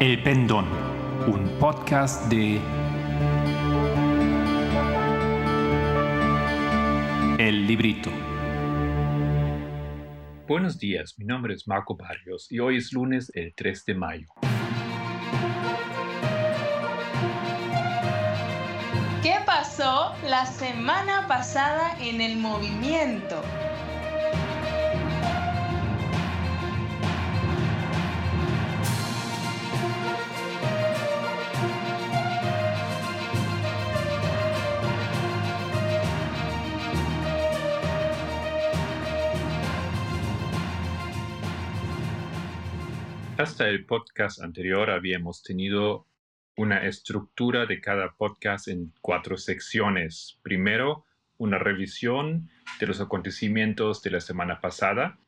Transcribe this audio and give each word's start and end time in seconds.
El 0.00 0.22
Pendón, 0.22 0.64
un 1.26 1.58
podcast 1.58 2.30
de 2.30 2.60
El 7.36 7.66
Librito. 7.66 8.08
Buenos 10.46 10.78
días, 10.78 11.18
mi 11.18 11.24
nombre 11.24 11.54
es 11.54 11.66
Marco 11.66 11.96
Barrios 11.96 12.46
y 12.48 12.60
hoy 12.60 12.76
es 12.76 12.92
lunes 12.92 13.32
el 13.34 13.52
3 13.56 13.86
de 13.86 13.94
mayo. 13.94 14.28
¿Qué 19.20 19.34
pasó 19.44 20.14
la 20.28 20.46
semana 20.46 21.26
pasada 21.26 21.96
en 22.00 22.20
el 22.20 22.36
movimiento? 22.36 23.42
Hasta 43.38 43.68
el 43.68 43.84
podcast 43.84 44.42
anterior 44.42 44.90
habíamos 44.90 45.44
tenido 45.44 46.08
una 46.56 46.84
estructura 46.84 47.66
de 47.66 47.80
cada 47.80 48.10
podcast 48.16 48.66
en 48.66 48.92
cuatro 49.00 49.36
secciones. 49.36 50.40
Primero, 50.42 51.04
una 51.36 51.56
revisión 51.56 52.50
de 52.80 52.88
los 52.88 53.00
acontecimientos 53.00 54.02
de 54.02 54.10
la 54.10 54.20
semana 54.20 54.60
pasada, 54.60 55.20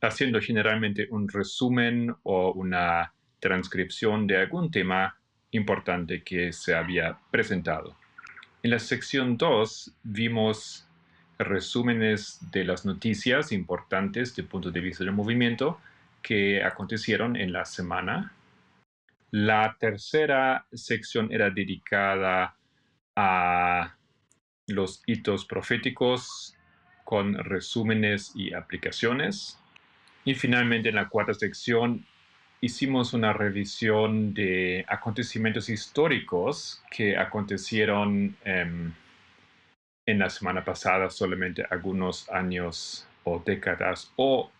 haciendo 0.00 0.40
generalmente 0.40 1.08
un 1.10 1.28
resumen 1.28 2.14
o 2.22 2.52
una 2.52 3.12
transcripción 3.40 4.28
de 4.28 4.36
algún 4.36 4.70
tema 4.70 5.18
importante 5.50 6.22
que 6.22 6.52
se 6.52 6.72
había 6.72 7.18
presentado. 7.32 7.96
En 8.62 8.70
la 8.70 8.78
sección 8.78 9.36
2 9.36 9.92
vimos 10.04 10.86
resúmenes 11.36 12.38
de 12.52 12.62
las 12.64 12.86
noticias 12.86 13.50
importantes 13.50 14.28
desde 14.28 14.42
el 14.42 14.48
punto 14.48 14.70
de 14.70 14.78
vista 14.78 15.02
del 15.02 15.12
movimiento 15.12 15.80
que 16.26 16.60
acontecieron 16.64 17.36
en 17.36 17.52
la 17.52 17.64
semana. 17.64 18.32
La 19.30 19.76
tercera 19.78 20.66
sección 20.72 21.32
era 21.32 21.50
dedicada 21.50 22.56
a 23.14 23.94
los 24.66 25.04
hitos 25.06 25.44
proféticos 25.44 26.56
con 27.04 27.34
resúmenes 27.34 28.32
y 28.34 28.52
aplicaciones. 28.54 29.60
Y 30.24 30.34
finalmente 30.34 30.88
en 30.88 30.96
la 30.96 31.08
cuarta 31.08 31.32
sección 31.32 32.04
hicimos 32.60 33.14
una 33.14 33.32
revisión 33.32 34.34
de 34.34 34.84
acontecimientos 34.88 35.68
históricos 35.68 36.82
que 36.90 37.16
acontecieron 37.16 38.36
em, 38.44 38.92
en 40.04 40.18
la 40.18 40.28
semana 40.28 40.64
pasada, 40.64 41.08
solamente 41.08 41.64
algunos 41.70 42.28
años 42.30 43.06
o 43.22 43.40
décadas 43.46 44.12
o 44.16 44.50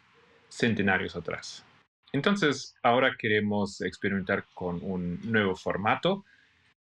centenarios 0.49 1.17
atrás. 1.17 1.65
Entonces, 2.13 2.75
ahora 2.83 3.15
queremos 3.19 3.81
experimentar 3.81 4.45
con 4.55 4.81
un 4.83 5.21
nuevo 5.23 5.55
formato. 5.55 6.25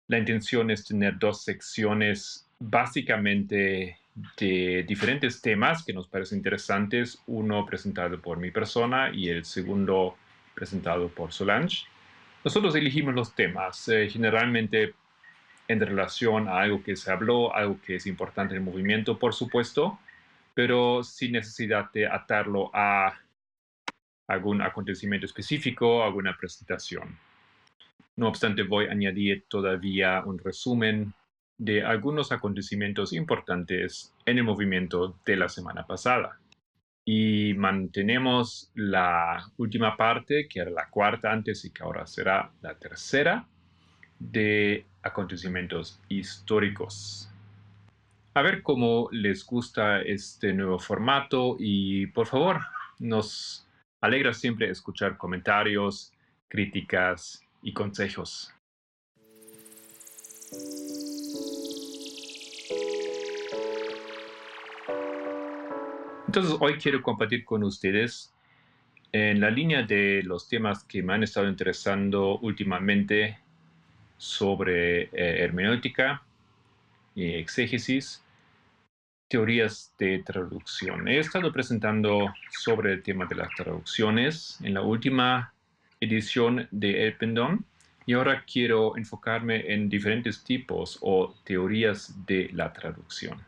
La 0.09 0.19
intención 0.19 0.71
es 0.71 0.85
tener 0.85 1.19
dos 1.19 1.43
secciones 1.45 2.47
básicamente 2.59 3.99
de 4.39 4.85
diferentes 4.87 5.41
temas 5.41 5.85
que 5.85 5.93
nos 5.93 6.09
parecen 6.09 6.39
interesantes, 6.39 7.19
uno 7.27 7.65
presentado 7.67 8.21
por 8.21 8.39
mi 8.39 8.51
persona 8.51 9.11
y 9.13 9.29
el 9.29 9.45
segundo 9.45 10.17
presentado 10.55 11.09
por 11.09 11.33
Solange. 11.33 11.87
Nosotros 12.45 12.75
elegimos 12.75 13.15
los 13.15 13.35
temas, 13.35 13.89
eh, 13.89 14.09
generalmente 14.11 14.95
en 15.69 15.81
relación 15.81 16.49
a 16.49 16.61
algo 16.61 16.83
que 16.83 16.97
se 16.97 17.13
habló, 17.13 17.55
algo 17.55 17.79
que 17.81 17.97
es 17.97 18.07
importante 18.07 18.55
en 18.55 18.63
el 18.63 18.65
movimiento, 18.65 19.19
por 19.19 19.35
supuesto, 19.35 19.99
pero 20.55 21.05
sin 21.05 21.33
necesidad 21.33 21.93
de 21.93 22.07
atarlo 22.07 22.71
a 22.75 23.21
algún 24.31 24.63
acontecimiento 24.63 25.27
específico, 25.27 26.05
alguna 26.05 26.37
presentación. 26.37 27.19
No 28.17 28.29
obstante, 28.29 28.63
voy 28.63 28.87
a 28.87 28.93
añadir 28.93 29.45
todavía 29.49 30.23
un 30.25 30.39
resumen 30.39 31.13
de 31.59 31.83
algunos 31.85 32.31
acontecimientos 32.31 33.13
importantes 33.13 34.15
en 34.25 34.39
el 34.39 34.45
movimiento 34.45 35.17
de 35.27 35.37
la 35.37 35.49
semana 35.49 35.85
pasada. 35.85 36.39
Y 37.05 37.55
mantenemos 37.55 38.71
la 38.75 39.45
última 39.57 39.97
parte, 39.97 40.47
que 40.49 40.61
era 40.61 40.71
la 40.71 40.89
cuarta 40.89 41.33
antes 41.33 41.65
y 41.65 41.71
que 41.71 41.83
ahora 41.83 42.07
será 42.07 42.53
la 42.63 42.75
tercera, 42.75 43.47
de 44.19 44.87
acontecimientos 45.03 45.99
históricos. 46.09 47.29
A 48.35 48.43
ver 48.43 48.63
cómo 48.63 49.09
les 49.11 49.45
gusta 49.45 50.03
este 50.03 50.53
nuevo 50.53 50.79
formato 50.79 51.57
y 51.59 52.07
por 52.09 52.27
favor 52.27 52.61
nos 53.01 53.67
alegra 54.01 54.33
siempre 54.33 54.71
escuchar 54.71 55.17
comentarios, 55.17 56.13
críticas 56.49 57.45
y 57.63 57.73
consejos. 57.73 58.55
Entonces 66.27 66.57
hoy 66.61 66.75
quiero 66.75 67.03
compartir 67.03 67.45
con 67.45 67.65
ustedes 67.65 68.33
en 69.13 69.41
la 69.41 69.51
línea 69.51 69.83
de 69.83 70.23
los 70.23 70.49
temas 70.49 70.85
que 70.85 71.03
me 71.03 71.15
han 71.15 71.25
estado 71.25 71.49
interesando 71.49 72.39
últimamente 72.39 73.39
sobre 74.17 75.03
eh, 75.03 75.11
hermenéutica 75.43 76.23
y 77.17 77.35
exégesis, 77.35 78.25
teorías 79.31 79.95
de 79.97 80.19
traducción. 80.19 81.07
He 81.07 81.21
estado 81.21 81.53
presentando 81.53 82.35
sobre 82.51 82.95
el 82.95 83.03
tema 83.03 83.27
de 83.27 83.37
las 83.37 83.49
traducciones 83.57 84.59
en 84.61 84.75
la 84.75 84.83
última 84.83 85.55
edición 86.01 86.67
de 86.73 87.07
El 87.07 87.17
Pendón 87.17 87.65
y 88.07 88.15
ahora 88.15 88.45
quiero 88.45 88.97
enfocarme 88.97 89.73
en 89.73 89.89
diferentes 89.89 90.43
tipos 90.43 90.99
o 91.01 91.33
teorías 91.45 92.27
de 92.27 92.51
la 92.53 92.73
traducción. 92.73 93.41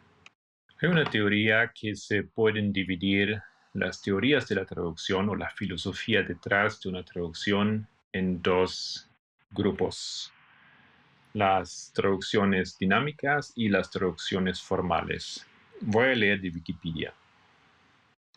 Hay 0.81 0.89
una 0.89 1.05
teoría 1.05 1.73
que 1.75 1.97
se 1.97 2.23
pueden 2.23 2.73
dividir 2.73 3.43
las 3.75 4.01
teorías 4.01 4.47
de 4.49 4.55
la 4.55 4.65
traducción 4.65 5.29
o 5.31 5.35
la 5.35 5.51
filosofía 5.51 6.23
detrás 6.23 6.81
de 6.81 6.91
una 6.91 7.05
traducción 7.05 7.89
en 8.13 8.41
dos 8.41 9.11
grupos. 9.51 10.33
Las 11.35 11.91
traducciones 11.93 12.79
dinámicas 12.79 13.53
y 13.57 13.69
las 13.69 13.91
traducciones 13.91 14.63
formales. 14.63 15.45
Voy 15.85 16.11
a 16.11 16.15
leer 16.15 16.41
de 16.41 16.51
Wikipedia. 16.51 17.13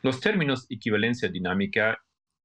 Los 0.02 0.20
términos 0.20 0.66
equivalencia 0.68 1.30
dinámica 1.30 1.96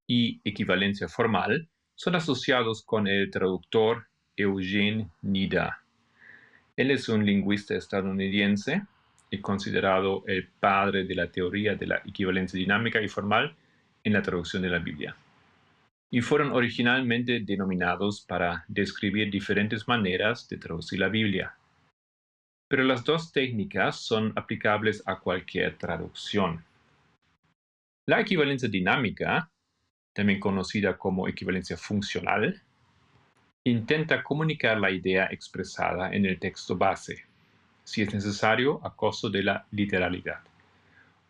y 0.06 0.42
equivalencia 0.44 1.08
formal 1.08 1.70
son 1.94 2.16
asociados 2.16 2.84
con 2.84 3.08
el 3.08 3.30
traductor 3.30 4.08
Eugene 4.36 5.08
Nida. 5.22 5.82
Él 6.76 6.90
es 6.90 7.08
un 7.08 7.24
lingüista 7.24 7.74
estadounidense 7.76 8.82
y 9.30 9.38
considerado 9.40 10.22
el 10.26 10.48
padre 10.48 11.04
de 11.04 11.14
la 11.14 11.30
teoría 11.30 11.74
de 11.76 11.86
la 11.86 12.02
equivalencia 12.04 12.58
dinámica 12.58 13.00
y 13.00 13.08
formal 13.08 13.56
en 14.04 14.12
la 14.12 14.20
traducción 14.20 14.60
de 14.60 14.68
la 14.68 14.80
Biblia. 14.80 15.16
Y 16.10 16.20
fueron 16.20 16.52
originalmente 16.52 17.40
denominados 17.40 18.20
para 18.20 18.66
describir 18.68 19.30
diferentes 19.30 19.88
maneras 19.88 20.46
de 20.46 20.58
traducir 20.58 20.98
la 20.98 21.08
Biblia, 21.08 21.54
pero 22.70 22.84
las 22.84 23.02
dos 23.02 23.32
técnicas 23.32 23.96
son 23.96 24.32
aplicables 24.36 25.02
a 25.04 25.18
cualquier 25.18 25.76
traducción. 25.76 26.64
La 28.06 28.20
equivalencia 28.20 28.68
dinámica, 28.68 29.50
también 30.14 30.38
conocida 30.38 30.96
como 30.96 31.26
equivalencia 31.26 31.76
funcional, 31.76 32.62
intenta 33.64 34.22
comunicar 34.22 34.78
la 34.78 34.92
idea 34.92 35.26
expresada 35.32 36.12
en 36.12 36.24
el 36.26 36.38
texto 36.38 36.76
base, 36.76 37.26
si 37.82 38.02
es 38.02 38.14
necesario 38.14 38.80
a 38.86 38.94
costo 38.94 39.28
de 39.28 39.42
la 39.42 39.66
literalidad, 39.72 40.40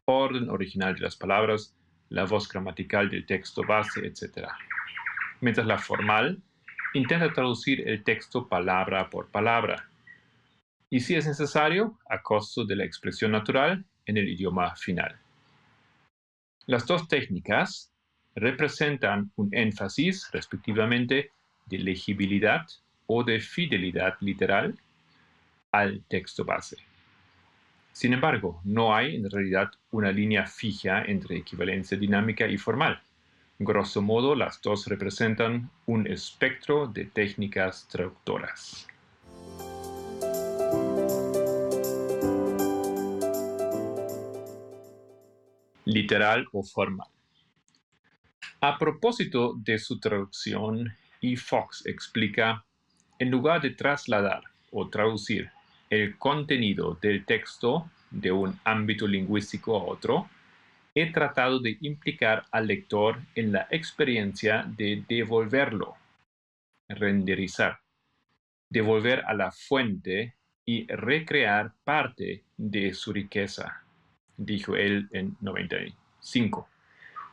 orden 0.05 0.51
original 0.51 0.95
de 0.95 1.01
las 1.01 1.17
palabras, 1.17 1.75
la 2.11 2.25
voz 2.25 2.47
gramatical 2.51 3.09
del 3.09 3.25
texto 3.25 3.63
base, 3.63 4.07
etc. 4.07 4.47
Mientras 5.41 5.67
la 5.67 5.79
formal 5.79 6.43
intenta 6.93 7.33
traducir 7.33 7.89
el 7.89 8.05
texto 8.05 8.47
palabra 8.47 9.09
por 9.09 9.29
palabra, 9.29 9.90
y 10.91 11.01
si 11.01 11.15
es 11.15 11.27
necesario, 11.27 11.99
a 12.09 12.21
costo 12.21 12.65
de 12.65 12.77
la 12.77 12.85
expresión 12.85 13.33
natural 13.33 13.85
en 14.07 14.17
el 14.17 14.29
idioma 14.29 14.75
final. 14.77 15.17
Las 16.67 16.87
dos 16.87 17.09
técnicas 17.09 17.93
representan 18.35 19.33
un 19.37 19.49
énfasis, 19.55 20.29
respectivamente, 20.33 21.31
de 21.67 21.79
legibilidad 21.79 22.67
o 23.07 23.25
de 23.25 23.41
fidelidad 23.41 24.15
literal 24.21 24.79
al 25.73 26.03
texto 26.09 26.45
base. 26.45 26.77
Sin 27.93 28.13
embargo, 28.13 28.61
no 28.65 28.95
hay 28.95 29.17
en 29.17 29.31
realidad 29.31 29.71
una 29.91 30.13
línea 30.13 30.47
fija 30.47 31.03
entre 31.05 31.37
equivalencia 31.37 31.97
dinámica 31.97 32.47
y 32.47 32.59
formal, 32.59 33.01
Grosso 33.63 34.01
modo, 34.01 34.35
las 34.35 34.63
dos 34.63 34.87
representan 34.87 35.69
un 35.85 36.07
espectro 36.07 36.87
de 36.87 37.05
técnicas 37.05 37.87
traductoras. 37.89 38.89
Literal 45.85 46.47
o 46.53 46.63
formal. 46.63 47.09
A 48.61 48.79
propósito 48.79 49.55
de 49.57 49.79
su 49.79 49.99
traducción, 49.99 50.93
E. 51.23 51.37
Fox 51.37 51.85
explica, 51.87 52.65
en 53.19 53.31
lugar 53.31 53.61
de 53.61 53.71
trasladar 53.71 54.43
o 54.71 54.89
traducir 54.89 55.51
el 55.91 56.17
contenido 56.19 56.99
del 57.01 57.25
texto 57.25 57.91
de 58.11 58.33
un 58.33 58.59
ámbito 58.65 59.07
lingüístico 59.07 59.77
a 59.77 59.85
otro, 59.85 60.29
he 60.95 61.13
tratado 61.13 61.61
de 61.61 61.79
implicar 61.81 62.47
al 62.51 62.67
lector 62.67 63.21
en 63.35 63.53
la 63.53 63.67
experiencia 63.71 64.65
de 64.77 65.05
devolverlo, 65.09 65.97
renderizar, 66.89 67.81
devolver 68.69 69.25
a 69.27 69.35
la 69.35 69.53
fuente 69.53 70.35
y 70.65 70.87
recrear 70.87 71.73
parte 71.85 72.45
de 72.57 72.93
su 72.95 73.13
riqueza, 73.13 73.85
dijo 74.41 74.75
él 74.75 75.09
en 75.13 75.37
95. 75.41 76.69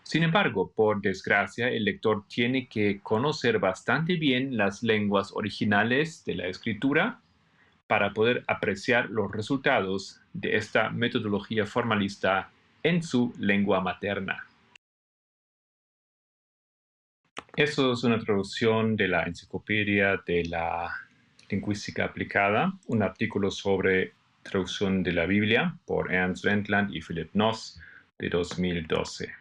Sin 0.04 0.24
embargo, 0.24 0.72
por 0.74 1.02
desgracia, 1.02 1.70
el 1.70 1.86
lector 1.86 2.26
tiene 2.28 2.68
que 2.68 3.00
conocer 3.02 3.60
bastante 3.60 4.16
bien 4.16 4.56
las 4.56 4.84
lenguas 4.84 5.32
originales 5.34 6.24
de 6.26 6.36
la 6.36 6.48
escritura 6.48 7.20
para 7.88 8.14
poder 8.14 8.44
apreciar 8.48 9.10
los 9.10 9.32
resultados 9.32 10.22
de 10.34 10.56
esta 10.56 10.90
metodología 10.90 11.66
formalista 11.66 12.52
en 12.84 13.02
su 13.04 13.34
lengua 13.40 13.82
materna. 13.82 14.46
Eso 17.56 17.94
es 17.94 18.04
una 18.04 18.20
traducción 18.20 18.96
de 18.96 19.08
la 19.08 19.24
Enciclopedia 19.24 20.22
de 20.26 20.46
la 20.46 20.94
Lingüística 21.50 22.06
Aplicada, 22.06 22.72
un 22.88 23.02
artículo 23.02 23.50
sobre 23.50 24.14
traducción 24.48 25.04
de 25.04 25.12
la 25.12 25.26
Biblia 25.26 25.78
por 25.86 26.14
Ernst 26.14 26.46
Wendland 26.46 26.96
y 26.96 27.02
Philip 27.02 27.30
Noss 27.34 27.80
de 28.18 28.30
2012. 28.30 29.32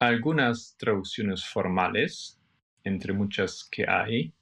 Algunas 0.00 0.76
traducciones 0.78 1.44
formales, 1.44 2.40
entre 2.84 3.12
muchas 3.12 3.68
que 3.70 3.88
hay, 3.88 4.32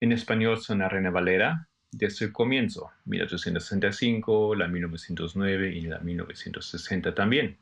en 0.00 0.12
español 0.12 0.60
son 0.60 0.78
la 0.78 0.88
Reina 0.88 1.10
Valera 1.10 1.68
desde 1.90 2.26
el 2.26 2.32
comienzo, 2.32 2.90
1865, 3.06 4.54
la 4.54 4.68
1909 4.68 5.74
y 5.74 5.80
la 5.82 5.98
1960 5.98 7.14
también. 7.14 7.58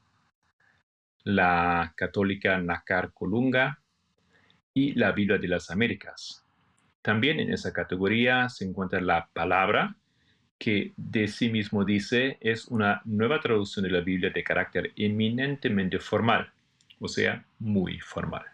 La 1.24 1.94
católica 1.96 2.58
Nácar 2.58 3.12
Colunga 3.12 3.80
y 4.74 4.92
la 4.94 5.12
Biblia 5.12 5.38
de 5.38 5.48
las 5.48 5.70
Américas. 5.70 6.44
También 7.02 7.40
en 7.40 7.52
esa 7.52 7.72
categoría 7.72 8.48
se 8.48 8.64
encuentra 8.64 9.00
la 9.00 9.28
palabra, 9.32 9.96
que 10.58 10.92
de 10.96 11.28
sí 11.28 11.50
mismo 11.50 11.84
dice 11.84 12.36
es 12.40 12.66
una 12.66 13.00
nueva 13.04 13.40
traducción 13.40 13.84
de 13.84 13.92
la 13.92 14.00
Biblia 14.00 14.30
de 14.30 14.42
carácter 14.42 14.92
eminentemente 14.96 15.98
formal, 16.00 16.50
o 16.98 17.08
sea, 17.08 17.44
muy 17.58 18.00
formal. 18.00 18.44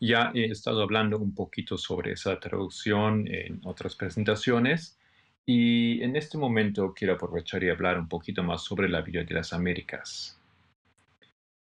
Ya 0.00 0.30
he 0.34 0.44
estado 0.44 0.82
hablando 0.82 1.18
un 1.18 1.34
poquito 1.34 1.76
sobre 1.76 2.12
esa 2.12 2.38
traducción 2.38 3.26
en 3.28 3.60
otras 3.64 3.96
presentaciones 3.96 4.98
y 5.46 6.02
en 6.02 6.14
este 6.14 6.36
momento 6.38 6.92
quiero 6.94 7.14
aprovechar 7.14 7.64
y 7.64 7.70
hablar 7.70 7.98
un 7.98 8.08
poquito 8.08 8.42
más 8.42 8.62
sobre 8.62 8.88
la 8.88 9.00
Biblia 9.00 9.24
de 9.24 9.34
las 9.34 9.52
Américas. 9.52 10.38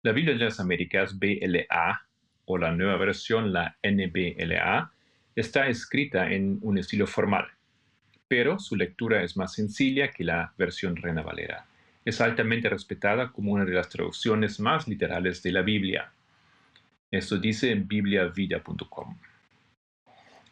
La 0.02 0.12
Biblia 0.12 0.34
de 0.34 0.44
las 0.44 0.60
Américas, 0.60 1.18
BLA, 1.18 2.02
o 2.44 2.58
la 2.58 2.72
nueva 2.72 2.96
versión, 2.96 3.52
la 3.52 3.76
NBLA, 3.82 4.90
está 5.36 5.68
escrita 5.68 6.30
en 6.30 6.58
un 6.62 6.78
estilo 6.78 7.06
formal, 7.06 7.46
pero 8.28 8.58
su 8.58 8.76
lectura 8.76 9.22
es 9.22 9.36
más 9.36 9.54
sencilla 9.54 10.10
que 10.10 10.22
la 10.22 10.52
versión 10.58 10.94
Reina 10.96 11.22
Valera. 11.22 11.66
Es 12.04 12.20
altamente 12.20 12.68
respetada 12.68 13.32
como 13.32 13.52
una 13.52 13.64
de 13.64 13.72
las 13.72 13.88
traducciones 13.88 14.60
más 14.60 14.86
literales 14.86 15.42
de 15.42 15.52
la 15.52 15.62
Biblia. 15.62 16.12
Esto 17.10 17.38
dice 17.38 17.72
en 17.72 17.88
bibliavida.com. 17.88 19.18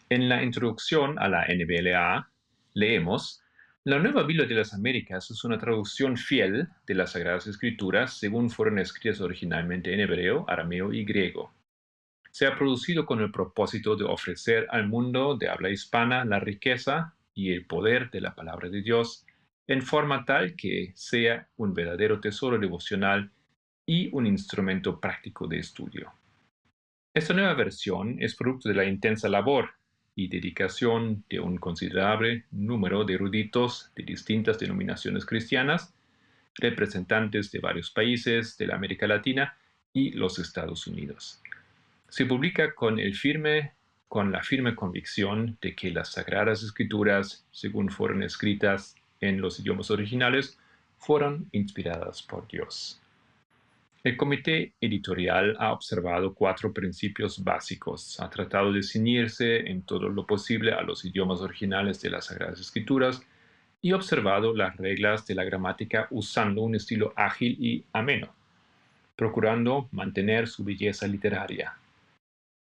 En 0.08 0.28
la 0.28 0.42
introducción 0.42 1.18
a 1.18 1.28
la 1.28 1.46
NBLA 1.48 2.30
leemos, 2.74 3.42
la 3.84 3.98
Nueva 3.98 4.22
Biblia 4.22 4.46
de 4.46 4.54
las 4.54 4.72
Américas 4.72 5.30
es 5.30 5.44
una 5.44 5.58
traducción 5.58 6.16
fiel 6.16 6.68
de 6.86 6.94
las 6.94 7.12
Sagradas 7.12 7.46
Escrituras 7.46 8.18
según 8.18 8.50
fueron 8.50 8.78
escritas 8.78 9.20
originalmente 9.20 9.92
en 9.92 10.00
hebreo, 10.00 10.44
arameo 10.48 10.92
y 10.92 11.04
griego. 11.04 11.52
Se 12.30 12.46
ha 12.46 12.56
producido 12.56 13.06
con 13.06 13.20
el 13.20 13.30
propósito 13.30 13.96
de 13.96 14.04
ofrecer 14.04 14.66
al 14.70 14.88
mundo 14.88 15.36
de 15.36 15.48
habla 15.48 15.70
hispana 15.70 16.24
la 16.24 16.40
riqueza 16.40 17.15
y 17.36 17.52
el 17.52 17.66
poder 17.66 18.10
de 18.10 18.22
la 18.22 18.34
palabra 18.34 18.68
de 18.68 18.82
Dios 18.82 19.24
en 19.68 19.82
forma 19.82 20.24
tal 20.24 20.56
que 20.56 20.92
sea 20.96 21.48
un 21.56 21.74
verdadero 21.74 22.18
tesoro 22.18 22.58
devocional 22.58 23.30
y 23.84 24.08
un 24.12 24.26
instrumento 24.26 24.98
práctico 24.98 25.46
de 25.46 25.58
estudio. 25.58 26.12
Esta 27.14 27.34
nueva 27.34 27.54
versión 27.54 28.16
es 28.20 28.34
producto 28.34 28.68
de 28.68 28.74
la 28.74 28.84
intensa 28.84 29.28
labor 29.28 29.70
y 30.14 30.28
dedicación 30.28 31.24
de 31.28 31.40
un 31.40 31.58
considerable 31.58 32.46
número 32.50 33.04
de 33.04 33.14
eruditos 33.14 33.92
de 33.94 34.02
distintas 34.02 34.58
denominaciones 34.58 35.26
cristianas, 35.26 35.94
representantes 36.54 37.52
de 37.52 37.60
varios 37.60 37.90
países 37.90 38.56
de 38.56 38.66
la 38.66 38.76
América 38.76 39.06
Latina 39.06 39.56
y 39.92 40.12
los 40.12 40.38
Estados 40.38 40.86
Unidos. 40.86 41.42
Se 42.08 42.24
publica 42.24 42.74
con, 42.74 42.98
el 42.98 43.14
firme, 43.14 43.75
con 44.08 44.32
la 44.32 44.42
firme 44.42 44.74
convicción 44.74 45.58
de 45.60 45.74
que 45.74 45.90
las 45.90 46.12
Sagradas 46.12 46.62
Escrituras, 46.62 47.44
según 47.50 47.90
fueron 47.90 48.22
escritas 48.22 48.94
en 49.20 49.40
los 49.40 49.58
idiomas 49.60 49.90
originales, 49.90 50.58
fueron 50.98 51.48
inspiradas 51.52 52.22
por 52.22 52.46
Dios. 52.48 53.00
El 54.04 54.16
comité 54.16 54.72
editorial 54.80 55.56
ha 55.58 55.72
observado 55.72 56.32
cuatro 56.32 56.72
principios 56.72 57.42
básicos. 57.42 58.20
Ha 58.20 58.30
tratado 58.30 58.72
de 58.72 58.84
ceñirse 58.84 59.68
en 59.68 59.82
todo 59.82 60.08
lo 60.08 60.24
posible 60.24 60.72
a 60.72 60.82
los 60.82 61.04
idiomas 61.04 61.40
originales 61.40 62.00
de 62.00 62.10
las 62.10 62.26
Sagradas 62.26 62.60
Escrituras 62.60 63.20
y 63.82 63.92
observado 63.92 64.54
las 64.54 64.76
reglas 64.76 65.26
de 65.26 65.34
la 65.34 65.42
gramática 65.42 66.06
usando 66.10 66.62
un 66.62 66.76
estilo 66.76 67.12
ágil 67.16 67.56
y 67.60 67.84
ameno, 67.92 68.32
procurando 69.16 69.88
mantener 69.90 70.46
su 70.46 70.62
belleza 70.62 71.08
literaria. 71.08 71.76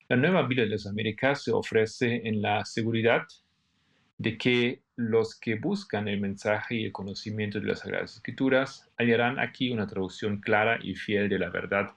La 0.09 0.17
nueva 0.17 0.41
Biblia 0.41 0.65
de 0.65 0.71
las 0.71 0.85
Américas 0.85 1.43
se 1.43 1.51
ofrece 1.51 2.27
en 2.27 2.41
la 2.41 2.65
seguridad 2.65 3.25
de 4.17 4.37
que 4.37 4.83
los 4.97 5.39
que 5.39 5.55
buscan 5.55 6.09
el 6.09 6.19
mensaje 6.19 6.75
y 6.75 6.85
el 6.85 6.91
conocimiento 6.91 7.59
de 7.59 7.67
las 7.67 7.79
Sagradas 7.79 8.15
Escrituras 8.15 8.91
hallarán 8.97 9.39
aquí 9.39 9.71
una 9.71 9.87
traducción 9.87 10.41
clara 10.41 10.77
y 10.81 10.95
fiel 10.95 11.29
de 11.29 11.39
la 11.39 11.49
verdad 11.49 11.91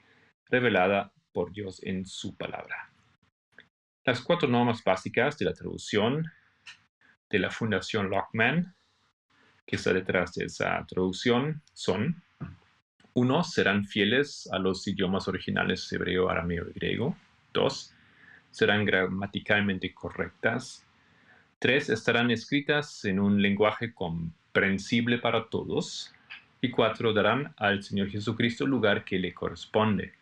revelada 0.49 1.13
por 1.33 1.53
Dios 1.53 1.83
en 1.83 2.07
su 2.07 2.37
palabra. 2.37 2.91
Las 4.05 4.21
cuatro 4.21 4.49
normas 4.49 4.85
básicas 4.85 5.37
de 5.37 5.47
la 5.47 5.53
traducción 5.53 6.31
de 7.29 7.39
la 7.41 7.51
Fundación 7.51 8.09
Lockman, 8.09 8.73
que 9.67 9.77
está 9.77 9.93
detrás 9.93 10.33
de 10.35 10.45
esa 10.45 10.87
traducción, 10.87 11.61
son, 11.75 12.23
uno, 13.15 13.43
serán 13.43 13.85
fieles 13.85 14.49
a 14.53 14.61
los 14.61 14.87
idiomas 14.87 15.27
originales 15.27 15.93
hebreo, 15.93 16.31
arameo 16.31 16.69
y 16.71 16.73
griego. 16.73 17.17
Dos, 17.53 17.96
serán 18.57 18.85
gramaticalmente 18.85 19.93
correctas 19.93 20.87
Tres 21.59 21.89
estarán 21.89 22.31
escritas 22.31 23.07
en 23.07 23.19
un 23.19 23.41
lenguaje 23.41 23.95
comprensible 23.95 25.17
para 25.17 25.49
todos. 25.49 26.15
Y 26.61 26.71
cuatro 26.71 27.15
darán 27.15 27.55
al 27.57 27.83
Señor 27.83 28.11
Jesucristo 28.11 28.65
el 28.65 28.71
lugar 28.71 29.05
que 29.05 29.19
le 29.19 29.33
corresponde, 29.33 30.13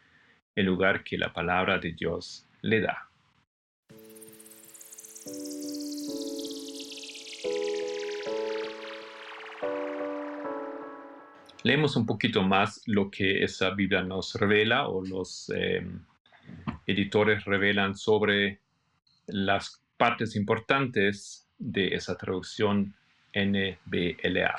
el 0.54 0.66
lugar 0.66 1.02
que 1.02 1.18
la 1.18 1.32
palabra 1.32 1.78
de 1.78 1.92
Dios 1.92 2.48
le 2.62 2.80
da. 2.80 3.08
Leemos 11.64 11.96
un 11.96 12.06
poquito 12.06 12.44
más 12.44 12.80
lo 12.86 13.10
que 13.10 13.42
esa 13.42 13.70
Biblia 13.70 14.02
nos 14.02 14.36
revela 14.36 14.86
o 14.86 15.04
los 15.04 15.50
eh, 15.54 15.84
editores 16.86 17.44
revelan 17.44 17.94
sobre 17.94 18.60
las 19.26 19.82
partes 19.96 20.36
importantes 20.36 21.48
de 21.58 21.94
esa 21.94 22.16
traducción 22.16 22.94
NBLA. 23.34 24.54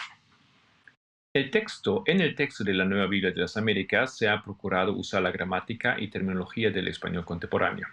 El 1.34 1.52
texto, 1.52 2.04
en 2.06 2.22
el 2.22 2.34
texto 2.34 2.64
de 2.64 2.74
la 2.74 2.86
Nueva 2.86 3.08
Biblia 3.08 3.32
de 3.32 3.42
las 3.42 3.58
Américas 3.58 4.18
se 4.18 4.30
ha 4.30 4.42
procurado 4.42 4.94
usar 4.94 5.22
la 5.22 5.32
gramática 5.32 5.98
y 6.00 6.10
terminología 6.10 6.72
del 6.72 6.88
español 6.88 7.26
contemporáneo. 7.26 7.88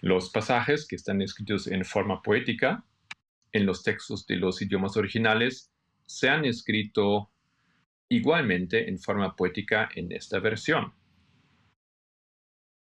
Los 0.00 0.30
pasajes 0.30 0.88
que 0.88 0.96
están 0.96 1.20
escritos 1.20 1.66
en 1.66 1.84
forma 1.84 2.22
poética 2.22 2.84
en 3.52 3.66
los 3.66 3.82
textos 3.82 4.26
de 4.26 4.36
los 4.36 4.62
idiomas 4.62 4.96
originales 4.96 5.70
se 6.06 6.30
han 6.30 6.46
escrito 6.46 7.30
igualmente 8.08 8.88
en 8.88 8.98
forma 8.98 9.36
poética 9.36 9.88
en 9.94 10.10
esta 10.12 10.38
versión. 10.38 10.92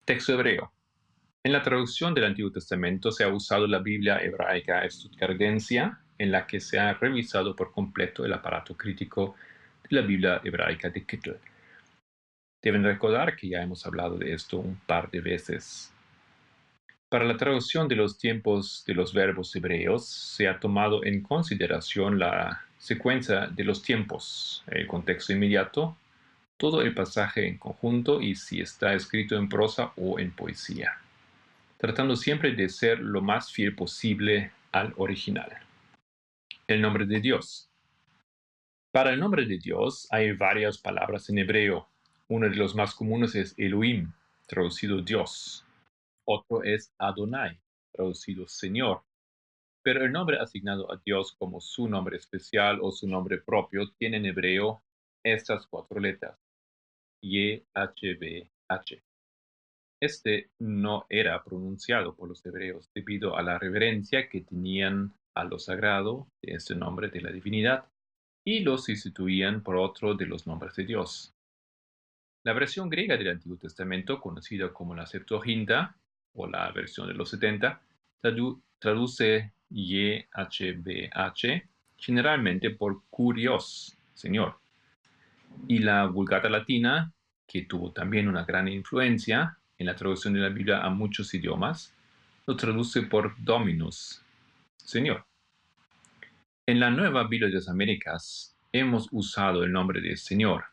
Texto 0.05 0.33
hebreo. 0.33 0.71
En 1.43 1.53
la 1.53 1.61
traducción 1.61 2.15
del 2.15 2.25
Antiguo 2.25 2.51
Testamento 2.51 3.11
se 3.11 3.23
ha 3.23 3.27
usado 3.27 3.67
la 3.67 3.79
Biblia 3.79 4.17
hebraica 4.17 4.83
estudiantense, 4.83 5.91
en 6.17 6.31
la 6.31 6.47
que 6.47 6.59
se 6.59 6.79
ha 6.79 6.93
revisado 6.93 7.55
por 7.55 7.71
completo 7.71 8.25
el 8.25 8.33
aparato 8.33 8.75
crítico 8.75 9.35
de 9.87 9.95
la 9.95 10.01
Biblia 10.01 10.41
hebraica 10.43 10.89
de 10.89 11.05
Kittel. 11.05 11.37
Deben 12.63 12.83
recordar 12.83 13.35
que 13.35 13.49
ya 13.49 13.61
hemos 13.61 13.85
hablado 13.85 14.17
de 14.17 14.33
esto 14.33 14.57
un 14.57 14.75
par 14.87 15.09
de 15.11 15.21
veces. 15.21 15.93
Para 17.07 17.25
la 17.25 17.37
traducción 17.37 17.87
de 17.87 17.95
los 17.95 18.17
tiempos 18.17 18.83
de 18.87 18.95
los 18.95 19.13
verbos 19.13 19.55
hebreos 19.55 20.07
se 20.07 20.47
ha 20.47 20.59
tomado 20.59 21.03
en 21.03 21.21
consideración 21.21 22.17
la 22.17 22.65
secuencia 22.79 23.47
de 23.47 23.63
los 23.63 23.83
tiempos, 23.83 24.63
el 24.67 24.87
contexto 24.87 25.33
inmediato, 25.33 25.95
todo 26.61 26.83
el 26.83 26.93
pasaje 26.93 27.47
en 27.47 27.57
conjunto 27.57 28.21
y 28.21 28.35
si 28.35 28.61
está 28.61 28.93
escrito 28.93 29.35
en 29.35 29.49
prosa 29.49 29.93
o 29.95 30.19
en 30.19 30.29
poesía, 30.29 30.91
tratando 31.79 32.15
siempre 32.15 32.51
de 32.53 32.69
ser 32.69 32.99
lo 32.99 33.19
más 33.19 33.51
fiel 33.51 33.73
posible 33.73 34.51
al 34.71 34.93
original. 34.97 35.51
El 36.67 36.83
nombre 36.83 37.07
de 37.07 37.19
Dios. 37.19 37.67
Para 38.91 39.11
el 39.11 39.19
nombre 39.19 39.47
de 39.47 39.57
Dios 39.57 40.07
hay 40.11 40.33
varias 40.33 40.77
palabras 40.77 41.31
en 41.31 41.39
hebreo. 41.39 41.87
Uno 42.27 42.47
de 42.47 42.55
los 42.55 42.75
más 42.75 42.93
comunes 42.93 43.33
es 43.33 43.55
Elohim, 43.57 44.11
traducido 44.45 45.01
Dios. 45.01 45.65
Otro 46.25 46.61
es 46.61 46.93
Adonai, 46.99 47.59
traducido 47.91 48.47
Señor. 48.47 49.01
Pero 49.81 50.05
el 50.05 50.11
nombre 50.11 50.37
asignado 50.37 50.91
a 50.93 51.01
Dios 51.03 51.35
como 51.39 51.59
su 51.59 51.89
nombre 51.89 52.17
especial 52.17 52.77
o 52.83 52.91
su 52.91 53.07
nombre 53.07 53.39
propio 53.39 53.89
tiene 53.97 54.17
en 54.17 54.27
hebreo 54.27 54.83
estas 55.23 55.65
cuatro 55.65 55.99
letras. 55.99 56.50
YHBH. 57.21 59.01
Este 60.01 60.49
no 60.59 61.05
era 61.09 61.43
pronunciado 61.43 62.15
por 62.15 62.27
los 62.27 62.45
hebreos 62.45 62.89
debido 62.93 63.37
a 63.37 63.43
la 63.43 63.59
reverencia 63.59 64.27
que 64.29 64.41
tenían 64.41 65.13
a 65.35 65.43
lo 65.43 65.59
sagrado 65.59 66.27
de 66.41 66.53
este 66.53 66.75
nombre 66.75 67.09
de 67.09 67.21
la 67.21 67.31
divinidad 67.31 67.85
y 68.43 68.61
los 68.61 68.85
sustituían 68.85 69.61
por 69.61 69.75
otro 69.75 70.15
de 70.15 70.25
los 70.25 70.47
nombres 70.47 70.75
de 70.75 70.85
Dios. 70.85 71.33
La 72.43 72.53
versión 72.53 72.89
griega 72.89 73.17
del 73.17 73.29
Antiguo 73.29 73.57
Testamento, 73.57 74.19
conocida 74.19 74.73
como 74.73 74.95
la 74.95 75.05
Septuaginta 75.05 75.95
o 76.33 76.47
la 76.47 76.71
versión 76.71 77.07
de 77.07 77.13
los 77.13 77.29
70, 77.29 77.79
traduce 78.79 79.53
YHBH 79.69 80.41
generalmente 81.97 82.71
por 82.71 83.03
curios, 83.09 83.95
Señor. 84.15 84.60
Y 85.67 85.79
la 85.79 86.05
Vulgata 86.05 86.49
Latina, 86.49 87.13
que 87.47 87.63
tuvo 87.63 87.91
también 87.91 88.27
una 88.27 88.45
gran 88.45 88.67
influencia 88.67 89.57
en 89.77 89.85
la 89.87 89.95
traducción 89.95 90.33
de 90.33 90.39
la 90.39 90.49
Biblia 90.49 90.81
a 90.81 90.89
muchos 90.89 91.33
idiomas, 91.33 91.95
lo 92.45 92.55
traduce 92.55 93.03
por 93.03 93.35
Dominus, 93.43 94.23
Señor. 94.77 95.25
En 96.65 96.79
la 96.79 96.89
nueva 96.89 97.27
Biblia 97.27 97.49
de 97.49 97.55
las 97.55 97.69
Américas 97.69 98.55
hemos 98.71 99.07
usado 99.11 99.63
el 99.63 99.71
nombre 99.71 100.01
de 100.01 100.15
Señor 100.15 100.65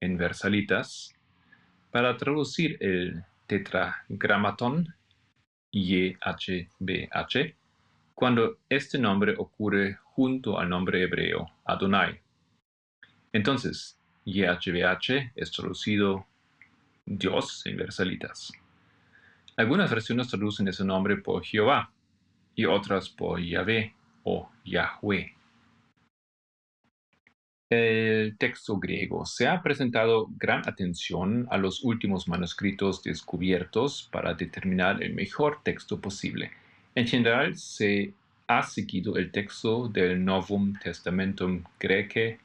en 0.00 0.16
versalitas 0.16 1.14
para 1.90 2.16
traducir 2.16 2.76
el 2.80 3.24
tetragramatón 3.46 4.94
YHBH 5.70 7.54
cuando 8.14 8.58
este 8.68 8.98
nombre 8.98 9.34
ocurre 9.38 9.98
junto 10.02 10.58
al 10.58 10.68
nombre 10.68 11.02
hebreo 11.02 11.50
Adonai. 11.64 12.20
Entonces, 13.32 13.98
YHBH 14.24 15.32
es 15.34 15.50
traducido 15.52 16.26
Dios 17.04 17.66
en 17.66 17.76
versalitas. 17.76 18.52
Algunas 19.56 19.90
versiones 19.90 20.28
traducen 20.28 20.68
ese 20.68 20.84
nombre 20.84 21.16
por 21.16 21.44
Jehová 21.44 21.90
y 22.54 22.64
otras 22.64 23.08
por 23.08 23.40
Yahvé 23.40 23.94
o 24.24 24.48
Yahweh. 24.64 25.34
El 27.70 28.36
texto 28.36 28.78
griego 28.78 29.24
se 29.24 29.48
ha 29.48 29.62
presentado 29.62 30.28
gran 30.36 30.68
atención 30.68 31.48
a 31.50 31.56
los 31.56 31.82
últimos 31.82 32.28
manuscritos 32.28 33.02
descubiertos 33.02 34.08
para 34.12 34.34
determinar 34.34 35.02
el 35.02 35.14
mejor 35.14 35.60
texto 35.62 35.98
posible. 35.98 36.50
En 36.94 37.06
general, 37.06 37.56
se 37.56 38.12
ha 38.46 38.62
seguido 38.62 39.16
el 39.16 39.30
texto 39.30 39.88
del 39.88 40.22
Novum 40.22 40.74
Testamentum 40.82 41.64
Grece 41.80 42.38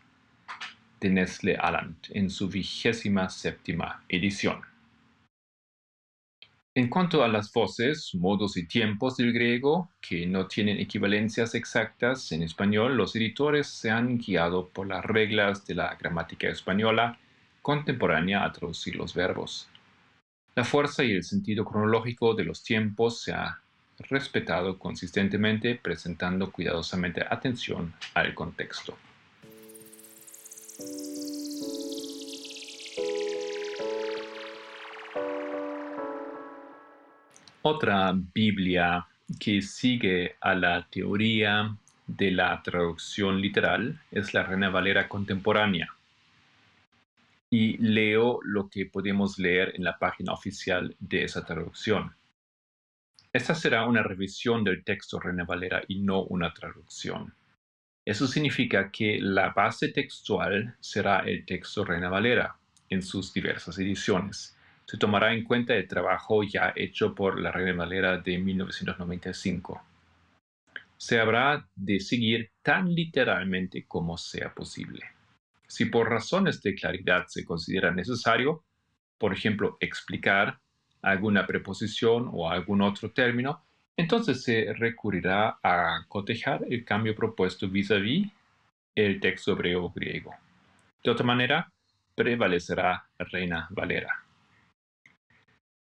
de 0.99 1.09
Nestle 1.09 1.55
Aland 1.55 1.95
en 2.09 2.29
su 2.29 2.47
vigésima 2.47 3.29
séptima 3.29 4.03
edición. 4.09 4.61
En 6.77 6.89
cuanto 6.89 7.23
a 7.23 7.27
las 7.27 7.51
voces, 7.51 8.13
modos 8.13 8.55
y 8.55 8.67
tiempos 8.67 9.17
del 9.17 9.33
griego, 9.33 9.89
que 9.99 10.27
no 10.27 10.45
tienen 10.45 10.77
equivalencias 10.77 11.55
exactas 11.55 12.31
en 12.31 12.43
español, 12.43 12.95
los 12.95 13.15
editores 13.15 13.65
se 13.65 13.89
han 13.89 14.19
guiado 14.19 14.69
por 14.69 14.85
las 14.85 15.03
reglas 15.03 15.65
de 15.65 15.73
la 15.73 15.95
gramática 15.95 16.47
española 16.49 17.17
contemporánea 17.63 18.45
a 18.45 18.51
traducir 18.51 18.95
los 18.95 19.15
verbos. 19.15 19.67
La 20.53 20.63
fuerza 20.63 21.03
y 21.03 21.13
el 21.13 21.23
sentido 21.23 21.65
cronológico 21.65 22.35
de 22.35 22.43
los 22.43 22.63
tiempos 22.63 23.21
se 23.23 23.33
ha 23.33 23.59
respetado 23.97 24.77
consistentemente, 24.77 25.75
presentando 25.75 26.51
cuidadosamente 26.51 27.25
atención 27.27 27.93
al 28.13 28.35
contexto. 28.35 28.95
Otra 37.69 38.13
Biblia 38.15 39.05
que 39.39 39.62
sigue 39.62 40.36
a 40.39 40.55
la 40.55 40.88
teoría 40.89 41.75
de 42.07 42.31
la 42.31 42.62
traducción 42.63 43.41
literal 43.41 44.00
es 44.10 44.34
la 44.34 44.43
Reina 44.43 44.69
Valera 44.69 45.10
contemporánea. 45.10 45.93
Y 47.50 47.77
leo 47.77 48.39
lo 48.43 48.69
que 48.69 48.86
podemos 48.86 49.38
leer 49.38 49.74
en 49.75 49.84
la 49.84 49.98
página 49.98 50.31
oficial 50.31 50.96
de 51.00 51.25
esa 51.25 51.46
traducción. 51.46 52.15
Esta 53.34 53.53
será 53.53 53.86
una 53.86 54.03
revisión 54.03 54.63
del 54.63 54.84
texto 54.84 55.19
Reina 55.19 55.43
Valera 55.43 55.84
y 55.88 56.00
no 56.00 56.24
una 56.24 56.53
traducción. 56.53 57.34
Eso 58.07 58.25
significa 58.25 58.89
que 58.89 59.19
la 59.19 59.49
base 59.49 59.89
textual 59.89 60.75
será 60.79 61.19
el 61.19 61.45
texto 61.45 61.83
Reina 61.83 62.09
Valera 62.09 62.55
en 62.89 63.01
sus 63.01 63.33
diversas 63.33 63.77
ediciones 63.79 64.57
se 64.87 64.97
tomará 64.97 65.33
en 65.33 65.43
cuenta 65.43 65.75
el 65.75 65.85
trabajo 65.85 66.43
ya 66.43 66.71
hecho 66.73 67.13
por 67.13 67.41
la 67.41 67.51
Reina 67.51 67.73
Valera 67.73 68.19
de 68.19 68.37
1995. 68.37 69.83
Se 70.95 71.19
habrá 71.19 71.67
de 71.75 71.99
seguir 71.99 72.51
tan 72.61 72.95
literalmente 72.95 73.85
como 73.85 74.17
sea 74.17 74.53
posible. 74.53 75.03
Si 75.67 75.85
por 75.85 76.09
razones 76.09 76.61
de 76.61 76.73
claridad 76.73 77.25
se 77.27 77.43
considera 77.43 77.91
necesario, 77.91 78.63
por 79.17 79.33
ejemplo, 79.33 79.75
explicar 79.81 80.57
alguna 81.01 81.45
preposición 81.45 82.29
o 82.31 82.49
algún 82.49 82.81
otro 82.81 83.11
término, 83.11 83.65
entonces 83.97 84.43
se 84.43 84.73
recurrirá 84.73 85.57
a 85.63 86.05
cotejar 86.07 86.65
el 86.69 86.85
cambio 86.85 87.15
propuesto 87.15 87.67
vis-à-vis 87.67 88.27
-vis 88.27 88.31
el 88.95 89.19
texto 89.19 89.51
hebreo 89.51 89.89
griego. 89.89 90.33
De 91.03 91.11
otra 91.11 91.25
manera, 91.25 91.71
prevalecerá 92.15 93.07
Reina 93.17 93.67
Valera. 93.69 94.23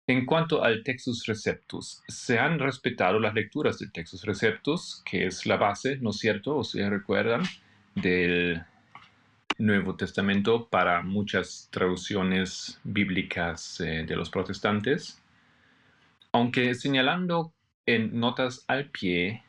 En 0.08 0.26
cuanto 0.26 0.64
al 0.64 0.84
Textus 0.84 1.26
Receptus, 1.26 2.04
se 2.08 2.38
han 2.38 2.60
respetado 2.60 3.20
las 3.20 3.34
lecturas 3.34 3.80
del 3.80 3.92
Textus 3.92 4.24
Receptus, 4.26 5.02
que 5.06 5.28
es 5.28 5.46
la 5.46 5.58
base, 5.58 5.98
¿no 5.98 6.10
es 6.10 6.18
cierto? 6.18 6.58
O 6.58 6.64
se 6.64 6.90
recuerdan 6.90 7.44
del 7.96 8.64
Nuevo 9.60 9.96
Testamento 9.96 10.68
para 10.68 11.04
muchas 11.04 11.70
traducciones 11.72 12.80
bíblicas 12.84 13.80
eh, 13.80 14.04
de 14.06 14.16
los 14.16 14.30
protestantes, 14.30 15.22
aunque 16.32 16.74
señalando 16.76 17.54
en 17.86 18.20
notas 18.20 18.64
al 18.68 18.90
pie 18.90 19.44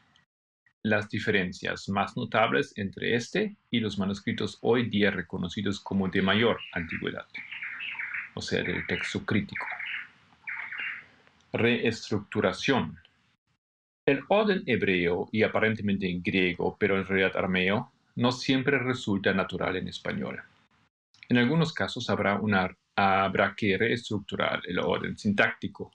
las 0.83 1.09
diferencias 1.09 1.89
más 1.89 2.17
notables 2.17 2.77
entre 2.77 3.15
este 3.15 3.57
y 3.71 3.81
los 3.81 3.99
manuscritos 3.99 4.59
hoy 4.61 4.89
día 4.89 5.11
reconocidos 5.11 5.81
como 5.81 6.09
de 6.09 6.21
mayor 6.21 6.59
antigüedad, 6.73 7.27
o 8.35 8.43
sea, 8.43 8.63
del 8.63 8.87
texto 8.87 9.25
crítico 9.25 9.65
reestructuración. 11.55 12.99
El 14.07 14.23
orden 14.29 14.65
hebreo 14.67 15.29
y 15.33 15.45
aparentemente 15.45 16.11
en 16.11 16.23
griego, 16.23 16.77
pero 16.79 16.99
en 16.99 17.07
realidad 17.07 17.37
armeo, 17.37 17.93
no 18.17 18.33
siempre 18.33 18.79
resulta 18.79 19.33
natural 19.33 19.77
en 19.77 19.89
español. 19.89 20.43
En 21.29 21.39
algunos 21.39 21.73
casos 21.73 22.11
habrá, 22.11 22.39
una, 22.39 22.77
habrá 22.97 23.55
que 23.57 23.79
reestructurar 23.79 24.63
el 24.67 24.79
orden 24.81 25.17
sintáctico. 25.17 25.91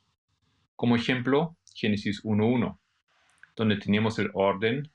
Como 0.75 0.95
ejemplo, 0.95 1.57
Génesis 1.79 2.23
1.1, 2.23 2.77
donde 3.55 3.77
tenemos 3.77 4.19
el 4.19 4.29
orden 4.33 4.89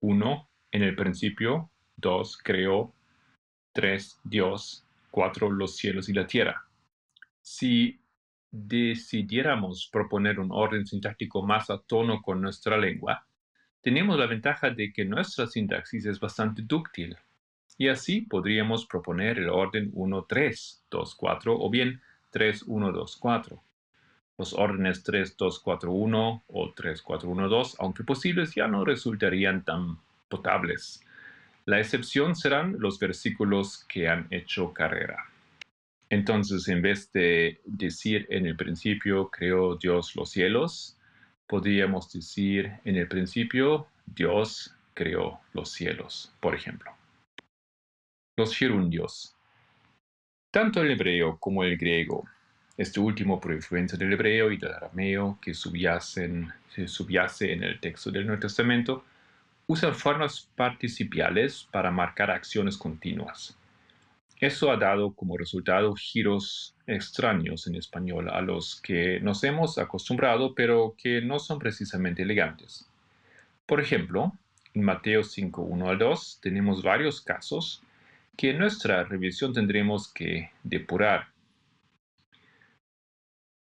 1 0.00 0.48
en 0.72 0.82
el 0.82 0.94
principio, 0.94 1.70
2 1.96 2.38
creó, 2.38 2.94
3 3.72 4.20
Dios, 4.24 4.86
4 5.10 5.50
los 5.50 5.76
cielos 5.76 6.08
y 6.08 6.12
la 6.12 6.26
tierra. 6.26 6.64
Si 7.40 8.00
decidiéramos 8.50 9.88
proponer 9.90 10.38
un 10.38 10.52
orden 10.52 10.86
sintáctico 10.86 11.42
más 11.42 11.70
a 11.70 11.78
tono 11.78 12.20
con 12.22 12.40
nuestra 12.40 12.76
lengua, 12.76 13.26
tenemos 13.80 14.18
la 14.18 14.26
ventaja 14.26 14.70
de 14.70 14.92
que 14.92 15.04
nuestra 15.04 15.46
sintaxis 15.46 16.06
es 16.06 16.20
bastante 16.20 16.62
dúctil. 16.62 17.16
Y 17.78 17.88
así 17.88 18.20
podríamos 18.20 18.86
proponer 18.86 19.38
el 19.38 19.48
orden 19.48 19.90
1, 19.92 20.26
3, 20.28 20.84
2, 20.90 21.14
4 21.16 21.56
o 21.58 21.70
bien 21.70 22.00
3, 22.30 22.62
1, 22.66 22.92
2, 22.92 23.16
4. 23.16 23.62
Los 24.38 24.54
órdenes 24.54 25.02
3, 25.04 25.36
2, 25.36 25.60
4, 25.60 25.92
1 25.92 26.44
o 26.46 26.72
3, 26.72 27.02
4, 27.02 27.28
1, 27.28 27.48
2, 27.48 27.76
aunque 27.78 28.04
posibles, 28.04 28.54
ya 28.54 28.66
no 28.66 28.84
resultarían 28.84 29.64
tan 29.64 29.98
potables. 30.28 31.04
La 31.64 31.78
excepción 31.78 32.34
serán 32.34 32.76
los 32.80 32.98
versículos 32.98 33.84
que 33.88 34.08
han 34.08 34.26
hecho 34.30 34.72
carrera. 34.72 35.26
Entonces, 36.10 36.68
en 36.68 36.82
vez 36.82 37.12
de 37.12 37.60
decir 37.64 38.26
en 38.30 38.46
el 38.46 38.56
principio 38.56 39.30
creó 39.30 39.76
Dios 39.76 40.14
los 40.16 40.30
cielos, 40.30 40.98
podríamos 41.46 42.12
decir 42.12 42.72
en 42.84 42.96
el 42.96 43.08
principio 43.08 43.86
Dios 44.06 44.74
creó 44.94 45.40
los 45.52 45.70
cielos, 45.70 46.34
por 46.40 46.54
ejemplo. 46.54 46.90
Los 48.36 48.56
gerundios. 48.56 49.36
Tanto 50.50 50.82
el 50.82 50.90
hebreo 50.90 51.38
como 51.38 51.64
el 51.64 51.78
griego, 51.78 52.24
este 52.76 53.00
último 53.00 53.40
por 53.40 53.52
influencia 53.52 53.98
del 53.98 54.12
hebreo 54.12 54.50
y 54.50 54.56
del 54.56 54.72
arameo 54.72 55.38
que 55.40 55.54
subyace 55.54 56.24
en 56.24 57.62
el 57.62 57.80
texto 57.80 58.10
del 58.10 58.26
Nuevo 58.26 58.40
Testamento, 58.40 59.04
usan 59.66 59.94
formas 59.94 60.48
participiales 60.56 61.68
para 61.70 61.90
marcar 61.90 62.30
acciones 62.30 62.76
continuas. 62.76 63.56
Eso 64.40 64.72
ha 64.72 64.76
dado 64.76 65.12
como 65.12 65.36
resultado 65.36 65.94
giros 65.94 66.74
extraños 66.88 67.68
en 67.68 67.76
español 67.76 68.28
a 68.28 68.40
los 68.40 68.80
que 68.80 69.20
nos 69.20 69.44
hemos 69.44 69.78
acostumbrado, 69.78 70.54
pero 70.54 70.96
que 70.98 71.20
no 71.20 71.38
son 71.38 71.60
precisamente 71.60 72.22
elegantes. 72.22 72.88
Por 73.66 73.80
ejemplo, 73.80 74.32
en 74.74 74.82
Mateo 74.82 75.22
5, 75.22 75.62
1 75.62 75.88
al 75.88 75.98
2 75.98 76.40
tenemos 76.42 76.82
varios 76.82 77.20
casos 77.20 77.82
que 78.36 78.50
en 78.50 78.58
nuestra 78.58 79.04
revisión 79.04 79.52
tendremos 79.52 80.12
que 80.12 80.50
depurar. 80.64 81.28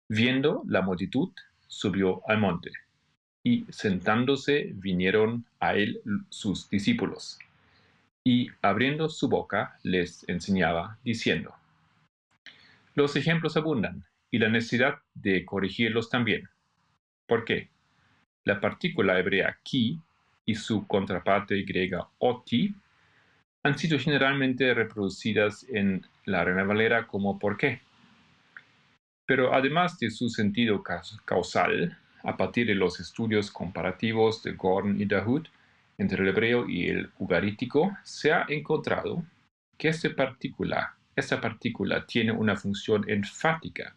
Viendo 0.09 0.63
la 0.67 0.81
multitud, 0.81 1.29
subió 1.67 2.21
al 2.29 2.39
monte, 2.39 2.71
y 3.43 3.65
sentándose 3.69 4.71
vinieron 4.73 5.45
a 5.59 5.73
él 5.73 6.01
sus 6.29 6.69
discípulos 6.69 7.39
y 8.27 8.51
abriendo 8.61 9.07
su 9.07 9.29
boca 9.29 9.79
les 9.83 10.27
enseñaba, 10.27 10.97
diciendo, 11.01 11.55
Los 12.93 13.15
ejemplos 13.15 13.55
abundan 13.55 14.03
y 14.29 14.37
la 14.37 14.49
necesidad 14.49 14.99
de 15.13 15.45
corregirlos 15.45 16.09
también. 16.09 16.49
¿Por 17.25 17.45
qué? 17.45 17.69
La 18.43 18.59
partícula 18.59 19.17
hebrea 19.17 19.57
ki 19.63 20.01
y 20.45 20.55
su 20.55 20.85
contraparte 20.87 21.61
griega 21.61 22.09
oti 22.17 22.75
han 23.63 23.77
sido 23.77 23.97
generalmente 23.97 24.73
reproducidas 24.73 25.65
en 25.69 26.05
la 26.25 26.43
Reina 26.43 26.65
Valera 26.65 27.07
como 27.07 27.39
por 27.39 27.55
qué. 27.55 27.79
Pero 29.27 29.53
además 29.53 29.99
de 29.99 30.09
su 30.09 30.29
sentido 30.29 30.81
causal, 31.25 31.97
a 32.23 32.35
partir 32.35 32.65
de 32.65 32.75
los 32.75 32.99
estudios 32.99 33.51
comparativos 33.51 34.41
de 34.41 34.53
Gordon 34.53 34.99
y 34.99 35.05
Dahoud, 35.05 35.45
entre 35.99 36.23
el 36.23 36.29
hebreo 36.29 36.67
y 36.67 36.89
el 36.89 37.11
ugarítico, 37.19 37.95
se 38.03 38.31
ha 38.31 38.45
encontrado 38.47 39.23
que 39.77 39.91
partícula, 40.15 40.95
esta 41.15 41.39
partícula 41.39 42.05
tiene 42.05 42.31
una 42.31 42.55
función 42.55 43.07
enfática. 43.09 43.95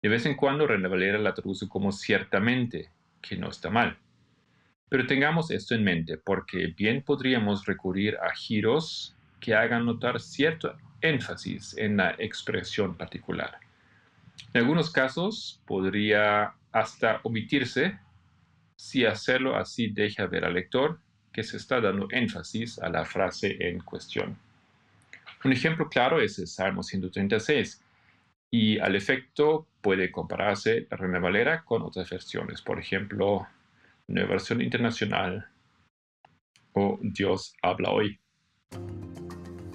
De 0.00 0.08
vez 0.08 0.24
en 0.24 0.36
cuando 0.36 0.66
Reina 0.66 0.88
Valera 0.88 1.18
la 1.18 1.34
traduce 1.34 1.68
como 1.68 1.90
ciertamente, 1.90 2.90
que 3.20 3.36
no 3.36 3.48
está 3.48 3.70
mal. 3.70 3.98
Pero 4.88 5.06
tengamos 5.06 5.50
esto 5.50 5.74
en 5.74 5.84
mente, 5.84 6.16
porque 6.16 6.68
bien 6.68 7.02
podríamos 7.02 7.66
recurrir 7.66 8.16
a 8.18 8.32
giros 8.34 9.16
que 9.40 9.54
hagan 9.54 9.84
notar 9.84 10.20
cierto 10.20 10.76
énfasis 11.00 11.76
en 11.76 11.96
la 11.96 12.14
expresión 12.18 12.96
particular. 12.96 13.58
En 14.52 14.62
algunos 14.62 14.90
casos 14.90 15.60
podría 15.66 16.54
hasta 16.72 17.20
omitirse 17.22 17.98
si 18.76 19.04
hacerlo 19.04 19.56
así 19.56 19.88
deja 19.88 20.26
ver 20.26 20.44
al 20.44 20.54
lector 20.54 21.00
que 21.32 21.42
se 21.42 21.56
está 21.56 21.80
dando 21.80 22.08
énfasis 22.10 22.78
a 22.78 22.88
la 22.88 23.04
frase 23.04 23.56
en 23.60 23.80
cuestión. 23.80 24.38
Un 25.44 25.52
ejemplo 25.52 25.88
claro 25.88 26.20
es 26.20 26.38
el 26.38 26.46
Salmo 26.46 26.82
136 26.82 27.82
y 28.50 28.78
al 28.78 28.96
efecto 28.96 29.66
puede 29.80 30.10
compararse 30.10 30.86
Reina 30.90 31.18
Valera 31.18 31.64
con 31.64 31.82
otras 31.82 32.08
versiones, 32.10 32.62
por 32.62 32.78
ejemplo, 32.78 33.46
Nueva 34.08 34.30
Versión 34.30 34.62
Internacional 34.62 35.46
o 36.72 36.98
Dios 37.02 37.54
habla 37.62 37.90
hoy. 37.90 38.18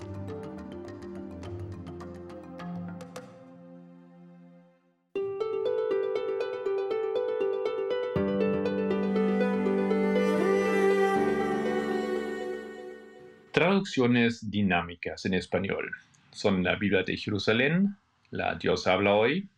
Traducciones 13.57 14.51
dinámicas 14.51 15.25
en 15.25 15.33
español 15.33 15.91
son 16.31 16.63
la 16.63 16.77
Biblia 16.77 17.05
de 17.05 17.17
Jerusalén, 17.17 17.97
la 18.31 18.55
Dios 18.57 18.87
habla 18.87 19.15
hoy, 19.15 19.49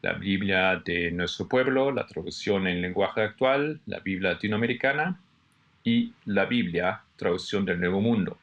la 0.00 0.14
Biblia 0.14 0.80
de 0.82 1.10
nuestro 1.10 1.46
pueblo, 1.46 1.92
la 1.92 2.06
traducción 2.06 2.66
en 2.66 2.80
lenguaje 2.80 3.20
actual, 3.20 3.82
la 3.84 4.00
Biblia 4.00 4.32
latinoamericana 4.32 5.20
y 5.84 6.14
la 6.24 6.46
Biblia, 6.46 7.02
traducción 7.16 7.66
del 7.66 7.80
Nuevo 7.80 8.00
Mundo. 8.00 8.38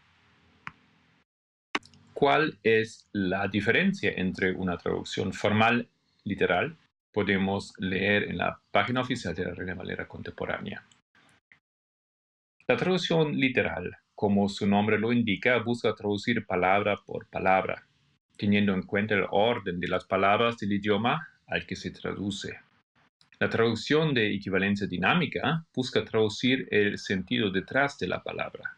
¿Cuál 2.14 2.56
es 2.62 3.10
la 3.12 3.48
diferencia 3.48 4.12
entre 4.18 4.52
una 4.52 4.78
traducción 4.78 5.34
formal 5.34 5.88
literal? 6.26 6.78
Podemos 7.12 7.74
leer 7.80 8.26
en 8.26 8.38
la 8.38 8.62
página 8.70 9.02
oficial 9.02 9.34
de 9.34 9.46
la 9.46 9.56
Reina 9.56 9.74
Valera 9.74 10.08
Contemporánea. 10.08 10.86
La 12.68 12.78
traducción 12.78 13.36
literal, 13.36 13.98
como 14.20 14.50
su 14.50 14.68
nombre 14.68 15.00
lo 15.00 15.14
indica, 15.14 15.60
busca 15.60 15.96
traducir 15.96 16.46
palabra 16.46 16.98
por 17.06 17.26
palabra, 17.28 17.88
teniendo 18.36 18.74
en 18.74 18.84
cuenta 18.84 19.16
el 19.16 19.26
orden 19.32 19.80
de 19.80 19.88
las 19.88 20.04
palabras 20.04 20.58
del 20.58 20.74
idioma 20.74 21.26
al 21.48 21.66
que 21.66 21.78
se 21.78 21.92
traduce. 21.92 22.60
La 23.40 23.50
traducción 23.50 24.14
de 24.14 24.36
equivalencia 24.36 24.88
dinámica 24.88 25.66
busca 25.74 26.04
traducir 26.04 26.68
el 26.70 26.98
sentido 26.98 27.50
detrás 27.50 27.98
de 27.98 28.08
la 28.08 28.22
palabra. 28.22 28.78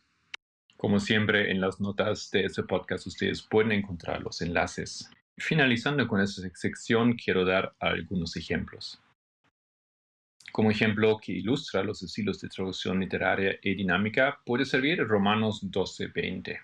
Como 0.79 1.01
siempre, 1.01 1.51
en 1.51 1.61
las 1.61 1.81
notas 1.81 2.31
de 2.31 2.45
este 2.45 2.63
podcast 2.63 3.05
ustedes 3.09 3.43
pueden 3.43 3.73
encontrar 3.73 4.23
los 4.23 4.41
enlaces. 4.43 5.11
Finalizando 5.37 6.07
con 6.07 6.21
esta 6.21 6.41
sección, 6.55 7.15
quiero 7.15 7.45
dar 7.45 7.75
algunos 7.81 8.37
ejemplos. 8.37 9.03
Como 10.53 10.71
ejemplo 10.71 11.19
que 11.21 11.33
ilustra 11.33 11.83
los 11.83 12.05
estilos 12.05 12.41
de 12.41 12.49
traducción 12.49 13.01
literaria 13.01 13.59
y 13.61 13.75
dinámica, 13.75 14.39
puede 14.47 14.65
servir 14.65 15.05
Romanos 15.05 15.69
12:20. 15.69 16.61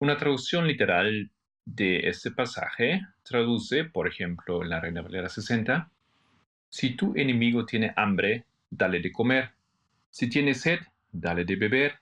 Una 0.00 0.18
traducción 0.18 0.66
literal 0.66 1.30
de 1.64 2.06
este 2.06 2.32
pasaje 2.32 3.00
traduce, 3.22 3.84
por 3.84 4.06
ejemplo, 4.06 4.62
en 4.62 4.68
la 4.68 4.80
Reina 4.80 5.00
Valera 5.00 5.30
60, 5.30 5.90
si 6.68 6.94
tu 6.96 7.14
enemigo 7.16 7.64
tiene 7.64 7.94
hambre, 7.96 8.44
dale 8.68 9.00
de 9.00 9.10
comer. 9.10 9.52
Si 10.10 10.28
tiene 10.28 10.52
sed, 10.52 10.80
dale 11.10 11.46
de 11.46 11.56
beber. 11.56 11.98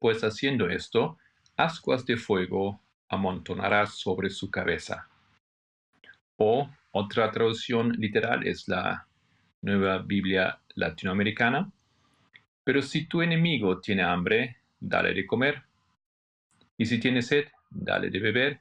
Pues 0.00 0.24
haciendo 0.24 0.68
esto, 0.68 1.18
ascuas 1.56 2.04
de 2.06 2.16
fuego 2.16 2.80
amontonarás 3.08 3.94
sobre 3.94 4.30
su 4.30 4.50
cabeza. 4.50 5.08
O 6.38 6.70
otra 6.90 7.30
traducción 7.30 7.92
literal 7.92 8.46
es 8.46 8.66
la 8.66 9.06
Nueva 9.60 9.98
Biblia 9.98 10.58
Latinoamericana. 10.74 11.70
Pero 12.64 12.80
si 12.80 13.06
tu 13.06 13.20
enemigo 13.20 13.78
tiene 13.80 14.02
hambre, 14.02 14.56
dale 14.80 15.12
de 15.12 15.26
comer. 15.26 15.64
Y 16.78 16.86
si 16.86 16.98
tiene 16.98 17.20
sed, 17.20 17.44
dale 17.68 18.08
de 18.08 18.20
beber, 18.20 18.60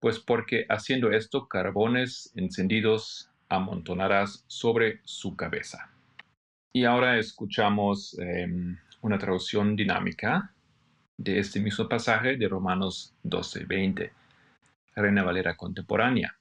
pues 0.00 0.18
porque 0.18 0.66
haciendo 0.68 1.12
esto 1.12 1.46
carbones 1.46 2.32
encendidos 2.34 3.30
amontonarás 3.48 4.44
sobre 4.48 5.00
su 5.04 5.36
cabeza. 5.36 5.90
Y 6.72 6.84
ahora 6.84 7.18
escuchamos 7.18 8.18
em, 8.18 8.76
una 9.00 9.18
traducción 9.18 9.76
dinámica 9.76 10.52
de 11.22 11.38
este 11.38 11.60
mismo 11.60 11.88
pasaje 11.88 12.36
de 12.36 12.48
Romanos 12.48 13.14
12:20, 13.22 14.10
Reina 14.96 15.22
Valera 15.22 15.56
contemporánea. 15.56 16.36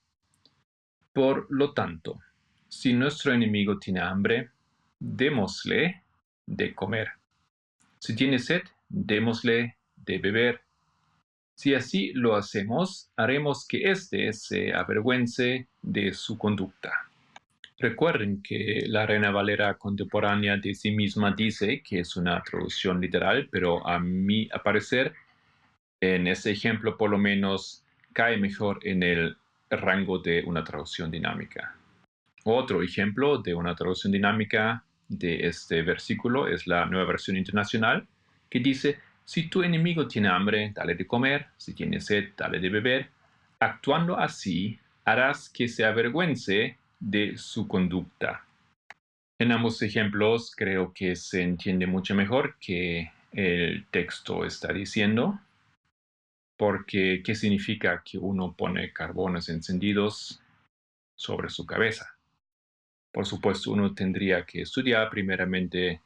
Por 1.13 1.45
lo 1.49 1.73
tanto, 1.73 2.19
si 2.67 2.93
nuestro 2.93 3.33
enemigo 3.33 3.77
tiene 3.77 3.99
hambre, 3.99 4.49
démosle 4.99 6.03
de 6.45 6.73
comer. 6.73 7.09
Si 7.99 8.15
tiene 8.15 8.39
sed, 8.39 8.61
démosle 8.89 9.77
de 9.95 10.17
beber. 10.17 10.61
Si 11.53 11.75
así 11.75 12.11
lo 12.13 12.35
hacemos, 12.35 13.11
haremos 13.15 13.67
que 13.67 13.91
éste 13.91 14.33
se 14.33 14.73
avergüence 14.73 15.67
de 15.81 16.13
su 16.13 16.37
conducta. 16.37 17.10
Recuerden 17.81 18.43
que 18.43 18.83
la 18.85 19.07
Reina 19.07 19.31
Valera 19.31 19.73
contemporánea 19.73 20.55
de 20.55 20.75
sí 20.75 20.91
misma 20.91 21.31
dice 21.31 21.81
que 21.81 22.01
es 22.01 22.15
una 22.15 22.39
traducción 22.43 23.01
literal, 23.01 23.49
pero 23.51 23.87
a 23.87 23.97
mi 23.97 24.47
parecer, 24.63 25.15
en 25.99 26.27
ese 26.27 26.51
ejemplo 26.51 26.95
por 26.95 27.09
lo 27.09 27.17
menos 27.17 27.83
cae 28.13 28.37
mejor 28.37 28.85
en 28.85 29.01
el 29.01 29.35
rango 29.71 30.19
de 30.19 30.43
una 30.45 30.63
traducción 30.63 31.09
dinámica. 31.09 31.75
Otro 32.43 32.83
ejemplo 32.83 33.39
de 33.39 33.55
una 33.55 33.73
traducción 33.73 34.11
dinámica 34.11 34.83
de 35.07 35.47
este 35.47 35.81
versículo 35.81 36.47
es 36.47 36.67
la 36.67 36.85
nueva 36.85 37.07
versión 37.07 37.35
internacional, 37.35 38.05
que 38.47 38.59
dice, 38.59 38.99
si 39.25 39.49
tu 39.49 39.63
enemigo 39.63 40.07
tiene 40.07 40.27
hambre, 40.27 40.71
dale 40.71 40.93
de 40.93 41.07
comer, 41.07 41.47
si 41.57 41.73
tiene 41.73 41.99
sed, 41.99 42.33
dale 42.37 42.59
de 42.59 42.69
beber. 42.69 43.09
Actuando 43.59 44.19
así, 44.19 44.77
harás 45.03 45.49
que 45.49 45.67
se 45.67 45.83
avergüence 45.83 46.77
de 47.01 47.35
su 47.37 47.67
conducta. 47.67 48.45
En 49.39 49.51
ambos 49.51 49.81
ejemplos 49.81 50.53
creo 50.55 50.93
que 50.93 51.15
se 51.15 51.41
entiende 51.41 51.87
mucho 51.87 52.13
mejor 52.15 52.57
que 52.59 53.11
el 53.31 53.87
texto 53.87 54.45
está 54.45 54.71
diciendo, 54.71 55.39
porque 56.57 57.23
¿qué 57.25 57.33
significa 57.33 58.03
que 58.05 58.19
uno 58.19 58.53
pone 58.53 58.93
carbones 58.93 59.49
encendidos 59.49 60.41
sobre 61.17 61.49
su 61.49 61.65
cabeza? 61.65 62.15
Por 63.11 63.25
supuesto, 63.25 63.71
uno 63.71 63.95
tendría 63.95 64.45
que 64.45 64.61
estudiar 64.61 65.09
primeramente 65.09 66.01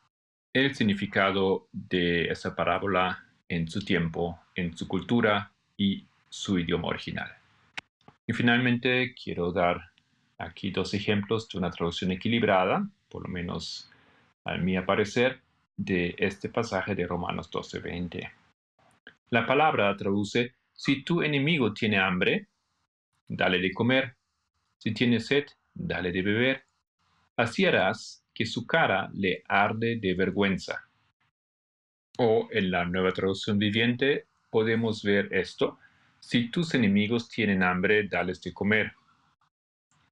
el 0.54 0.74
significado 0.74 1.68
de 1.74 2.30
esa 2.30 2.56
parábola 2.56 3.26
en 3.50 3.70
su 3.70 3.82
tiempo, 3.82 4.40
en 4.56 4.76
su 4.78 4.88
cultura 4.88 5.52
y 5.76 6.06
su 6.30 6.58
idioma 6.58 6.88
original. 6.88 7.32
Y 8.26 8.34
finalmente 8.34 9.14
quiero 9.14 9.52
dar 9.52 9.92
aquí 10.38 10.72
dos 10.72 10.94
ejemplos 10.94 11.48
de 11.50 11.58
una 11.58 11.72
traducción 11.72 12.12
equilibrada, 12.12 12.88
por 13.10 13.24
lo 13.24 13.30
menos 13.30 13.92
a 14.44 14.58
mi 14.58 14.80
parecer, 14.82 15.42
de 15.78 16.16
este 16.18 16.50
pasaje 16.50 16.96
de 16.96 17.06
Romanos 17.06 17.50
12:20. 17.52 18.32
La 19.30 19.46
palabra 19.46 19.96
traduce, 19.98 20.54
si 20.74 21.04
tu 21.04 21.22
enemigo 21.22 21.74
tiene 21.74 21.98
hambre, 21.98 22.48
dale 23.28 23.60
de 23.60 23.74
comer, 23.74 24.16
si 24.78 24.94
tiene 24.94 25.20
sed, 25.20 25.46
dale 25.74 26.12
de 26.12 26.22
beber, 26.22 26.66
así 27.36 27.66
harás 27.66 28.24
que 28.34 28.46
su 28.46 28.66
cara 28.66 29.10
le 29.14 29.44
arde 29.48 29.98
de 29.98 30.14
vergüenza. 30.14 30.84
O 32.18 32.48
en 32.52 32.72
la 32.72 32.86
nueva 32.86 33.12
traducción 33.12 33.58
viviente 33.58 34.28
podemos 34.50 35.04
ver 35.04 35.34
esto. 35.34 35.80
Si 36.20 36.50
tus 36.50 36.74
enemigos 36.74 37.28
tienen 37.30 37.64
hambre, 37.64 38.08
dales 38.08 38.42
de 38.42 38.54
comer. 38.54 38.94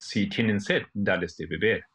Si 0.06 0.28
tienen 0.28 0.60
sed, 0.60 0.84
dales 0.94 1.38
de 1.38 1.46
beber. 1.46 1.86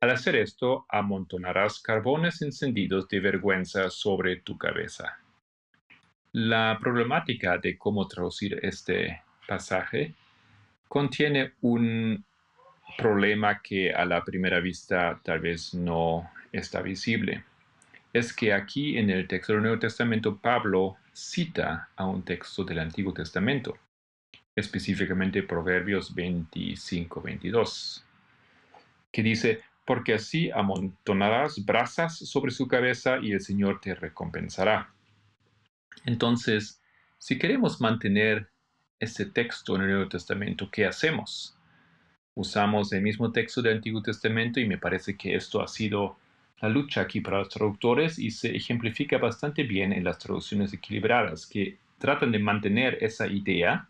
Al 0.00 0.10
hacer 0.10 0.36
esto, 0.36 0.84
amontonarás 0.86 1.80
carbones 1.80 2.42
encendidos 2.42 3.08
de 3.08 3.20
vergüenza 3.20 3.88
sobre 3.88 4.36
tu 4.36 4.58
cabeza. 4.58 5.18
La 6.32 6.78
problemática 6.78 7.56
de 7.56 7.78
cómo 7.78 8.06
traducir 8.06 8.60
este 8.62 9.22
pasaje 9.48 10.14
contiene 10.88 11.54
un 11.62 12.22
problema 12.98 13.62
que 13.62 13.94
a 13.94 14.04
la 14.04 14.22
primera 14.22 14.60
vista 14.60 15.18
tal 15.24 15.40
vez 15.40 15.72
no 15.72 16.30
está 16.52 16.82
visible. 16.82 17.44
Es 18.12 18.34
que 18.34 18.52
aquí 18.52 18.98
en 18.98 19.08
el 19.08 19.26
texto 19.26 19.54
del 19.54 19.62
Nuevo 19.62 19.78
Testamento 19.78 20.36
Pablo 20.36 20.98
cita 21.14 21.88
a 21.96 22.04
un 22.04 22.24
texto 22.24 22.62
del 22.62 22.80
Antiguo 22.80 23.14
Testamento, 23.14 23.78
específicamente 24.54 25.42
Proverbios 25.42 26.14
25-22, 26.14 28.02
que 29.10 29.22
dice, 29.22 29.62
porque 29.84 30.14
así 30.14 30.50
amontonarás 30.50 31.64
brasas 31.64 32.16
sobre 32.16 32.52
su 32.52 32.68
cabeza 32.68 33.18
y 33.22 33.32
el 33.32 33.40
Señor 33.40 33.80
te 33.80 33.94
recompensará. 33.94 34.92
Entonces, 36.04 36.80
si 37.18 37.38
queremos 37.38 37.80
mantener 37.80 38.50
este 38.98 39.26
texto 39.26 39.76
en 39.76 39.82
el 39.82 39.88
Nuevo 39.88 40.08
Testamento, 40.08 40.70
¿qué 40.70 40.86
hacemos? 40.86 41.56
usamos 42.34 42.92
el 42.92 43.02
mismo 43.02 43.30
texto 43.32 43.62
del 43.62 43.76
Antiguo 43.76 44.02
Testamento 44.02 44.60
y 44.60 44.66
me 44.66 44.78
parece 44.78 45.16
que 45.16 45.34
esto 45.34 45.62
ha 45.62 45.68
sido 45.68 46.16
la 46.60 46.68
lucha 46.68 47.02
aquí 47.02 47.20
para 47.20 47.38
los 47.38 47.48
traductores 47.48 48.18
y 48.18 48.30
se 48.30 48.56
ejemplifica 48.56 49.18
bastante 49.18 49.64
bien 49.64 49.92
en 49.92 50.04
las 50.04 50.18
traducciones 50.18 50.72
equilibradas 50.72 51.46
que 51.46 51.78
tratan 51.98 52.32
de 52.32 52.38
mantener 52.38 52.98
esa 53.00 53.26
idea 53.26 53.88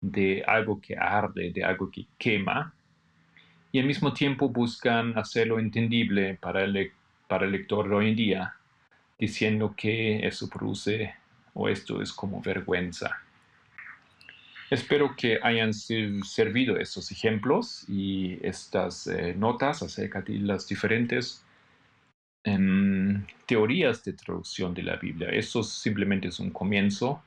de 0.00 0.42
algo 0.46 0.80
que 0.80 0.96
arde, 0.96 1.52
de 1.52 1.64
algo 1.64 1.90
que 1.90 2.06
quema, 2.18 2.74
y 3.72 3.78
al 3.78 3.86
mismo 3.86 4.12
tiempo 4.12 4.48
buscan 4.48 5.16
hacerlo 5.16 5.58
entendible 5.58 6.34
para 6.40 6.64
el, 6.64 6.92
para 7.28 7.46
el 7.46 7.52
lector 7.52 7.88
de 7.88 7.94
hoy 7.94 8.08
en 8.08 8.16
día, 8.16 8.54
diciendo 9.18 9.74
que 9.76 10.26
eso 10.26 10.48
produce 10.48 11.14
o 11.54 11.68
esto 11.68 12.02
es 12.02 12.12
como 12.12 12.40
vergüenza. 12.40 13.20
Espero 14.70 15.16
que 15.16 15.40
hayan 15.42 15.74
servido 15.74 16.76
estos 16.78 17.10
ejemplos 17.10 17.84
y 17.88 18.38
estas 18.40 19.08
eh, 19.08 19.34
notas 19.36 19.82
acerca 19.82 20.22
de 20.22 20.38
las 20.38 20.68
diferentes 20.68 21.44
em, 22.44 23.26
teorías 23.46 24.04
de 24.04 24.12
traducción 24.12 24.72
de 24.72 24.84
la 24.84 24.94
Biblia. 24.94 25.28
Eso 25.30 25.64
simplemente 25.64 26.28
es 26.28 26.38
un 26.38 26.50
comienzo. 26.50 27.20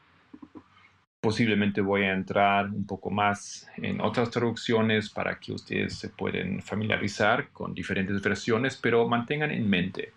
Posiblemente 1.23 1.79
voy 1.79 2.03
a 2.03 2.11
entrar 2.11 2.65
un 2.69 2.85
poco 2.85 3.09
más 3.09 3.65
en 3.77 4.01
otras 4.01 4.29
traducciones 4.29 5.09
para 5.09 5.39
que 5.39 5.53
ustedes 5.53 5.97
se 5.97 6.09
puedan 6.09 6.61
familiarizar 6.61 7.47
con 7.53 7.73
diferentes 7.73 8.21
versiones, 8.21 8.75
pero 8.75 9.07
mantengan 9.07 9.49
en 9.51 9.69
mente 9.69 10.11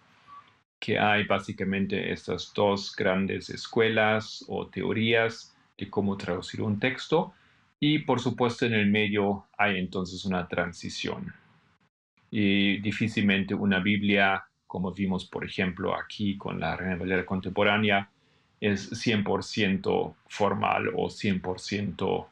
que 0.80 0.98
hay 0.98 1.22
básicamente 1.22 2.12
estas 2.12 2.52
dos 2.52 2.92
grandes 2.96 3.50
escuelas 3.50 4.44
o 4.48 4.66
teorías 4.66 5.56
de 5.78 5.88
cómo 5.88 6.16
traducir 6.16 6.60
un 6.60 6.80
texto 6.80 7.32
y 7.78 8.00
por 8.00 8.18
supuesto 8.18 8.66
en 8.66 8.74
el 8.74 8.90
medio 8.90 9.46
hay 9.56 9.78
entonces 9.78 10.24
una 10.24 10.48
transición. 10.48 11.32
Y 12.32 12.80
difícilmente 12.80 13.54
una 13.54 13.78
Biblia, 13.78 14.44
como 14.66 14.92
vimos 14.92 15.24
por 15.24 15.44
ejemplo 15.44 15.94
aquí 15.94 16.36
con 16.36 16.58
la 16.58 16.76
Reina 16.76 16.96
Valera 16.96 17.24
contemporánea, 17.24 18.10
es 18.60 18.90
100% 18.92 20.14
formal 20.28 20.88
o 20.94 21.08
100% 21.08 22.26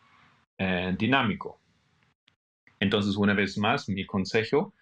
eh, 0.59 0.95
dinámico. 0.99 1.59
Entonces, 2.81 3.17
una 3.17 3.35
vez 3.35 3.57
más, 3.59 3.89
mi 3.89 4.05
consejo, 4.05 4.73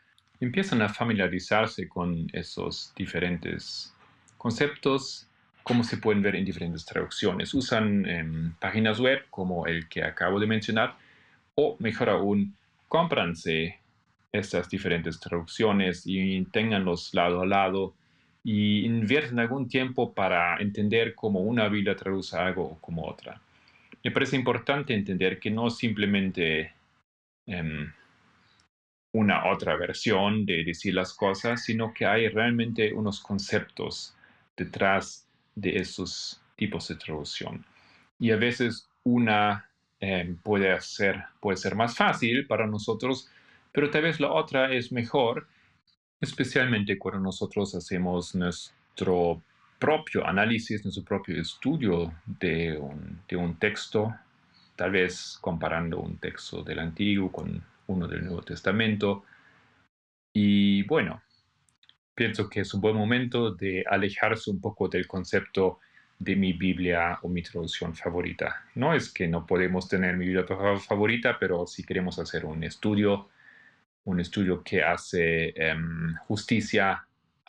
empiezan 0.41 0.83
a 0.83 0.89
familiarizarse 0.89 1.89
con 1.89 2.29
esos 2.33 2.93
diferentes 2.97 3.95
conceptos 4.39 5.29
como 5.63 5.85
se 5.85 5.97
pueden 5.99 6.23
ver 6.23 6.35
en 6.35 6.45
diferentes 6.45 6.85
traducciones. 6.85 7.55
Usan 7.55 8.05
em, 8.07 8.53
páginas 8.55 8.99
web 8.99 9.25
como 9.31 9.67
el 9.67 9.89
que 9.89 10.03
acabo 10.03 10.41
de 10.41 10.47
mencionar 10.47 10.97
o 11.55 11.77
mejor 11.79 12.11
aún, 12.11 12.57
cómpranse 12.89 13.79
estas 14.33 14.69
diferentes 14.69 15.21
traducciones 15.21 16.03
y 16.07 16.45
tenganlos 16.47 17.15
lado 17.15 17.43
a 17.43 17.47
lado 17.47 17.95
y 18.45 18.85
invierten 18.85 19.39
algún 19.39 19.69
tiempo 19.69 20.13
para 20.13 20.57
entender 20.59 21.15
cómo 21.15 21.41
una 21.41 21.69
Biblia 21.69 21.97
traduce 21.97 22.37
algo 22.37 22.65
o 22.65 22.79
como 22.81 23.07
otra. 23.07 23.41
me 24.05 24.11
parece 24.11 24.37
importante 24.37 24.95
entender 24.95 25.39
que 25.39 25.51
no 25.51 25.71
simplemente 25.71 26.75
em, 27.47 27.93
una 29.13 29.51
otra 29.51 29.77
versión 29.77 30.45
de 30.47 30.65
decir 30.65 30.95
las 30.95 31.15
cosas, 31.15 31.65
sino 31.65 31.93
que 31.93 32.07
hay 32.07 32.29
realmente 32.29 32.93
unos 32.93 33.21
conceptos 33.21 34.17
detrás 34.57 35.27
de 35.55 35.79
esos 35.79 36.41
tipos 36.57 36.89
de 36.89 36.97
traducción. 36.97 37.65
Y 38.19 38.31
a 38.31 38.37
veces 38.37 38.89
una 39.05 39.69
em, 40.01 40.37
puede, 40.37 40.81
ser, 40.81 41.25
puede 41.41 41.57
ser 41.59 41.75
más 41.75 41.97
fácil 41.97 42.47
para 42.47 42.67
nosotros, 42.67 43.31
pero 43.73 43.91
tal 43.91 44.03
vez 44.03 44.21
la 44.21 44.33
otra 44.33 44.73
es 44.73 44.93
mejor, 44.93 45.47
especialmente 46.23 46.99
cuando 46.99 47.21
nosotros 47.21 47.75
hacemos 47.75 48.35
nuestro 48.37 49.43
propio 49.79 50.25
análisis, 50.25 50.85
nuestro 50.85 51.05
propio 51.05 51.41
estudio 51.41 52.15
de 52.25 52.79
un, 52.79 53.57
texto, 53.59 54.15
tal 54.77 54.93
vez 54.93 55.37
comparando 55.41 55.99
un 55.99 56.19
texto 56.19 56.63
del 56.63 56.79
Antiguo 56.79 57.33
con 57.33 57.63
uno 57.89 58.07
del 58.07 58.25
Nuevo 58.25 58.43
Testamento. 58.43 59.25
Y 60.33 60.85
bueno, 60.85 61.21
pienso 62.15 62.49
que 62.49 62.61
es 62.61 62.73
un 62.73 62.81
buen 62.81 62.95
momento 62.95 63.51
de 63.51 63.85
alejarse 63.85 64.53
un 64.53 64.61
poco 64.61 64.89
del 64.89 65.09
concepto 65.09 65.81
de 66.21 66.37
mi 66.37 66.53
Biblia 66.53 67.19
o 67.23 67.29
mi 67.29 67.43
traducción 67.43 67.97
favorita. 67.97 68.65
No 68.77 68.95
es 68.95 69.13
que 69.13 69.27
no 69.27 69.45
podemos 69.45 69.89
tener 69.89 70.17
mi 70.17 70.27
Biblia 70.27 70.47
favorita, 70.79 71.37
pero 71.41 71.67
si 71.67 71.83
queremos 71.83 72.21
hacer 72.21 72.45
un 72.45 72.63
estudio, 72.63 73.29
un 74.05 74.21
estudio 74.21 74.63
que 74.63 74.83
hace 74.83 75.53
em, 75.57 76.15
justicia 76.27 77.07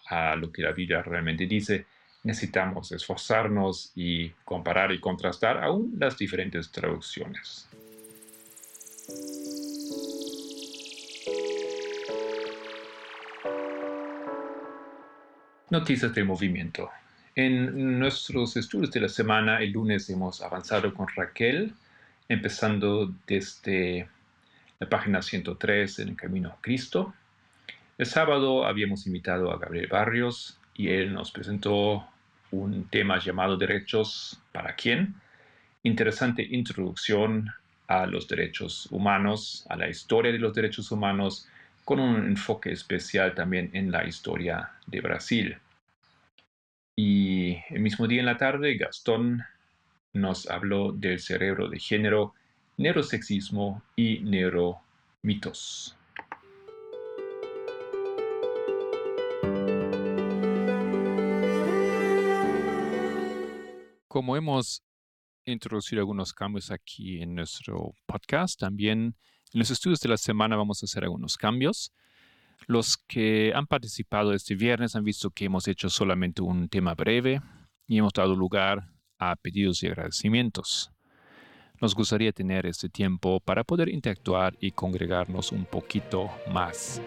a 0.08 0.36
lo 0.36 0.52
que 0.52 0.62
la 0.62 0.72
Biblia 0.72 1.02
realmente 1.02 1.46
dice, 1.48 1.86
necesitamos 2.24 2.92
esforzarnos 2.92 3.92
y 3.96 4.30
comparar 4.46 4.92
y 4.92 5.00
contrastar 5.00 5.64
aún 5.64 5.96
las 5.98 6.18
diferentes 6.18 6.72
traducciones. 6.72 7.68
Noticias 15.70 16.14
del 16.14 16.26
movimiento. 16.26 16.92
En 17.36 17.98
nuestros 17.98 18.56
estudios 18.58 18.92
de 18.92 19.00
la 19.00 19.10
semana, 19.10 19.60
el 19.60 19.72
lunes 19.72 20.08
hemos 20.10 20.42
avanzado 20.44 20.94
con 20.94 21.08
Raquel, 21.16 21.74
empezando 22.30 23.12
desde 23.26 24.08
página 24.90 25.22
103 25.22 26.00
en 26.00 26.10
el 26.10 26.16
Camino 26.16 26.50
a 26.50 26.62
Cristo. 26.62 27.14
El 27.98 28.06
sábado 28.06 28.66
habíamos 28.66 29.06
invitado 29.08 29.52
a 29.52 29.58
Gabriel 29.58 29.88
Barrios 29.88 30.60
y 30.74 30.90
él 30.90 31.14
nos 31.14 31.32
presentó 31.32 32.08
un 32.52 32.86
tema 32.90 33.20
llamado 33.20 33.58
Derechos 33.58 34.40
para 34.52 34.76
quién. 34.76 35.16
Interesante 35.84 36.48
introducción 36.50 37.50
a 37.88 38.06
los 38.06 38.28
derechos 38.28 38.88
humanos, 38.92 39.66
a 39.70 39.76
la 39.76 39.90
historia 39.90 40.32
de 40.32 40.40
los 40.40 40.54
derechos 40.54 40.92
humanos, 40.92 41.48
con 41.84 42.00
un 42.00 42.28
enfoque 42.28 42.72
especial 42.72 43.36
también 43.36 43.70
en 43.74 43.92
la 43.92 44.06
historia 44.06 44.72
de 44.88 45.02
Brasil. 45.02 45.58
Y 46.96 47.58
el 47.70 47.82
mismo 47.82 48.08
día 48.08 48.20
en 48.20 48.28
la 48.28 48.38
tarde, 48.38 48.78
Gastón 48.78 49.44
nos 50.14 50.50
habló 50.50 50.92
del 50.92 51.20
cerebro 51.20 51.68
de 51.68 51.80
género, 51.80 52.34
neurosexismo 52.78 53.82
y 53.96 54.20
neuromitos. 54.20 55.96
Como 64.08 64.38
hemos 64.38 64.84
introducido 65.46 66.02
algunos 66.02 66.34
cambios 66.34 66.72
aquí 66.72 67.22
en 67.22 67.36
nuestro 67.36 67.96
podcast, 68.06 68.60
también 68.60 69.16
en 69.54 69.60
los 69.60 69.72
estudios 69.72 70.00
de 70.00 70.10
la 70.10 70.18
semana 70.18 70.56
vamos 70.56 70.82
a 70.82 70.86
hacer 70.86 71.04
algunos 71.04 71.38
cambios. 71.38 71.92
Los 72.68 72.98
que 72.98 73.52
han 73.54 73.68
participado 73.68 74.34
este 74.34 74.56
viernes 74.56 74.96
han 74.96 75.04
visto 75.04 75.32
que 75.32 75.46
hemos 75.46 75.68
hecho 75.68 75.90
solamente 75.90 76.42
un 76.42 76.70
tema 76.70 76.94
breve 76.94 77.42
y 77.88 77.98
hemos 77.98 78.14
dado 78.14 78.36
lugar 78.36 78.88
a 79.20 79.36
pedidos 79.36 79.84
y 79.84 79.88
agradecimientos. 79.88 80.93
Nos 81.84 81.96
gustaría 81.96 82.32
tener 82.32 82.66
este 82.66 82.88
tiempo 82.88 83.42
para 83.42 83.66
poder 83.66 83.90
interactuar 83.90 84.56
y 84.62 84.72
congregarnos 84.72 85.52
un 85.52 85.66
poquito 85.66 86.30
más. 86.50 87.02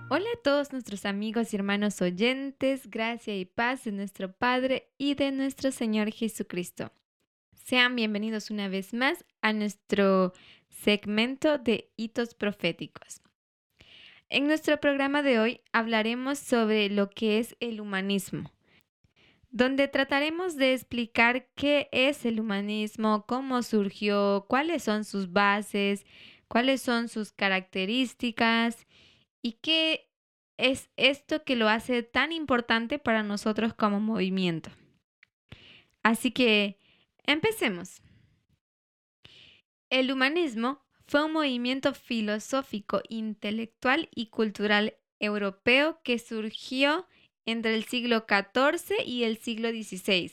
a 0.10 0.41
todos 0.43 0.74
nuestros 0.74 1.06
amigos 1.06 1.54
y 1.54 1.56
hermanos 1.56 2.02
oyentes, 2.02 2.89
gracia 2.89 3.38
y 3.38 3.45
paz 3.45 3.86
de 3.86 3.93
nuestro 3.93 4.34
Padre 4.34 4.91
y 4.98 5.15
de 5.15 5.32
nuestro 5.32 5.72
Señor 5.72 6.12
Jesucristo. 6.12 6.91
Sean 7.54 7.95
bienvenidos 7.95 8.52
una 8.52 8.67
vez 8.67 8.93
más 8.93 9.24
a 9.41 9.54
nuestro 9.54 10.34
segmento 10.67 11.58
de 11.58 11.89
hitos 11.95 12.34
proféticos. 12.34 13.22
En 14.28 14.45
nuestro 14.48 14.78
programa 14.82 15.24
de 15.24 15.39
hoy 15.39 15.62
hablaremos 15.72 16.38
sobre 16.38 16.89
lo 16.89 17.10
que 17.10 17.39
es 17.39 17.56
el 17.62 17.80
humanismo 17.80 18.52
donde 19.51 19.88
trataremos 19.88 20.55
de 20.55 20.73
explicar 20.73 21.47
qué 21.55 21.89
es 21.91 22.25
el 22.25 22.39
humanismo, 22.39 23.25
cómo 23.27 23.63
surgió, 23.63 24.45
cuáles 24.47 24.83
son 24.83 25.03
sus 25.03 25.31
bases, 25.31 26.05
cuáles 26.47 26.81
son 26.81 27.07
sus 27.09 27.31
características 27.31 28.85
y 29.41 29.53
qué 29.53 30.09
es 30.57 30.89
esto 30.97 31.43
que 31.43 31.55
lo 31.55 31.69
hace 31.69 32.03
tan 32.03 32.31
importante 32.31 32.99
para 32.99 33.23
nosotros 33.23 33.73
como 33.73 33.99
movimiento. 33.99 34.69
Así 36.03 36.31
que, 36.31 36.77
empecemos. 37.23 38.01
El 39.89 40.12
humanismo 40.12 40.83
fue 41.07 41.25
un 41.25 41.33
movimiento 41.33 41.93
filosófico, 41.93 43.01
intelectual 43.09 44.09
y 44.13 44.27
cultural 44.27 44.95
europeo 45.19 46.01
que 46.03 46.19
surgió 46.19 47.07
entre 47.51 47.75
el 47.75 47.83
siglo 47.85 48.25
XIV 48.27 49.05
y 49.05 49.23
el 49.23 49.38
siglo 49.38 49.69
XVI 49.69 50.31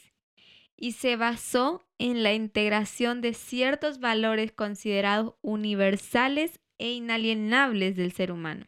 y 0.77 0.93
se 0.93 1.17
basó 1.17 1.87
en 1.99 2.23
la 2.23 2.35
integración 2.35 3.21
de 3.21 3.33
ciertos 3.33 3.99
valores 3.99 4.53
considerados 4.53 5.35
universales 5.41 6.61
e 6.79 6.93
inalienables 6.93 7.97
del 7.97 8.13
ser 8.13 8.31
humano. 8.31 8.67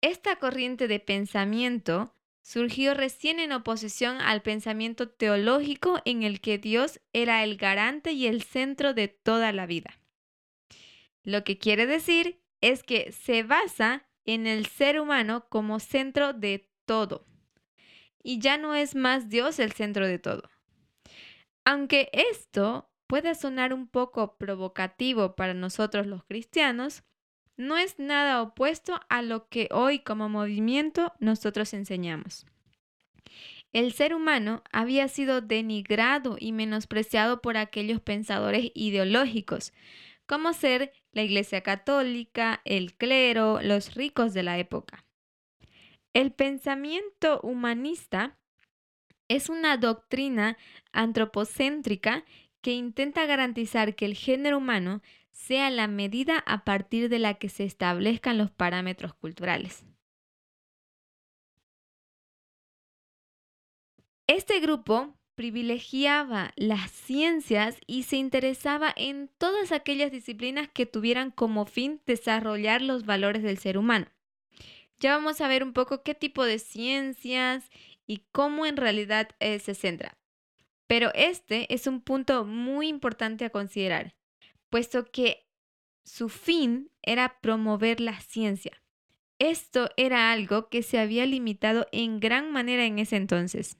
Esta 0.00 0.36
corriente 0.36 0.88
de 0.88 0.98
pensamiento 0.98 2.16
surgió 2.40 2.94
recién 2.94 3.38
en 3.38 3.52
oposición 3.52 4.20
al 4.20 4.42
pensamiento 4.42 5.08
teológico 5.08 6.00
en 6.04 6.22
el 6.22 6.40
que 6.40 6.58
Dios 6.58 7.00
era 7.12 7.44
el 7.44 7.56
garante 7.56 8.12
y 8.12 8.26
el 8.26 8.42
centro 8.42 8.94
de 8.94 9.08
toda 9.08 9.52
la 9.52 9.66
vida. 9.66 10.00
Lo 11.22 11.44
que 11.44 11.58
quiere 11.58 11.86
decir 11.86 12.40
es 12.60 12.82
que 12.82 13.12
se 13.12 13.44
basa 13.44 14.08
en 14.24 14.46
el 14.46 14.66
ser 14.66 15.00
humano 15.00 15.46
como 15.48 15.78
centro 15.78 16.32
de 16.32 16.71
todo. 16.84 17.26
Y 18.22 18.38
ya 18.38 18.56
no 18.58 18.74
es 18.74 18.94
más 18.94 19.28
Dios 19.28 19.58
el 19.58 19.72
centro 19.72 20.06
de 20.06 20.18
todo. 20.18 20.48
Aunque 21.64 22.10
esto 22.12 22.90
puede 23.06 23.34
sonar 23.34 23.72
un 23.74 23.88
poco 23.88 24.36
provocativo 24.36 25.36
para 25.36 25.54
nosotros 25.54 26.06
los 26.06 26.24
cristianos, 26.24 27.04
no 27.56 27.76
es 27.76 27.98
nada 27.98 28.42
opuesto 28.42 29.00
a 29.08 29.22
lo 29.22 29.48
que 29.48 29.68
hoy 29.70 30.00
como 30.00 30.28
movimiento 30.28 31.12
nosotros 31.18 31.74
enseñamos. 31.74 32.46
El 33.72 33.92
ser 33.92 34.14
humano 34.14 34.62
había 34.70 35.08
sido 35.08 35.40
denigrado 35.40 36.36
y 36.38 36.52
menospreciado 36.52 37.40
por 37.40 37.56
aquellos 37.56 38.00
pensadores 38.00 38.70
ideológicos, 38.74 39.72
como 40.26 40.52
ser 40.52 40.92
la 41.12 41.22
Iglesia 41.22 41.62
Católica, 41.62 42.60
el 42.64 42.94
clero, 42.94 43.60
los 43.62 43.94
ricos 43.94 44.34
de 44.34 44.42
la 44.42 44.58
época. 44.58 45.04
El 46.14 46.32
pensamiento 46.32 47.40
humanista 47.40 48.36
es 49.28 49.48
una 49.48 49.78
doctrina 49.78 50.58
antropocéntrica 50.92 52.24
que 52.60 52.72
intenta 52.72 53.24
garantizar 53.24 53.94
que 53.94 54.04
el 54.04 54.14
género 54.14 54.58
humano 54.58 55.00
sea 55.30 55.70
la 55.70 55.88
medida 55.88 56.38
a 56.46 56.64
partir 56.64 57.08
de 57.08 57.18
la 57.18 57.34
que 57.34 57.48
se 57.48 57.64
establezcan 57.64 58.36
los 58.36 58.50
parámetros 58.50 59.14
culturales. 59.14 59.86
Este 64.26 64.60
grupo 64.60 65.14
privilegiaba 65.34 66.52
las 66.56 66.90
ciencias 66.90 67.78
y 67.86 68.02
se 68.02 68.16
interesaba 68.16 68.92
en 68.96 69.28
todas 69.38 69.72
aquellas 69.72 70.12
disciplinas 70.12 70.68
que 70.68 70.84
tuvieran 70.84 71.30
como 71.30 71.64
fin 71.64 72.02
desarrollar 72.06 72.82
los 72.82 73.06
valores 73.06 73.42
del 73.42 73.58
ser 73.58 73.78
humano. 73.78 74.06
Ya 75.02 75.16
vamos 75.16 75.40
a 75.40 75.48
ver 75.48 75.64
un 75.64 75.72
poco 75.72 76.04
qué 76.04 76.14
tipo 76.14 76.44
de 76.44 76.60
ciencias 76.60 77.68
y 78.06 78.18
cómo 78.30 78.66
en 78.66 78.76
realidad 78.76 79.30
eh, 79.40 79.58
se 79.58 79.74
centra. 79.74 80.16
Pero 80.86 81.10
este 81.16 81.74
es 81.74 81.88
un 81.88 82.00
punto 82.00 82.44
muy 82.44 82.86
importante 82.86 83.44
a 83.44 83.50
considerar, 83.50 84.14
puesto 84.70 85.10
que 85.10 85.48
su 86.04 86.28
fin 86.28 86.92
era 87.02 87.40
promover 87.40 87.98
la 87.98 88.20
ciencia. 88.20 88.80
Esto 89.40 89.90
era 89.96 90.30
algo 90.30 90.68
que 90.68 90.84
se 90.84 91.00
había 91.00 91.26
limitado 91.26 91.88
en 91.90 92.20
gran 92.20 92.52
manera 92.52 92.84
en 92.84 93.00
ese 93.00 93.16
entonces. 93.16 93.78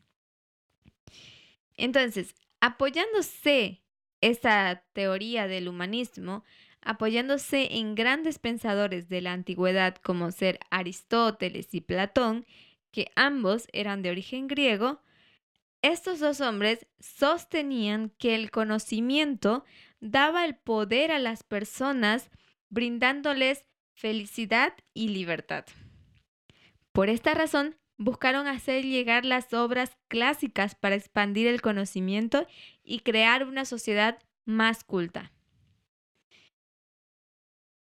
Entonces, 1.76 2.34
apoyándose 2.60 3.84
esta 4.20 4.84
teoría 4.92 5.46
del 5.46 5.68
humanismo, 5.68 6.42
apoyándose 6.82 7.76
en 7.76 7.94
grandes 7.94 8.38
pensadores 8.38 9.08
de 9.08 9.20
la 9.20 9.32
antigüedad 9.32 9.96
como 9.96 10.30
ser 10.30 10.58
Aristóteles 10.70 11.74
y 11.74 11.80
Platón, 11.80 12.46
que 12.90 13.10
ambos 13.16 13.68
eran 13.72 14.02
de 14.02 14.10
origen 14.10 14.48
griego, 14.48 15.00
estos 15.82 16.20
dos 16.20 16.40
hombres 16.40 16.86
sostenían 17.00 18.10
que 18.18 18.36
el 18.36 18.50
conocimiento 18.50 19.64
daba 20.00 20.44
el 20.44 20.54
poder 20.54 21.10
a 21.10 21.18
las 21.18 21.42
personas 21.42 22.30
brindándoles 22.68 23.64
felicidad 23.94 24.74
y 24.94 25.08
libertad. 25.08 25.64
Por 26.92 27.08
esta 27.08 27.34
razón, 27.34 27.76
buscaron 27.98 28.46
hacer 28.46 28.84
llegar 28.84 29.24
las 29.24 29.52
obras 29.52 29.96
clásicas 30.08 30.74
para 30.74 30.94
expandir 30.94 31.46
el 31.46 31.60
conocimiento 31.60 32.46
y 32.84 33.00
crear 33.00 33.44
una 33.44 33.64
sociedad 33.64 34.18
más 34.44 34.84
culta. 34.84 35.32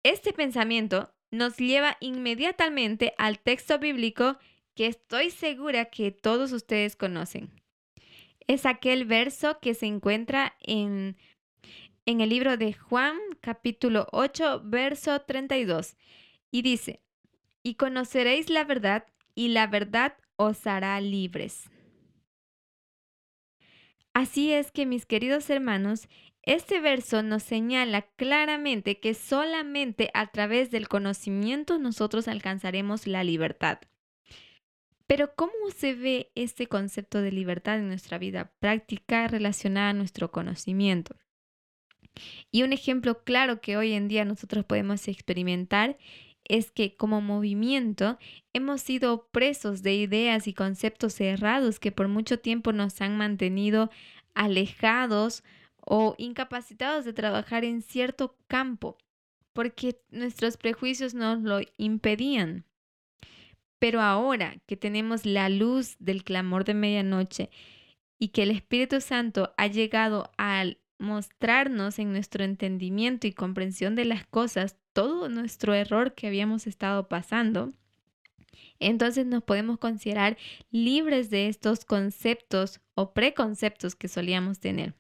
Este 0.03 0.33
pensamiento 0.33 1.15
nos 1.31 1.57
lleva 1.59 1.97
inmediatamente 2.01 3.15
al 3.19 3.39
texto 3.39 3.79
bíblico 3.79 4.37
que 4.75 4.87
estoy 4.87 5.31
segura 5.31 5.87
que 5.87 6.11
todos 6.11 6.53
ustedes 6.53 6.97
conocen. 6.97 7.51
Es 8.49 8.67
aquel 8.67 9.05
verso 9.05 9.61
que 9.61 9.75
se 9.75 9.87
encuentra 9.87 10.57
en, 10.61 11.17
en 12.05 12.21
el 12.21 12.31
libro 12.31 12.57
de 12.57 12.73
Juan 12.73 13.17
capítulo 13.41 14.09
8 14.11 14.63
verso 14.65 15.21
32 15.21 15.97
y 16.51 16.63
dice, 16.63 17.01
y 17.63 17.77
conoceréis 17.77 18.51
la 18.51 18.65
verdad 18.65 19.07
y 19.37 19.49
la 19.49 19.69
verdad 19.69 20.17
os 20.37 20.67
hará 20.67 21.01
libres. 21.01 21.71
Así 24.15 24.53
es 24.53 24.73
que 24.73 24.85
mis 24.85 25.07
queridos 25.07 25.49
hermanos, 25.49 26.09
este 26.43 26.81
verso 26.81 27.23
nos 27.23 27.43
señala 27.43 28.03
claramente 28.03 28.99
que 28.99 29.15
solamente 29.15 30.11
a 30.13 30.27
través 30.33 30.71
del 30.71 30.89
conocimiento 30.89 31.79
nosotros 31.79 32.27
alcanzaremos 32.27 33.07
la 33.07 33.23
libertad. 33.23 33.79
Pero 35.07 35.35
¿cómo 35.35 35.53
se 35.77 35.95
ve 35.95 36.33
este 36.35 36.67
concepto 36.67 37.21
de 37.21 37.33
libertad 37.33 37.79
en 37.79 37.89
nuestra 37.89 38.19
vida 38.19 38.53
práctica 38.59 39.29
relacionada 39.29 39.91
a 39.91 39.95
nuestro 39.95 40.33
conocimiento? 40.33 41.17
Y 42.51 42.63
un 42.63 42.73
ejemplo 42.73 43.23
claro 43.23 43.61
que 43.61 43.77
hoy 43.77 43.93
en 43.93 44.09
día 44.09 44.25
nosotros 44.25 44.65
podemos 44.65 45.09
experimentar 45.09 45.97
es 46.45 46.71
que 46.71 46.97
como 46.97 47.21
movimiento 47.21 48.19
hemos 48.53 48.81
sido 48.81 49.29
presos 49.31 49.83
de 49.83 49.95
ideas 49.95 50.49
y 50.49 50.55
conceptos 50.55 51.15
cerrados 51.15 51.79
que 51.79 51.93
por 51.93 52.09
mucho 52.09 52.41
tiempo 52.41 52.73
nos 52.73 53.01
han 53.01 53.17
mantenido 53.17 53.91
alejados 54.35 55.45
o 55.85 56.15
incapacitados 56.19 57.05
de 57.05 57.13
trabajar 57.13 57.65
en 57.65 57.83
cierto 57.83 58.37
campo 58.47 58.99
porque 59.53 60.01
nuestros 60.11 60.57
prejuicios 60.57 61.15
nos 61.15 61.43
lo 61.43 61.61
impedían. 61.77 62.65
Pero 63.79 64.01
ahora 64.01 64.57
que 64.67 64.77
tenemos 64.77 65.27
la 65.27 65.49
luz 65.49 65.97
del 65.99 66.25
clamor 66.25 66.65
de 66.65 66.75
medianoche 66.75 67.51
y 68.19 68.29
que 68.29 68.45
el 68.45 68.51
Espíritu 68.51 69.01
Santo 69.01 69.53
ha 69.57 69.67
llegado 69.67 70.31
al 70.39 70.79
mostrarnos 70.99 71.99
en 71.99 72.13
nuestro 72.13 72.45
entendimiento 72.45 73.27
y 73.27 73.33
comprensión 73.33 73.97
de 73.97 74.05
las 74.05 74.25
cosas 74.27 74.77
todo 74.93 75.29
nuestro 75.29 75.75
error 75.75 76.15
que 76.15 76.29
habíamos 76.29 76.67
estado 76.67 77.09
pasando, 77.09 77.73
entonces 78.79 79.27
nos 79.27 79.43
podemos 79.43 79.79
considerar 79.79 80.37
libres 80.71 81.31
de 81.31 81.49
estos 81.49 81.85
conceptos 81.85 82.81
o 82.95 83.13
preconceptos 83.13 83.95
que 83.95 84.09
solíamos 84.09 84.61
tener. 84.61 84.95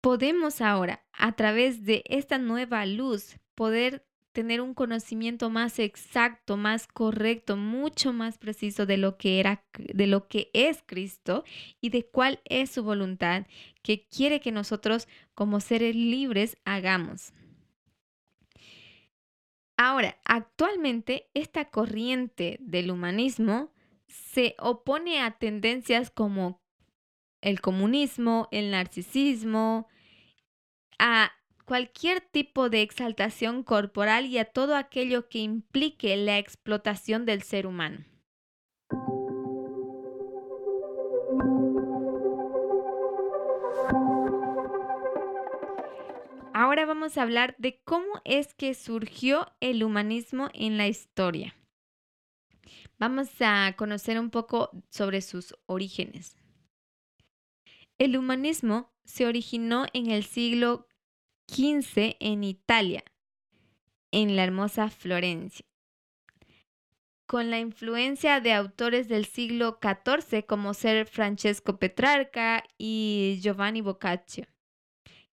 Podemos 0.00 0.60
ahora, 0.60 1.04
a 1.12 1.32
través 1.32 1.84
de 1.84 2.02
esta 2.06 2.38
nueva 2.38 2.86
luz, 2.86 3.36
poder 3.54 4.06
tener 4.32 4.60
un 4.60 4.74
conocimiento 4.74 5.50
más 5.50 5.78
exacto, 5.78 6.56
más 6.56 6.86
correcto, 6.86 7.56
mucho 7.56 8.12
más 8.12 8.38
preciso 8.38 8.86
de 8.86 8.96
lo 8.96 9.18
que 9.18 9.40
era 9.40 9.64
de 9.74 10.06
lo 10.06 10.28
que 10.28 10.50
es 10.54 10.82
Cristo 10.86 11.44
y 11.80 11.90
de 11.90 12.06
cuál 12.06 12.40
es 12.44 12.70
su 12.70 12.82
voluntad 12.82 13.46
que 13.82 14.06
quiere 14.06 14.40
que 14.40 14.52
nosotros 14.52 15.08
como 15.34 15.60
seres 15.60 15.96
libres 15.96 16.56
hagamos. 16.64 17.32
Ahora, 19.76 20.18
actualmente 20.24 21.28
esta 21.34 21.70
corriente 21.70 22.58
del 22.60 22.90
humanismo 22.90 23.72
se 24.06 24.54
opone 24.58 25.20
a 25.20 25.32
tendencias 25.38 26.10
como 26.10 26.59
el 27.40 27.60
comunismo, 27.60 28.48
el 28.50 28.70
narcisismo, 28.70 29.88
a 30.98 31.32
cualquier 31.64 32.20
tipo 32.20 32.68
de 32.68 32.82
exaltación 32.82 33.62
corporal 33.62 34.26
y 34.26 34.38
a 34.38 34.44
todo 34.44 34.76
aquello 34.76 35.28
que 35.28 35.38
implique 35.38 36.16
la 36.16 36.38
explotación 36.38 37.26
del 37.26 37.42
ser 37.42 37.66
humano. 37.66 38.04
Ahora 46.52 46.84
vamos 46.84 47.16
a 47.16 47.22
hablar 47.22 47.54
de 47.58 47.80
cómo 47.84 48.20
es 48.24 48.52
que 48.52 48.74
surgió 48.74 49.50
el 49.60 49.82
humanismo 49.82 50.50
en 50.52 50.76
la 50.76 50.88
historia. 50.88 51.54
Vamos 52.98 53.30
a 53.40 53.74
conocer 53.78 54.20
un 54.20 54.30
poco 54.30 54.70
sobre 54.90 55.22
sus 55.22 55.56
orígenes. 55.66 56.39
El 58.00 58.16
humanismo 58.16 58.90
se 59.04 59.26
originó 59.26 59.84
en 59.92 60.10
el 60.10 60.24
siglo 60.24 60.88
XV 61.48 62.16
en 62.18 62.44
Italia, 62.44 63.04
en 64.10 64.36
la 64.36 64.44
hermosa 64.44 64.88
Florencia, 64.88 65.66
con 67.26 67.50
la 67.50 67.58
influencia 67.58 68.40
de 68.40 68.54
autores 68.54 69.06
del 69.06 69.26
siglo 69.26 69.78
XIV 69.82 70.46
como 70.46 70.72
ser 70.72 71.06
Francesco 71.06 71.78
Petrarca 71.78 72.64
y 72.78 73.38
Giovanni 73.42 73.82
Boccaccio, 73.82 74.46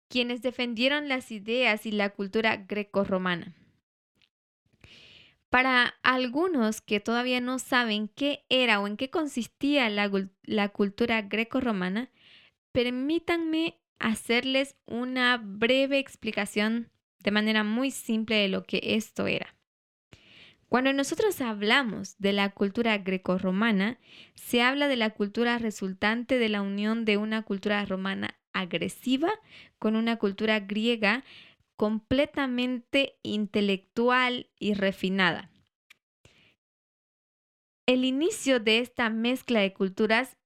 quienes 0.10 0.42
defendieron 0.42 1.08
las 1.08 1.32
ideas 1.32 1.86
y 1.86 1.92
la 1.92 2.10
cultura 2.10 2.58
grecorromana. 2.58 3.56
Para 5.50 5.96
algunos 6.04 6.82
que 6.82 7.00
todavía 7.00 7.40
no 7.40 7.60
saben 7.60 8.10
qué 8.10 8.44
era 8.50 8.82
o 8.82 8.88
en 8.88 8.98
qué 8.98 9.10
consistía 9.10 9.90
la, 9.90 10.12
la 10.44 10.68
cultura 10.68 11.22
grecorromana, 11.22 12.12
permítanme 12.78 13.82
hacerles 13.98 14.76
una 14.86 15.38
breve 15.44 15.98
explicación 15.98 16.92
de 17.24 17.32
manera 17.32 17.64
muy 17.64 17.90
simple 17.90 18.36
de 18.36 18.50
lo 18.50 18.66
que 18.66 18.80
esto 18.84 19.26
era. 19.26 19.56
Cuando 20.70 20.94
nosotros 20.94 21.42
hablamos 21.42 22.20
de 22.20 22.34
la 22.34 22.52
cultura 22.52 23.00
grecorromana, 23.00 23.98
se 24.36 24.62
habla 24.62 24.88
de 24.88 24.96
la 24.96 25.10
cultura 25.10 25.58
resultante 25.58 26.38
de 26.38 26.50
la 26.50 26.62
unión 26.62 27.04
de 27.04 27.18
una 27.18 27.42
cultura 27.42 27.84
romana 27.84 28.38
agresiva 28.54 29.32
con 29.80 29.96
una 29.96 30.18
cultura 30.18 30.60
griega 30.60 31.24
completamente 31.78 33.18
intelectual 33.24 34.52
y 34.60 34.76
refinada. 34.76 35.50
El 37.88 38.06
inicio 38.06 38.60
de 38.60 38.78
esta 38.78 39.10
mezcla 39.10 39.62
de 39.62 39.74
culturas 39.74 40.38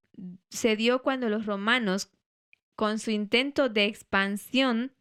se 0.50 0.78
dio 0.78 1.02
cuando 1.02 1.28
los 1.28 1.46
romanos 1.46 2.10
con 2.82 2.98
su 2.98 3.12
intento 3.12 3.70
de 3.70 3.86
expansión 3.86 4.92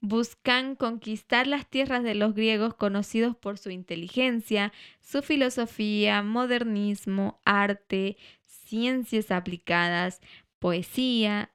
buscan 0.00 0.76
conquistar 0.76 1.46
las 1.46 1.68
tierras 1.68 2.02
de 2.02 2.14
los 2.14 2.32
griegos 2.32 2.72
conocidos 2.72 3.36
por 3.36 3.58
su 3.58 3.68
inteligencia, 3.68 4.72
su 5.02 5.20
filosofía, 5.20 6.22
modernismo, 6.22 7.42
arte, 7.44 8.16
ciencias 8.46 9.30
aplicadas, 9.30 10.22
poesía 10.58 11.52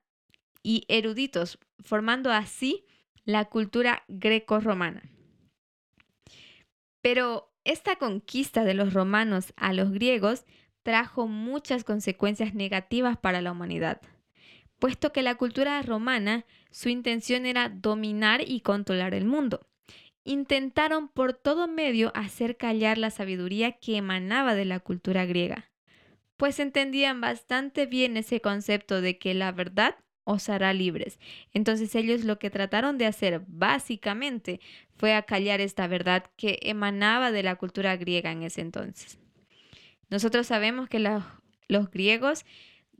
y 0.61 0.85
eruditos, 0.89 1.57
formando 1.79 2.31
así 2.31 2.85
la 3.25 3.45
cultura 3.45 4.03
greco-romana. 4.07 5.01
Pero 7.01 7.51
esta 7.63 7.95
conquista 7.95 8.63
de 8.63 8.75
los 8.75 8.93
romanos 8.93 9.53
a 9.55 9.73
los 9.73 9.91
griegos 9.91 10.45
trajo 10.83 11.25
muchas 11.25 11.83
consecuencias 11.83 12.53
negativas 12.53 13.17
para 13.17 13.41
la 13.41 13.51
humanidad, 13.51 14.01
puesto 14.83 15.13
que 15.13 15.21
la 15.21 15.35
cultura 15.35 15.81
romana 15.81 16.43
su 16.69 16.89
intención 16.89 17.45
era 17.45 17.69
dominar 17.69 18.41
y 18.45 18.59
controlar 18.59 19.13
el 19.13 19.23
mundo. 19.23 19.65
Intentaron 20.25 21.07
por 21.07 21.31
todo 21.31 21.69
medio 21.69 22.11
hacer 22.15 22.57
callar 22.57 22.97
la 22.97 23.09
sabiduría 23.09 23.71
que 23.71 23.95
emanaba 23.95 24.55
de 24.55 24.65
la 24.65 24.81
cultura 24.81 25.25
griega, 25.25 25.71
pues 26.35 26.59
entendían 26.59 27.21
bastante 27.21 27.85
bien 27.85 28.17
ese 28.17 28.41
concepto 28.41 28.99
de 28.99 29.17
que 29.17 29.33
la 29.33 29.53
verdad 29.53 29.95
os 30.25 30.49
hará 30.49 30.73
libres. 30.73 31.17
Entonces 31.53 31.95
ellos 31.95 32.25
lo 32.25 32.37
que 32.37 32.49
trataron 32.49 32.97
de 32.97 33.05
hacer 33.05 33.41
básicamente 33.47 34.59
fue 34.97 35.13
acallar 35.13 35.61
esta 35.61 35.87
verdad 35.87 36.25
que 36.35 36.59
emanaba 36.61 37.31
de 37.31 37.43
la 37.43 37.55
cultura 37.55 37.95
griega 37.95 38.33
en 38.33 38.43
ese 38.43 38.59
entonces. 38.59 39.17
Nosotros 40.09 40.45
sabemos 40.45 40.89
que 40.89 40.99
los, 40.99 41.23
griegos 41.89 42.43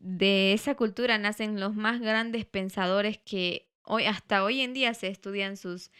de 0.04 0.52
esa 0.52 0.76
cultura 0.76 1.18
nacen 1.18 1.62
los 1.62 1.76
más 1.76 2.02
grandes 2.02 2.46
pensadores 2.46 3.18
que 3.20 3.70
hoy, 3.84 4.04
hasta 4.04 4.44
hoy 4.44 4.60
en 4.60 4.74
día 4.74 4.94
se 4.94 5.08
estudian 5.08 5.56
sus, 5.56 5.92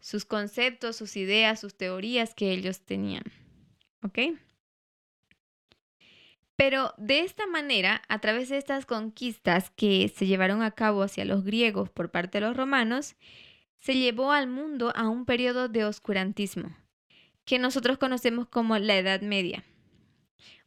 sus 0.00 0.24
conceptos, 0.24 0.96
sus 0.96 1.14
ideas, 1.16 1.60
sus 1.60 1.76
teorías 1.76 2.34
que 2.34 2.52
ellos 2.52 2.80
tenían. 2.80 3.22
¿Ok? 4.02 4.18
Pero 6.56 6.94
de 6.96 7.20
esta 7.20 7.46
manera, 7.46 8.00
a 8.08 8.18
través 8.20 8.48
de 8.48 8.56
estas 8.56 8.86
conquistas 8.86 9.70
que 9.76 10.08
se 10.08 10.26
llevaron 10.26 10.62
a 10.62 10.70
cabo 10.70 11.02
hacia 11.02 11.26
los 11.26 11.44
griegos 11.44 11.90
por 11.90 12.10
parte 12.10 12.40
de 12.40 12.46
los 12.46 12.56
romanos, 12.56 13.14
se 13.78 13.94
llevó 13.94 14.32
al 14.32 14.46
mundo 14.46 14.90
a 14.96 15.08
un 15.08 15.26
periodo 15.26 15.68
de 15.68 15.84
oscurantismo, 15.84 16.74
que 17.44 17.58
nosotros 17.58 17.98
conocemos 17.98 18.48
como 18.48 18.78
la 18.78 18.96
Edad 18.96 19.20
Media, 19.20 19.64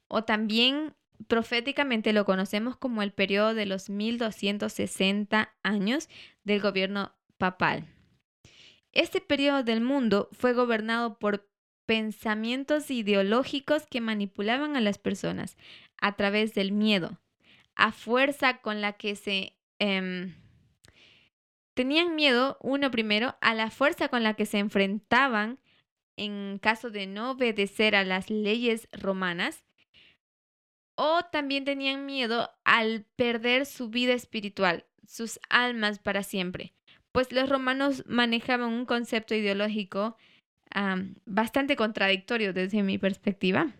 o 0.07 0.23
también 0.23 0.93
proféticamente 1.27 2.13
lo 2.13 2.25
conocemos 2.25 2.77
como 2.77 3.01
el 3.01 3.11
periodo 3.11 3.53
de 3.53 3.65
los 3.65 3.89
1260 3.89 5.53
años 5.63 6.09
del 6.43 6.61
gobierno 6.61 7.15
papal. 7.37 7.87
Este 8.91 9.21
periodo 9.21 9.63
del 9.63 9.81
mundo 9.81 10.29
fue 10.31 10.53
gobernado 10.53 11.17
por 11.17 11.49
pensamientos 11.85 12.89
ideológicos 12.91 13.87
que 13.87 14.01
manipulaban 14.01 14.75
a 14.75 14.81
las 14.81 14.97
personas 14.97 15.57
a 15.99 16.15
través 16.15 16.53
del 16.53 16.71
miedo, 16.71 17.19
a 17.75 17.91
fuerza 17.91 18.61
con 18.61 18.81
la 18.81 18.93
que 18.93 19.15
se... 19.15 19.57
Em, 19.79 20.35
tenían 21.73 22.15
miedo, 22.15 22.57
uno 22.61 22.91
primero, 22.91 23.35
a 23.41 23.53
la 23.55 23.71
fuerza 23.71 24.07
con 24.09 24.23
la 24.23 24.35
que 24.35 24.45
se 24.45 24.59
enfrentaban 24.59 25.59
en 26.15 26.59
caso 26.59 26.91
de 26.91 27.07
no 27.07 27.31
obedecer 27.31 27.95
a 27.95 28.03
las 28.03 28.29
leyes 28.29 28.87
romanas, 28.91 29.63
o 30.95 31.21
también 31.31 31.65
tenían 31.65 32.05
miedo 32.05 32.49
al 32.63 33.05
perder 33.15 33.65
su 33.65 33.89
vida 33.89 34.13
espiritual, 34.13 34.85
sus 35.07 35.39
almas 35.49 35.99
para 35.99 36.23
siempre, 36.23 36.73
pues 37.11 37.31
los 37.31 37.49
romanos 37.49 38.03
manejaban 38.07 38.71
un 38.73 38.85
concepto 38.85 39.35
ideológico 39.35 40.17
bastante 41.25 41.75
contradictorio 41.75 42.53
desde 42.53 42.81
mi 42.81 42.97
perspectiva, 42.97 43.73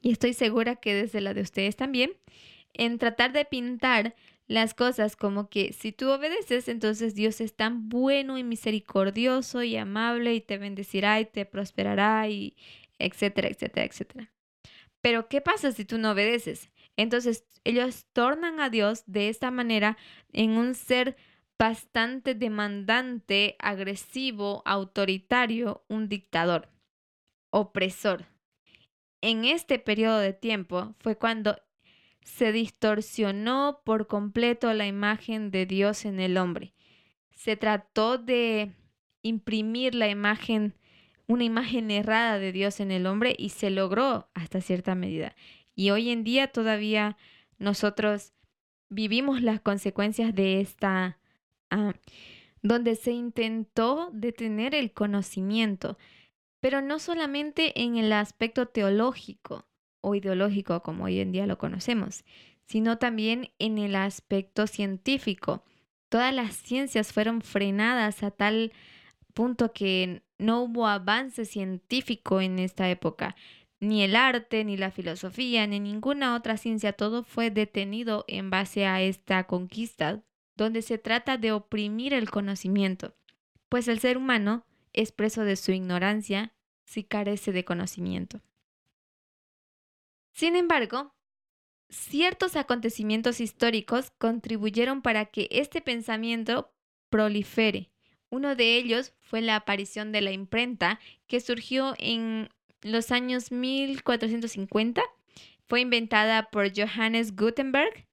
y 0.00 0.12
estoy 0.12 0.32
segura 0.32 0.76
que 0.76 0.94
desde 0.94 1.20
la 1.20 1.34
de 1.34 1.42
ustedes 1.42 1.76
también, 1.76 2.12
en 2.72 2.98
tratar 2.98 3.32
de 3.32 3.44
pintar 3.44 4.14
las 4.46 4.74
cosas 4.74 5.14
como 5.14 5.48
que 5.48 5.72
si 5.72 5.92
tú 5.92 6.10
obedeces, 6.10 6.68
entonces 6.68 7.14
Dios 7.14 7.40
es 7.40 7.54
tan 7.54 7.88
bueno 7.88 8.38
y 8.38 8.42
misericordioso 8.42 9.62
y 9.62 9.76
amable 9.76 10.34
y 10.34 10.40
te 10.40 10.58
bendecirá 10.58 11.20
y 11.20 11.26
te 11.26 11.44
prosperará 11.46 12.28
y 12.28 12.56
etcétera, 12.98 13.48
etcétera, 13.48 13.86
etcétera. 13.86 14.32
Pero 15.00 15.28
¿qué 15.28 15.40
pasa 15.40 15.72
si 15.72 15.84
tú 15.84 15.98
no 15.98 16.12
obedeces? 16.12 16.70
Entonces 16.96 17.44
ellos 17.64 18.06
tornan 18.12 18.60
a 18.60 18.70
Dios 18.70 19.04
de 19.06 19.28
esta 19.28 19.50
manera 19.50 19.96
en 20.32 20.52
un 20.52 20.74
ser 20.74 21.16
bastante 21.58 22.34
demandante, 22.34 23.56
agresivo, 23.58 24.62
autoritario, 24.64 25.84
un 25.88 26.08
dictador, 26.08 26.70
opresor. 27.50 28.26
En 29.20 29.44
este 29.44 29.78
periodo 29.78 30.18
de 30.18 30.32
tiempo 30.32 30.94
fue 31.00 31.16
cuando 31.16 31.56
se 32.22 32.52
distorsionó 32.52 33.82
por 33.84 34.06
completo 34.06 34.72
la 34.72 34.86
imagen 34.86 35.50
de 35.50 35.66
Dios 35.66 36.04
en 36.04 36.20
el 36.20 36.38
hombre. 36.38 36.74
Se 37.30 37.56
trató 37.56 38.18
de 38.18 38.72
imprimir 39.22 39.94
la 39.94 40.08
imagen, 40.08 40.74
una 41.30 41.44
imagen 41.44 41.90
errada 41.90 42.38
de 42.38 42.52
Dios 42.52 42.80
en 42.80 42.90
el 42.90 43.06
hombre 43.06 43.34
y 43.38 43.50
se 43.50 43.70
logró 43.70 44.28
hasta 44.34 44.60
cierta 44.60 44.94
medida. 44.94 45.34
Y 45.74 45.90
hoy 45.90 46.10
en 46.10 46.24
día 46.24 46.48
todavía 46.48 47.16
nosotros 47.58 48.32
vivimos 48.88 49.40
las 49.40 49.60
consecuencias 49.60 50.34
de 50.34 50.60
esta 50.60 51.20
Ah, 51.70 51.94
donde 52.62 52.96
se 52.96 53.12
intentó 53.12 54.10
detener 54.12 54.74
el 54.74 54.92
conocimiento, 54.92 55.96
pero 56.60 56.82
no 56.82 56.98
solamente 56.98 57.80
en 57.82 57.96
el 57.96 58.12
aspecto 58.12 58.66
teológico 58.66 59.66
o 60.02 60.14
ideológico 60.14 60.82
como 60.82 61.04
hoy 61.04 61.20
en 61.20 61.32
día 61.32 61.46
lo 61.46 61.58
conocemos, 61.58 62.24
sino 62.66 62.98
también 62.98 63.52
en 63.58 63.78
el 63.78 63.94
aspecto 63.94 64.66
científico. 64.66 65.62
Todas 66.08 66.34
las 66.34 66.54
ciencias 66.56 67.12
fueron 67.12 67.40
frenadas 67.40 68.22
a 68.22 68.30
tal 68.30 68.72
punto 69.32 69.72
que 69.72 70.22
no 70.40 70.62
hubo 70.62 70.86
avance 70.86 71.44
científico 71.44 72.40
en 72.40 72.58
esta 72.58 72.90
época. 72.90 73.36
Ni 73.78 74.02
el 74.02 74.16
arte, 74.16 74.64
ni 74.64 74.76
la 74.76 74.90
filosofía, 74.90 75.66
ni 75.66 75.80
ninguna 75.80 76.34
otra 76.34 76.56
ciencia, 76.56 76.92
todo 76.92 77.22
fue 77.22 77.50
detenido 77.50 78.24
en 78.28 78.50
base 78.50 78.86
a 78.86 79.00
esta 79.00 79.46
conquista 79.46 80.22
donde 80.56 80.82
se 80.82 80.98
trata 80.98 81.38
de 81.38 81.52
oprimir 81.52 82.12
el 82.12 82.30
conocimiento, 82.30 83.14
pues 83.70 83.88
el 83.88 83.98
ser 84.00 84.18
humano 84.18 84.66
es 84.92 85.12
preso 85.12 85.44
de 85.44 85.56
su 85.56 85.72
ignorancia 85.72 86.52
si 86.84 87.04
carece 87.04 87.52
de 87.52 87.64
conocimiento. 87.64 88.42
Sin 90.34 90.56
embargo, 90.56 91.14
ciertos 91.88 92.56
acontecimientos 92.56 93.40
históricos 93.40 94.10
contribuyeron 94.18 95.00
para 95.02 95.26
que 95.26 95.48
este 95.50 95.80
pensamiento 95.80 96.72
prolifere. 97.08 97.90
Uno 98.30 98.56
de 98.56 98.76
ellos 98.76 99.12
fue 99.20 99.40
la 99.42 99.56
aparición 99.56 100.12
de 100.12 100.22
la 100.22 100.32
imprenta 100.32 100.98
que 101.26 101.40
surgió 101.40 101.94
en 101.98 102.48
los 102.80 103.10
años 103.10 103.52
1450. 103.52 105.02
Fue 105.68 105.80
inventada 105.80 106.50
por 106.50 106.72
Johannes 106.74 107.36
Gutenberg 107.36 108.06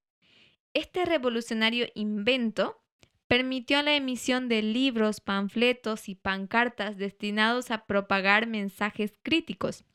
este 0.78 1.06
revolucionario 1.06 1.88
invento 1.96 2.80
permitió 3.26 3.82
la 3.82 3.96
emisión 3.96 4.48
de 4.48 4.62
libros, 4.62 5.22
panfletos 5.22 6.08
y 6.08 6.14
pancartas 6.14 6.98
destinados 6.98 7.72
a 7.72 7.88
propagar 7.88 8.46
mensajes 8.46 9.18
críticos. 9.24 9.86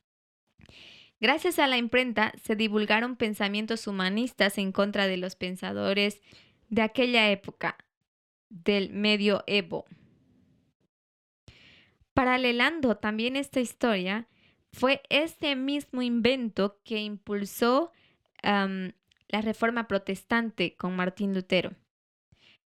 Gracias 1.21 1.61
a 1.61 1.69
la 1.69 1.79
imprenta 1.79 2.33
se 2.43 2.57
divulgaron 2.57 3.15
pensamientos 3.15 3.87
humanistas 3.87 4.59
en 4.59 4.73
contra 4.73 5.07
de 5.07 5.19
los 5.19 5.37
pensadores 5.37 6.21
de 6.69 6.83
aquella 6.83 7.31
época, 7.31 7.77
del 8.49 8.91
medioevo. 8.91 9.85
Paralelando 12.15 12.97
también 12.97 13.37
esta 13.37 13.61
historia, 13.61 14.29
fue 14.73 15.03
este 15.09 15.57
mismo 15.57 16.03
invento 16.03 16.81
que 16.85 17.01
impulsó 17.01 17.93
la 18.43 19.41
Reforma 19.41 19.87
Protestante 19.87 20.77
con 20.77 20.97
Martín 20.97 21.35
Lutero. 21.35 21.75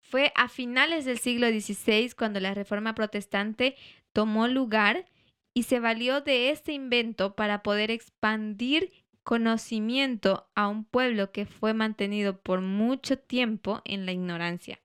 Fue 0.00 0.32
a 0.36 0.48
finales 0.48 1.04
del 1.04 1.18
siglo 1.18 1.48
XVI 1.48 2.12
cuando 2.16 2.38
la 2.38 2.54
Reforma 2.54 2.94
Protestante 2.94 3.76
tomó 4.12 4.46
lugar 4.46 5.06
y 5.52 5.64
se 5.64 5.80
valió 5.80 6.20
de 6.20 6.50
este 6.50 6.72
invento 6.72 7.34
para 7.34 7.62
poder 7.62 7.90
expandir 7.90 8.92
conocimiento 9.24 10.48
a 10.54 10.68
un 10.68 10.84
pueblo 10.84 11.32
que 11.32 11.46
fue 11.46 11.74
mantenido 11.74 12.40
por 12.40 12.60
mucho 12.60 13.18
tiempo 13.18 13.82
en 13.84 14.06
la 14.06 14.12
ignorancia. 14.12 14.78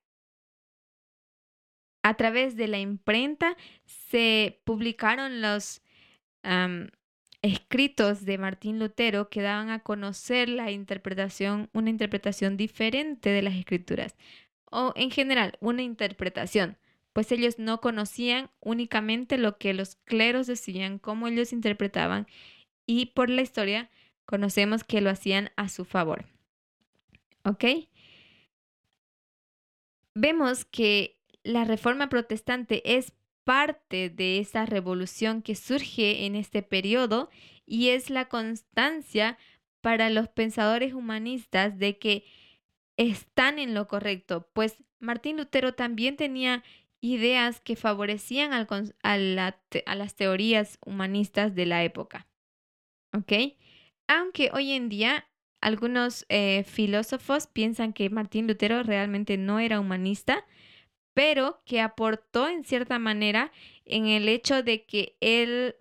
A 2.03 2.15
través 2.15 2.55
de 2.55 2.67
la 2.67 2.79
imprenta 2.79 3.55
se 3.85 4.59
publicaron 4.63 5.41
los 5.41 5.81
escritos 7.41 8.25
de 8.25 8.37
Martín 8.37 8.79
Lutero 8.79 9.29
que 9.29 9.41
daban 9.41 9.69
a 9.69 9.79
conocer 9.79 10.49
la 10.49 10.71
interpretación, 10.71 11.69
una 11.73 11.89
interpretación 11.89 12.57
diferente 12.57 13.29
de 13.29 13.41
las 13.41 13.55
escrituras, 13.55 14.15
o 14.65 14.93
en 14.95 15.11
general 15.11 15.57
una 15.59 15.81
interpretación, 15.81 16.77
pues 17.13 17.31
ellos 17.31 17.59
no 17.59 17.81
conocían 17.81 18.49
únicamente 18.59 19.37
lo 19.37 19.57
que 19.57 19.73
los 19.73 19.95
cleros 20.05 20.47
decían, 20.47 20.97
cómo 20.97 21.27
ellos 21.27 21.51
interpretaban, 21.51 22.27
y 22.85 23.07
por 23.07 23.29
la 23.29 23.41
historia 23.41 23.89
conocemos 24.25 24.83
que 24.83 25.01
lo 25.01 25.09
hacían 25.09 25.51
a 25.55 25.67
su 25.67 25.83
favor. 25.85 26.25
¿Ok? 27.43 27.65
Vemos 30.13 30.65
que 30.65 31.20
la 31.43 31.65
reforma 31.65 32.09
protestante 32.09 32.97
es 32.97 33.13
parte 33.43 34.09
de 34.09 34.39
esa 34.39 34.65
revolución 34.65 35.41
que 35.41 35.55
surge 35.55 36.25
en 36.25 36.35
este 36.35 36.61
periodo 36.61 37.29
y 37.65 37.89
es 37.89 38.09
la 38.09 38.25
constancia 38.25 39.37
para 39.81 40.09
los 40.09 40.27
pensadores 40.29 40.93
humanistas 40.93 41.79
de 41.79 41.97
que 41.97 42.23
están 42.97 43.57
en 43.57 43.73
lo 43.73 43.87
correcto, 43.87 44.47
pues 44.53 44.83
Martín 44.99 45.37
Lutero 45.37 45.73
también 45.73 46.15
tenía 46.17 46.63
ideas 47.01 47.59
que 47.59 47.75
favorecían 47.75 48.53
a, 48.53 49.17
las 49.17 50.15
teorías 50.15 50.77
humanistas 50.85 51.55
de 51.55 51.65
la 51.65 51.83
época. 51.83 52.27
¿Ok? 53.13 53.57
Aunque 54.07 54.51
hoy 54.53 54.73
en 54.73 54.87
día 54.87 55.27
algunos 55.61 56.25
eh, 56.29 56.63
filósofos 56.63 57.47
piensan 57.47 57.93
que 57.93 58.09
Martín 58.09 58.47
Lutero 58.47 58.83
realmente 58.83 59.37
no 59.37 59.59
era 59.59 59.79
humanista, 59.79 60.45
pero 61.13 61.61
que 61.65 61.81
aportó 61.81 62.47
en 62.47 62.63
cierta 62.63 62.99
manera 62.99 63.51
en 63.85 64.07
el 64.07 64.29
hecho 64.29 64.63
de 64.63 64.85
que 64.85 65.17
él 65.19 65.75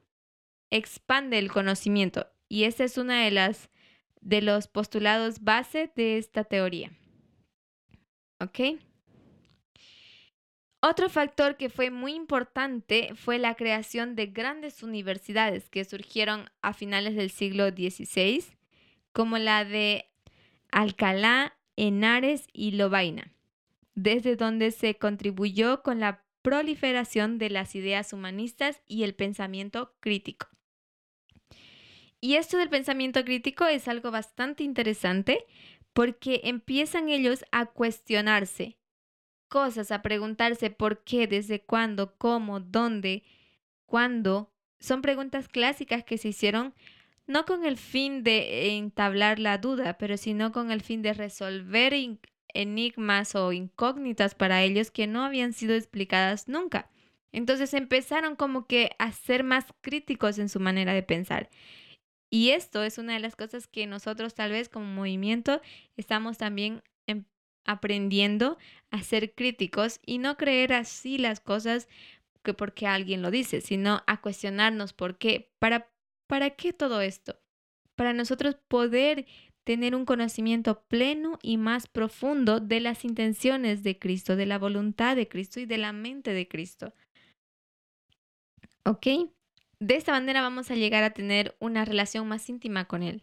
expande 0.70 1.39
el 1.39 1.51
conocimiento. 1.51 2.26
Y 2.49 2.64
ese 2.64 2.85
es 2.85 2.99
uno 2.99 3.12
de, 3.12 3.31
las, 3.31 3.70
de 4.20 4.43
los 4.43 4.66
postulados 4.66 5.43
base 5.43 5.93
de 5.95 6.18
esta 6.18 6.45
teoría. 6.45 6.91
¿Ok? 8.41 8.81
Otro 10.83 11.11
factor 11.11 11.59
que 11.59 11.68
fue 11.68 11.91
muy 11.91 12.14
importante 12.14 13.12
fue 13.14 13.39
la 13.39 13.55
creación 13.55 14.16
de 14.16 14.26
grandes 14.26 14.83
universidades 14.83 15.68
que 15.68 15.85
surgieron 15.85 16.51
a 16.62 16.72
finales 16.72 17.14
del 17.16 17.31
siglo 17.31 17.68
XVI, 17.68 18.43
como 19.12 19.37
la 19.37 19.66
de 19.66 20.07
Alcalá, 20.72 21.59
Henares 21.76 22.47
y 22.55 22.72
Lovaina, 22.72 23.35
desde 23.95 24.36
donde 24.36 24.70
se 24.70 24.97
contribuyó 24.97 25.82
con 25.82 26.01
la 26.01 26.24
proliferación 26.43 27.38
de 27.38 27.51
las 27.51 27.74
ideas 27.74 28.12
humanistas 28.12 28.82
y 28.86 29.03
el 29.03 29.14
pensamiento 29.14 29.95
crítico. 30.01 30.49
Y 32.20 32.34
esto 32.34 32.59
del 32.59 32.68
pensamiento 32.68 33.24
crítico 33.24 33.66
es 33.66 33.88
algo 33.88 34.11
bastante 34.11 34.62
interesante 34.62 35.47
porque 35.93 36.43
empiezan 36.45 37.09
ellos 37.09 37.45
a 37.51 37.66
cuestionarse 37.66 38.78
cosas, 39.49 39.91
a 39.91 40.03
preguntarse 40.03 40.70
por 40.70 41.03
qué, 41.03 41.26
desde 41.26 41.61
cuándo, 41.61 42.16
cómo, 42.16 42.61
dónde, 42.61 43.24
cuándo. 43.84 44.55
Son 44.78 45.03
preguntas 45.03 45.49
clásicas 45.49 46.05
que 46.05 46.18
se 46.18 46.28
hicieron 46.28 46.74
no 47.26 47.45
con 47.45 47.64
el 47.64 47.76
fin 47.76 48.22
de 48.22 48.76
entablar 48.76 49.38
la 49.38 49.59
duda, 49.59 49.99
pero 49.99 50.16
sino 50.16 50.53
con 50.53 50.70
el 50.70 50.80
fin 50.80 51.03
de 51.03 51.14
resolver 51.14 51.95
enigmas 52.55 53.34
o 53.34 53.53
incógnitas 53.53 54.34
para 54.34 54.62
ellos 54.62 54.90
que 54.90 55.07
no 55.07 55.24
habían 55.24 55.53
sido 55.53 55.74
explicadas 55.74 56.48
nunca. 56.48 56.90
Entonces 57.32 57.74
empezaron 57.74 58.36
como 58.36 58.66
que 58.66 58.90
a 58.98 59.12
ser 59.12 59.44
más 59.44 59.66
críticos 59.80 60.38
en 60.38 60.48
su 60.48 60.61
manera 60.61 60.92
de 60.92 61.03
pensar. 61.03 61.48
Y 62.30 62.51
esto 62.51 62.82
es 62.84 62.98
una 62.98 63.14
de 63.14 63.20
las 63.20 63.36
cosas 63.36 63.66
que 63.66 63.86
nosotros 63.86 64.34
tal 64.34 64.53
vez 64.53 64.68
como 64.68 64.86
movimiento 64.86 65.61
estamos 65.96 66.38
también 66.38 66.82
aprendiendo 67.64 68.59
a 68.90 69.03
ser 69.03 69.34
críticos 69.34 70.01
y 70.05 70.18
no 70.18 70.36
creer 70.36 70.72
así 70.72 71.18
las 71.18 71.40
cosas 71.40 71.88
que 72.42 72.55
porque 72.55 72.86
alguien 72.86 73.22
lo 73.22 73.30
dice, 73.30 73.61
sino 73.61 74.03
a 74.07 74.20
cuestionarnos 74.20 74.92
por 74.92 75.18
qué, 75.18 75.53
para, 75.59 75.90
para 76.26 76.51
qué 76.51 76.72
todo 76.72 77.01
esto, 77.01 77.38
para 77.96 78.12
nosotros 78.12 78.57
poder 78.68 79.26
tener 79.70 79.94
un 79.94 80.04
conocimiento 80.04 80.82
pleno 80.88 81.38
y 81.42 81.58
más 81.58 81.86
profundo 81.86 82.58
de 82.58 82.80
las 82.80 83.04
intenciones 83.04 83.84
de 83.84 84.00
Cristo, 84.00 84.34
de 84.34 84.44
la 84.46 84.58
voluntad 84.58 85.14
de 85.14 85.28
Cristo 85.28 85.60
y 85.60 85.64
de 85.64 85.78
la 85.78 85.92
mente 85.92 86.32
de 86.32 86.48
Cristo. 86.48 86.92
¿Ok? 88.84 89.06
De 89.78 89.94
esta 89.94 90.10
manera 90.10 90.40
vamos 90.40 90.72
a 90.72 90.74
llegar 90.74 91.04
a 91.04 91.10
tener 91.10 91.54
una 91.60 91.84
relación 91.84 92.26
más 92.26 92.48
íntima 92.48 92.86
con 92.86 93.04
Él 93.04 93.22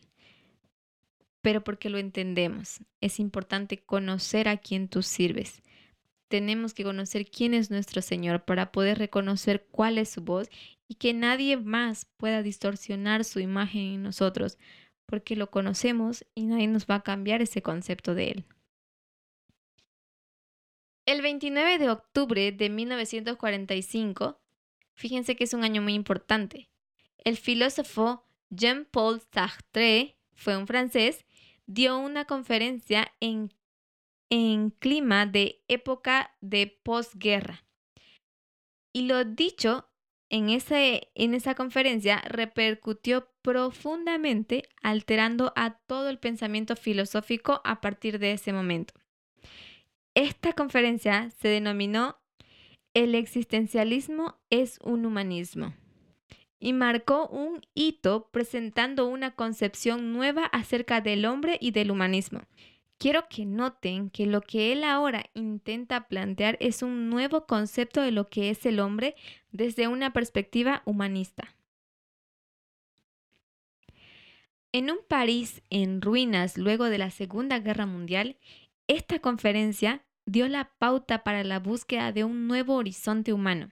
pero 1.41 1.63
porque 1.63 1.89
lo 1.89 1.97
entendemos. 1.97 2.81
Es 2.99 3.21
importante 3.21 3.77
conocer 3.77 4.49
a 4.49 4.57
quien 4.57 4.89
tú 4.89 5.01
sirves. 5.01 5.61
Tenemos 6.27 6.73
que 6.73 6.83
conocer 6.83 7.29
quién 7.29 7.53
es 7.53 7.71
nuestro 7.71 8.01
Señor 8.01 8.43
para 8.43 8.71
poder 8.73 8.97
reconocer 8.97 9.65
cuál 9.71 9.97
es 9.97 10.09
su 10.09 10.21
voz 10.21 10.49
y 10.89 10.95
que 10.95 11.13
nadie 11.13 11.55
más 11.55 12.05
pueda 12.17 12.43
distorsionar 12.43 13.23
su 13.23 13.39
imagen 13.39 13.81
en 13.81 14.03
nosotros, 14.03 14.57
porque 15.07 15.35
lo 15.35 15.49
conocemos 15.49 16.25
y 16.35 16.45
nadie 16.45 16.67
nos 16.67 16.85
va 16.85 16.95
a 16.95 17.03
cambiar 17.03 17.41
ese 17.41 17.63
concepto 17.63 18.13
de 18.13 18.31
Él. 18.31 18.45
El 21.05 21.21
29 21.21 21.79
de 21.79 21.89
octubre 21.89 22.51
de 22.51 22.69
1945, 22.69 24.39
fíjense 24.93 25.35
que 25.35 25.45
es 25.45 25.53
un 25.53 25.63
año 25.63 25.81
muy 25.81 25.93
importante, 25.93 26.69
el 27.23 27.37
filósofo 27.37 28.25
Jean-Paul 28.49 29.21
Sartre, 29.31 30.17
fue 30.35 30.55
un 30.57 30.67
francés, 30.67 31.25
dio 31.65 31.97
una 31.97 32.25
conferencia 32.25 33.11
en, 33.19 33.53
en 34.29 34.69
clima 34.69 35.25
de 35.25 35.63
época 35.67 36.35
de 36.41 36.67
posguerra. 36.83 37.65
Y 38.93 39.03
lo 39.03 39.23
dicho 39.23 39.89
en, 40.29 40.49
en 40.49 41.33
esa 41.33 41.55
conferencia 41.55 42.21
repercutió 42.27 43.29
profundamente, 43.41 44.63
alterando 44.81 45.53
a 45.55 45.79
todo 45.87 46.09
el 46.09 46.19
pensamiento 46.19 46.75
filosófico 46.75 47.61
a 47.63 47.81
partir 47.81 48.19
de 48.19 48.33
ese 48.33 48.53
momento. 48.53 48.93
Esta 50.15 50.53
conferencia 50.53 51.29
se 51.39 51.47
denominó 51.47 52.17
El 52.93 53.15
existencialismo 53.15 54.39
es 54.49 54.79
un 54.83 55.05
humanismo 55.05 55.73
y 56.59 56.73
marcó 56.73 57.27
un 57.27 57.61
hito 57.75 58.29
presentando 58.31 59.07
una 59.07 59.35
concepción 59.35 60.13
nueva 60.13 60.45
acerca 60.45 61.01
del 61.01 61.25
hombre 61.25 61.57
y 61.61 61.71
del 61.71 61.91
humanismo. 61.91 62.41
Quiero 62.97 63.27
que 63.29 63.45
noten 63.45 64.09
que 64.09 64.25
lo 64.25 64.41
que 64.41 64.71
él 64.71 64.83
ahora 64.83 65.25
intenta 65.33 66.07
plantear 66.07 66.57
es 66.59 66.81
un 66.81 67.09
nuevo 67.09 67.45
concepto 67.45 68.01
de 68.01 68.11
lo 68.11 68.29
que 68.29 68.49
es 68.49 68.65
el 68.65 68.79
hombre 68.79 69.15
desde 69.51 69.87
una 69.87 70.13
perspectiva 70.13 70.81
humanista. 70.85 71.55
En 74.71 74.91
un 74.91 74.99
París 75.07 75.61
en 75.69 76.01
ruinas 76.01 76.57
luego 76.57 76.85
de 76.85 76.97
la 76.97 77.11
Segunda 77.11 77.59
Guerra 77.59 77.85
Mundial, 77.85 78.37
esta 78.87 79.19
conferencia 79.19 80.03
dio 80.25 80.47
la 80.47 80.71
pauta 80.77 81.23
para 81.23 81.43
la 81.43 81.59
búsqueda 81.59 82.11
de 82.11 82.23
un 82.23 82.47
nuevo 82.47 82.75
horizonte 82.75 83.31
humano 83.31 83.71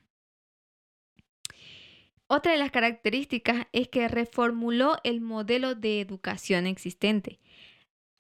Otra 2.34 2.54
de 2.54 2.58
las 2.58 2.72
características 2.72 3.68
es 3.74 3.90
que 3.90 4.08
reformuló 4.08 4.96
el 5.04 5.20
modelo 5.20 5.76
de 5.76 6.00
educación 6.00 6.66
existente 6.66 7.42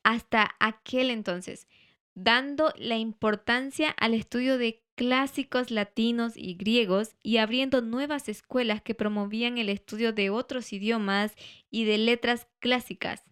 hasta 0.04 0.54
aquel 0.60 1.10
entonces, 1.12 1.70
dando 2.14 2.74
la 2.76 2.98
importancia 2.98 3.90
al 3.92 4.14
estudio 4.14 4.58
de 4.58 4.84
clásicos 4.96 5.72
latinos 5.72 6.34
y 6.36 6.56
griegos 6.56 7.16
y 7.24 7.38
abriendo 7.38 7.82
nuevas 7.82 8.28
escuelas 8.28 8.82
que 8.82 8.96
promovían 8.96 9.58
el 9.58 9.70
estudio 9.70 10.12
de 10.12 10.30
otros 10.30 10.74
idiomas 10.74 11.34
y 11.70 11.86
de 11.86 11.98
letras 11.98 12.50
clásicas. 12.60 13.24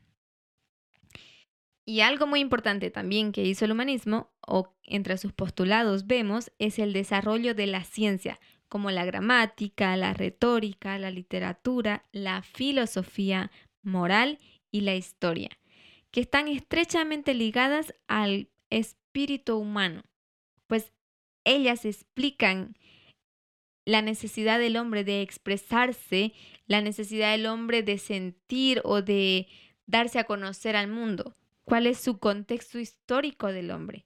Y 1.84 2.00
algo 2.00 2.26
muy 2.26 2.40
importante 2.40 2.90
también 2.90 3.34
que 3.34 3.44
hizo 3.44 3.66
el 3.66 3.74
humanismo, 3.74 4.32
o 4.48 4.78
entre 4.84 5.18
sus 5.18 5.34
postulados 5.34 6.08
vemos, 6.08 6.54
es 6.58 6.80
el 6.80 6.94
desarrollo 6.94 7.54
de 7.54 7.68
la 7.68 7.84
ciencia, 7.84 8.40
como 8.70 8.92
la 8.92 9.04
gramática, 9.04 9.98
la 9.98 10.14
retórica, 10.14 10.98
la 10.98 11.12
literatura, 11.12 12.06
la 12.12 12.42
filosofía 12.44 13.52
moral 13.82 14.38
y 14.72 14.82
la 14.82 14.96
historia, 14.96 15.50
que 16.12 16.22
están 16.22 16.48
estrechamente 16.48 17.34
ligadas 17.34 17.94
al 18.08 18.50
espíritu 18.70 19.58
humano, 19.58 20.04
pues 20.68 20.94
ellas 21.44 21.86
explican 21.86 22.76
la 23.86 24.02
necesidad 24.04 24.60
del 24.60 24.78
hombre 24.78 25.04
de 25.04 25.22
expresarse, 25.24 26.34
la 26.68 26.82
necesidad 26.82 27.32
del 27.32 27.48
hombre 27.48 27.82
de 27.82 27.98
sentir 27.98 28.82
o 28.84 29.02
de 29.02 29.48
darse 29.88 30.20
a 30.20 30.26
conocer 30.26 30.76
al 30.76 30.88
mundo, 30.88 31.36
cuál 31.64 31.88
es 31.88 32.00
su 32.00 32.20
contexto 32.20 32.78
histórico 32.78 33.48
del 33.48 33.72
hombre, 33.72 34.06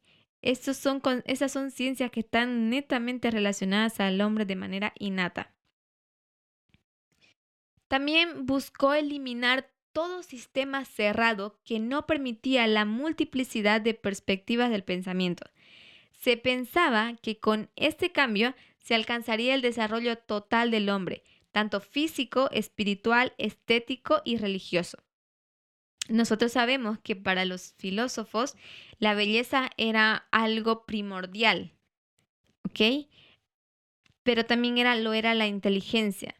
son, 0.74 1.02
esas 1.26 1.52
son 1.52 1.72
ciencias 1.72 2.12
que 2.12 2.22
están 2.22 2.70
netamente 2.70 3.32
relacionadas 3.32 4.00
al 4.00 4.20
hombre 4.22 4.46
de 4.46 4.56
manera 4.56 4.94
innata. 5.00 5.54
También 7.88 8.46
buscó 8.46 8.94
eliminar 8.94 9.70
todo 9.91 10.24
sistema 10.24 10.84
cerrado 10.86 11.60
que 11.64 11.80
no 11.80 12.06
permitía 12.06 12.66
la 12.68 12.86
multiplicidad 12.86 13.80
de 13.80 13.94
perspectivas 13.94 14.72
del 14.72 14.84
pensamiento. 14.84 15.46
Se 16.20 16.36
pensaba 16.36 17.16
que 17.22 17.39
con 17.39 17.70
este 17.76 18.12
cambio 18.12 18.56
se 18.80 18.96
alcanzaría 18.96 19.56
el 19.56 19.62
desarrollo 19.62 20.18
total 20.18 20.72
del 20.72 20.89
hombre, 20.89 21.24
tanto 21.52 21.80
físico, 21.80 22.50
espiritual, 22.52 23.34
estético 23.38 24.22
y 24.26 24.38
religioso. 24.38 24.98
Nosotros 26.10 26.51
sabemos 26.51 26.99
que 26.99 27.16
para 27.16 27.45
los 27.45 27.74
filósofos 27.78 28.56
la 28.99 29.14
belleza 29.14 29.70
era 29.78 30.28
algo 30.32 30.86
primordial, 30.86 31.74
¿ok? 32.66 33.08
Pero 34.24 34.45
también 34.45 34.78
era, 34.78 34.95
lo 34.95 35.14
era 35.14 35.34
la 35.34 35.47
inteligencia. 35.47 36.36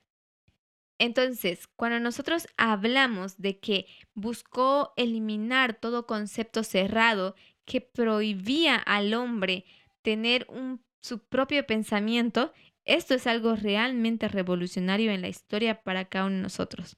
Entonces, 1.00 1.68
cuando 1.76 2.00
nosotros 2.00 2.48
hablamos 2.58 3.38
de 3.38 3.60
que 3.60 3.88
buscó 4.14 4.94
eliminar 4.96 5.74
todo 5.74 6.06
concepto 6.06 6.64
cerrado 6.64 7.36
que 7.66 7.82
prohibía 7.82 8.76
al 8.76 9.14
hombre 9.14 9.66
tener 10.02 10.46
un, 10.50 10.84
su 11.02 11.20
propio 11.20 11.66
pensamiento, 11.66 12.54
esto 12.86 13.16
es 13.16 13.28
algo 13.28 13.56
realmente 13.56 14.28
revolucionario 14.28 15.12
en 15.12 15.22
la 15.22 15.30
historia 15.30 15.82
para 15.84 16.06
cada 16.06 16.26
uno 16.26 16.36
de 16.36 16.42
nosotros. 16.44 16.98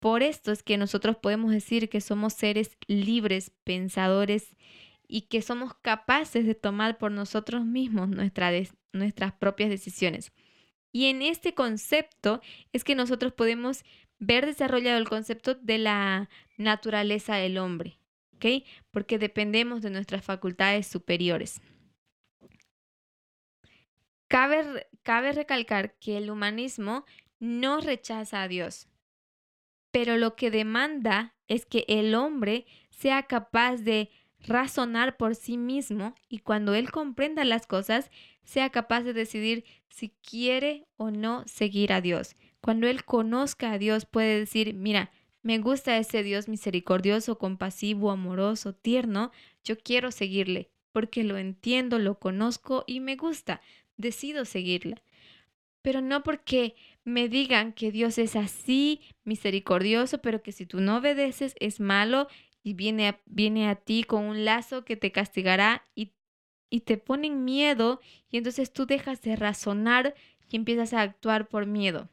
Por 0.00 0.22
esto 0.22 0.50
es 0.50 0.62
que 0.62 0.78
nosotros 0.78 1.16
podemos 1.16 1.52
decir 1.52 1.88
que 1.88 2.00
somos 2.00 2.32
seres 2.32 2.76
libres, 2.88 3.52
pensadores 3.64 4.56
y 5.06 5.22
que 5.22 5.42
somos 5.42 5.74
capaces 5.74 6.46
de 6.46 6.54
tomar 6.54 6.98
por 6.98 7.12
nosotros 7.12 7.64
mismos 7.64 8.08
nuestras 8.08 9.32
propias 9.38 9.68
decisiones. 9.68 10.32
Y 10.90 11.06
en 11.06 11.22
este 11.22 11.54
concepto 11.54 12.40
es 12.72 12.82
que 12.82 12.94
nosotros 12.94 13.32
podemos 13.32 13.84
ver 14.18 14.46
desarrollado 14.46 14.98
el 14.98 15.08
concepto 15.08 15.54
de 15.54 15.78
la 15.78 16.28
naturaleza 16.56 17.36
del 17.36 17.58
hombre, 17.58 17.98
¿ok? 18.34 18.64
Porque 18.90 19.18
dependemos 19.18 19.82
de 19.82 19.90
nuestras 19.90 20.24
facultades 20.24 20.86
superiores. 20.86 21.60
Cabe, 24.28 24.88
cabe 25.02 25.32
recalcar 25.32 25.94
que 25.98 26.16
el 26.16 26.30
humanismo 26.30 27.04
no 27.38 27.80
rechaza 27.80 28.42
a 28.42 28.48
Dios, 28.48 28.89
pero 29.90 30.16
lo 30.16 30.36
que 30.36 30.50
demanda 30.50 31.34
es 31.48 31.66
que 31.66 31.84
el 31.88 32.14
hombre 32.14 32.66
sea 32.90 33.24
capaz 33.24 33.78
de 33.78 34.10
razonar 34.46 35.16
por 35.16 35.34
sí 35.34 35.56
mismo 35.56 36.14
y 36.28 36.38
cuando 36.38 36.74
él 36.74 36.90
comprenda 36.90 37.44
las 37.44 37.66
cosas, 37.66 38.10
sea 38.42 38.70
capaz 38.70 39.02
de 39.02 39.12
decidir 39.12 39.64
si 39.88 40.10
quiere 40.22 40.86
o 40.96 41.10
no 41.10 41.44
seguir 41.46 41.92
a 41.92 42.00
Dios. 42.00 42.36
Cuando 42.60 42.86
él 42.86 43.04
conozca 43.04 43.72
a 43.72 43.78
Dios 43.78 44.06
puede 44.06 44.38
decir, 44.38 44.74
mira, 44.74 45.10
me 45.42 45.58
gusta 45.58 45.96
ese 45.96 46.22
Dios 46.22 46.48
misericordioso, 46.48 47.38
compasivo, 47.38 48.10
amoroso, 48.10 48.74
tierno, 48.74 49.30
yo 49.64 49.78
quiero 49.78 50.10
seguirle, 50.10 50.70
porque 50.92 51.24
lo 51.24 51.38
entiendo, 51.38 51.98
lo 51.98 52.18
conozco 52.18 52.84
y 52.86 53.00
me 53.00 53.16
gusta, 53.16 53.62
decido 53.96 54.44
seguirle. 54.44 55.02
Pero 55.82 56.02
no 56.02 56.22
porque 56.22 56.74
me 57.10 57.28
digan 57.28 57.72
que 57.72 57.92
Dios 57.92 58.18
es 58.18 58.36
así, 58.36 59.00
misericordioso, 59.24 60.18
pero 60.18 60.42
que 60.42 60.52
si 60.52 60.66
tú 60.66 60.80
no 60.80 60.96
obedeces 60.96 61.54
es 61.60 61.80
malo 61.80 62.28
y 62.62 62.74
viene 62.74 63.08
a, 63.08 63.20
viene 63.26 63.68
a 63.68 63.74
ti 63.74 64.04
con 64.04 64.24
un 64.24 64.44
lazo 64.44 64.84
que 64.84 64.96
te 64.96 65.12
castigará 65.12 65.84
y, 65.94 66.12
y 66.70 66.80
te 66.80 66.96
ponen 66.96 67.44
miedo 67.44 68.00
y 68.30 68.38
entonces 68.38 68.72
tú 68.72 68.86
dejas 68.86 69.20
de 69.22 69.36
razonar 69.36 70.14
y 70.50 70.56
empiezas 70.56 70.92
a 70.94 71.02
actuar 71.02 71.48
por 71.48 71.66
miedo. 71.66 72.08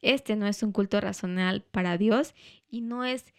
Este 0.00 0.36
no 0.36 0.46
es 0.46 0.62
un 0.62 0.72
culto 0.72 1.00
racional 1.00 1.62
para 1.62 1.98
Dios 1.98 2.34
y 2.68 2.80
no 2.80 3.04
es 3.04 3.32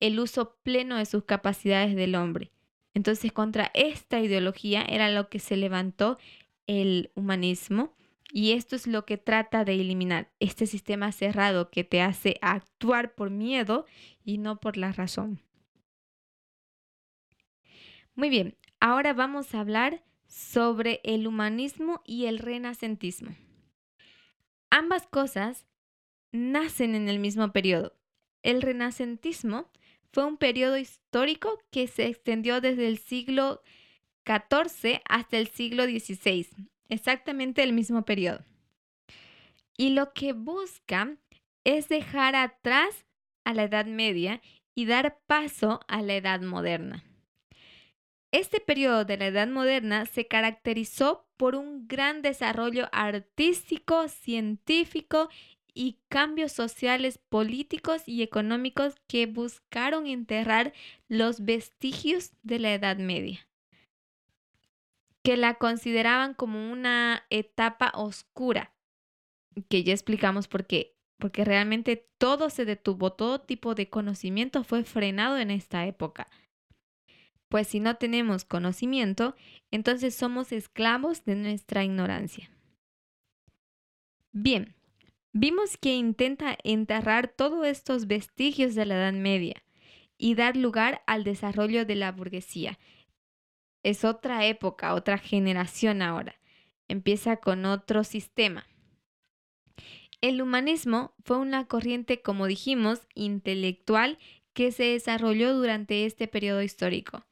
el 0.00 0.18
uso 0.20 0.56
pleno 0.62 0.96
de 0.96 1.06
sus 1.06 1.24
capacidades 1.24 1.94
del 1.94 2.14
hombre. 2.14 2.52
Entonces 2.94 3.32
contra 3.32 3.70
esta 3.74 4.20
ideología 4.20 4.82
era 4.82 5.10
lo 5.10 5.28
que 5.28 5.38
se 5.38 5.56
levantó 5.56 6.18
el 6.66 7.10
humanismo 7.14 7.94
y 8.30 8.52
esto 8.52 8.76
es 8.76 8.86
lo 8.86 9.04
que 9.04 9.16
trata 9.16 9.64
de 9.64 9.74
eliminar, 9.74 10.30
este 10.38 10.66
sistema 10.66 11.12
cerrado 11.12 11.70
que 11.70 11.84
te 11.84 12.02
hace 12.02 12.38
actuar 12.42 13.14
por 13.14 13.30
miedo 13.30 13.86
y 14.24 14.38
no 14.38 14.60
por 14.60 14.76
la 14.76 14.92
razón. 14.92 15.40
Muy 18.14 18.28
bien, 18.28 18.56
ahora 18.80 19.14
vamos 19.14 19.54
a 19.54 19.60
hablar 19.60 20.04
sobre 20.26 21.00
el 21.04 21.26
humanismo 21.26 22.02
y 22.04 22.26
el 22.26 22.38
renacentismo. 22.38 23.34
Ambas 24.70 25.06
cosas 25.06 25.66
nacen 26.30 26.94
en 26.94 27.08
el 27.08 27.18
mismo 27.18 27.52
periodo. 27.52 27.96
El 28.42 28.60
renacentismo 28.60 29.70
fue 30.12 30.26
un 30.26 30.36
periodo 30.36 30.76
histórico 30.76 31.58
que 31.70 31.86
se 31.86 32.06
extendió 32.06 32.60
desde 32.60 32.88
el 32.88 32.98
siglo 32.98 33.62
XIV 34.26 35.00
hasta 35.08 35.38
el 35.38 35.48
siglo 35.48 35.84
XVI 35.84 36.68
exactamente 36.88 37.62
el 37.62 37.72
mismo 37.72 38.04
periodo. 38.04 38.44
Y 39.76 39.90
lo 39.90 40.12
que 40.12 40.32
busca 40.32 41.16
es 41.64 41.88
dejar 41.88 42.34
atrás 42.34 43.06
a 43.44 43.54
la 43.54 43.64
Edad 43.64 43.86
Media 43.86 44.40
y 44.74 44.86
dar 44.86 45.18
paso 45.26 45.80
a 45.88 46.02
la 46.02 46.14
Edad 46.14 46.40
Moderna. 46.40 47.04
Este 48.30 48.60
periodo 48.60 49.04
de 49.04 49.16
la 49.16 49.26
Edad 49.26 49.48
Moderna 49.48 50.04
se 50.06 50.26
caracterizó 50.26 51.26
por 51.36 51.54
un 51.54 51.88
gran 51.88 52.20
desarrollo 52.20 52.88
artístico, 52.92 54.08
científico 54.08 55.30
y 55.72 55.98
cambios 56.08 56.52
sociales, 56.52 57.18
políticos 57.18 58.02
y 58.06 58.22
económicos 58.22 58.96
que 59.06 59.26
buscaron 59.26 60.06
enterrar 60.06 60.72
los 61.08 61.44
vestigios 61.44 62.32
de 62.42 62.58
la 62.58 62.74
Edad 62.74 62.98
Media 62.98 63.47
que 65.28 65.36
la 65.36 65.56
consideraban 65.56 66.32
como 66.32 66.72
una 66.72 67.26
etapa 67.28 67.92
oscura, 67.94 68.72
que 69.68 69.84
ya 69.84 69.92
explicamos 69.92 70.48
por 70.48 70.66
qué, 70.66 70.96
porque 71.18 71.44
realmente 71.44 72.08
todo 72.16 72.48
se 72.48 72.64
detuvo, 72.64 73.12
todo 73.12 73.42
tipo 73.42 73.74
de 73.74 73.90
conocimiento 73.90 74.64
fue 74.64 74.84
frenado 74.84 75.36
en 75.36 75.50
esta 75.50 75.84
época. 75.84 76.28
Pues 77.50 77.66
si 77.68 77.78
no 77.78 77.96
tenemos 77.96 78.46
conocimiento, 78.46 79.36
entonces 79.70 80.14
somos 80.14 80.50
esclavos 80.50 81.26
de 81.26 81.34
nuestra 81.34 81.84
ignorancia. 81.84 82.50
Bien, 84.32 84.76
vimos 85.34 85.76
que 85.76 85.94
intenta 85.94 86.56
enterrar 86.64 87.28
todos 87.28 87.66
estos 87.66 88.06
vestigios 88.06 88.74
de 88.74 88.86
la 88.86 88.94
Edad 88.94 89.12
Media 89.12 89.62
y 90.16 90.36
dar 90.36 90.56
lugar 90.56 91.02
al 91.06 91.22
desarrollo 91.22 91.84
de 91.84 91.96
la 91.96 92.12
burguesía. 92.12 92.78
Es 93.82 94.04
otra 94.04 94.46
época, 94.46 94.94
otra 94.94 95.18
generación 95.18 96.02
ahora. 96.02 96.34
Empieza 96.88 97.36
con 97.36 97.64
otro 97.64 98.04
sistema. 98.04 98.66
El 100.20 100.42
humanismo 100.42 101.14
fue 101.24 101.38
una 101.38 101.66
corriente, 101.66 102.22
como 102.22 102.46
dijimos, 102.46 103.06
intelectual 103.14 104.18
que 104.52 104.72
se 104.72 104.84
desarrolló 104.84 105.54
durante 105.54 106.04
este 106.04 106.26
periodo 106.26 106.62
histórico. 106.62 107.24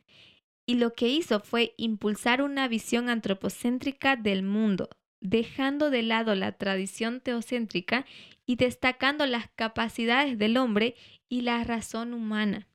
Y 0.67 0.77
lo 0.77 0.93
que 0.93 1.09
hizo 1.09 1.41
fue 1.41 1.75
impulsar 1.77 2.43
una 2.43 2.69
visión 2.69 3.09
antropocéntrica 3.09 4.15
del 4.15 4.45
mundo, 4.45 4.89
dejando 5.21 5.91
de 5.91 6.03
lado 6.03 6.35
la 6.37 6.53
tradición 6.53 7.21
teocéntrica 7.21 8.07
y 8.47 8.57
destacando 8.57 9.27
las 9.27 9.49
capacidades 9.57 10.39
del 10.39 10.57
hombre 10.57 10.95
y 11.29 11.41
la 11.41 11.65
razón 11.65 12.15
humana. 12.15 12.69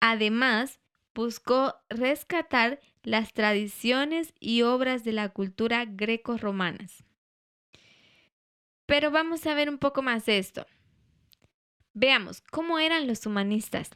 Además, 0.00 0.80
buscó 1.14 1.76
rescatar 1.88 2.80
las 3.02 3.32
tradiciones 3.32 4.34
y 4.40 4.62
obras 4.62 5.04
de 5.04 5.12
la 5.12 5.28
cultura 5.28 5.84
greco-romanas. 5.84 7.04
Pero 8.86 9.10
vamos 9.10 9.46
a 9.46 9.54
ver 9.54 9.68
un 9.68 9.78
poco 9.78 10.02
más 10.02 10.26
de 10.26 10.38
esto. 10.38 10.66
Veamos, 11.92 12.40
¿cómo 12.40 12.78
eran 12.78 13.06
los 13.06 13.24
humanistas? 13.24 13.90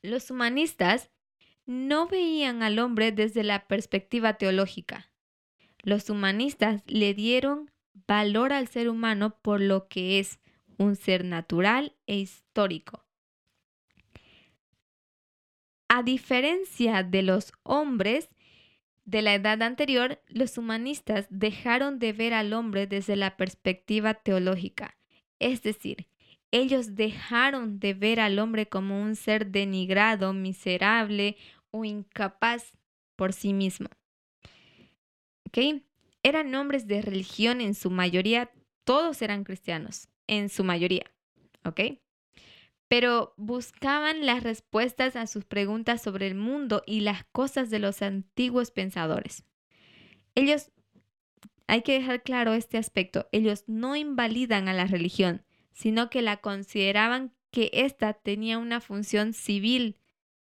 Los 0.00 0.30
humanistas 0.30 1.10
no 1.66 2.06
veían 2.06 2.62
al 2.62 2.78
hombre 2.78 3.12
desde 3.12 3.42
la 3.42 3.66
perspectiva 3.66 4.34
teológica. 4.34 5.10
Los 5.82 6.10
humanistas 6.10 6.82
le 6.86 7.14
dieron 7.14 7.70
valor 8.06 8.52
al 8.52 8.68
ser 8.68 8.88
humano 8.88 9.38
por 9.42 9.60
lo 9.60 9.88
que 9.88 10.18
es 10.18 10.38
un 10.78 10.96
ser 10.96 11.24
natural 11.24 11.96
e 12.06 12.16
histórico. 12.16 13.04
A 15.94 16.02
diferencia 16.02 17.02
de 17.02 17.20
los 17.20 17.52
hombres 17.64 18.30
de 19.04 19.20
la 19.20 19.34
edad 19.34 19.60
anterior, 19.60 20.22
los 20.28 20.56
humanistas 20.56 21.26
dejaron 21.28 21.98
de 21.98 22.14
ver 22.14 22.32
al 22.32 22.54
hombre 22.54 22.86
desde 22.86 23.14
la 23.14 23.36
perspectiva 23.36 24.14
teológica, 24.14 24.96
es 25.38 25.62
decir, 25.62 26.06
ellos 26.50 26.94
dejaron 26.94 27.78
de 27.78 27.92
ver 27.92 28.20
al 28.20 28.38
hombre 28.38 28.70
como 28.70 29.02
un 29.02 29.16
ser 29.16 29.48
denigrado, 29.48 30.32
miserable 30.32 31.36
o 31.70 31.84
incapaz 31.84 32.72
por 33.14 33.34
sí 33.34 33.52
mismo. 33.52 33.90
Eran 36.22 36.54
hombres 36.54 36.86
de 36.86 37.02
religión 37.02 37.60
en 37.60 37.74
su 37.74 37.90
mayoría, 37.90 38.50
todos 38.84 39.20
eran 39.20 39.44
cristianos, 39.44 40.08
en 40.26 40.48
su 40.48 40.64
mayoría. 40.64 41.04
¿Ok? 41.66 41.80
Pero 42.92 43.32
buscaban 43.38 44.26
las 44.26 44.42
respuestas 44.42 45.16
a 45.16 45.26
sus 45.26 45.46
preguntas 45.46 46.02
sobre 46.02 46.26
el 46.26 46.34
mundo 46.34 46.82
y 46.86 47.00
las 47.00 47.24
cosas 47.24 47.70
de 47.70 47.78
los 47.78 48.02
antiguos 48.02 48.70
pensadores. 48.70 49.46
Ellos, 50.34 50.70
hay 51.66 51.80
que 51.80 51.94
dejar 51.94 52.22
claro 52.22 52.52
este 52.52 52.76
aspecto, 52.76 53.30
ellos 53.32 53.64
no 53.66 53.96
invalidan 53.96 54.68
a 54.68 54.74
la 54.74 54.84
religión, 54.84 55.42
sino 55.72 56.10
que 56.10 56.20
la 56.20 56.42
consideraban 56.42 57.32
que 57.50 57.70
ésta 57.72 58.12
tenía 58.12 58.58
una 58.58 58.82
función 58.82 59.32
civil 59.32 59.98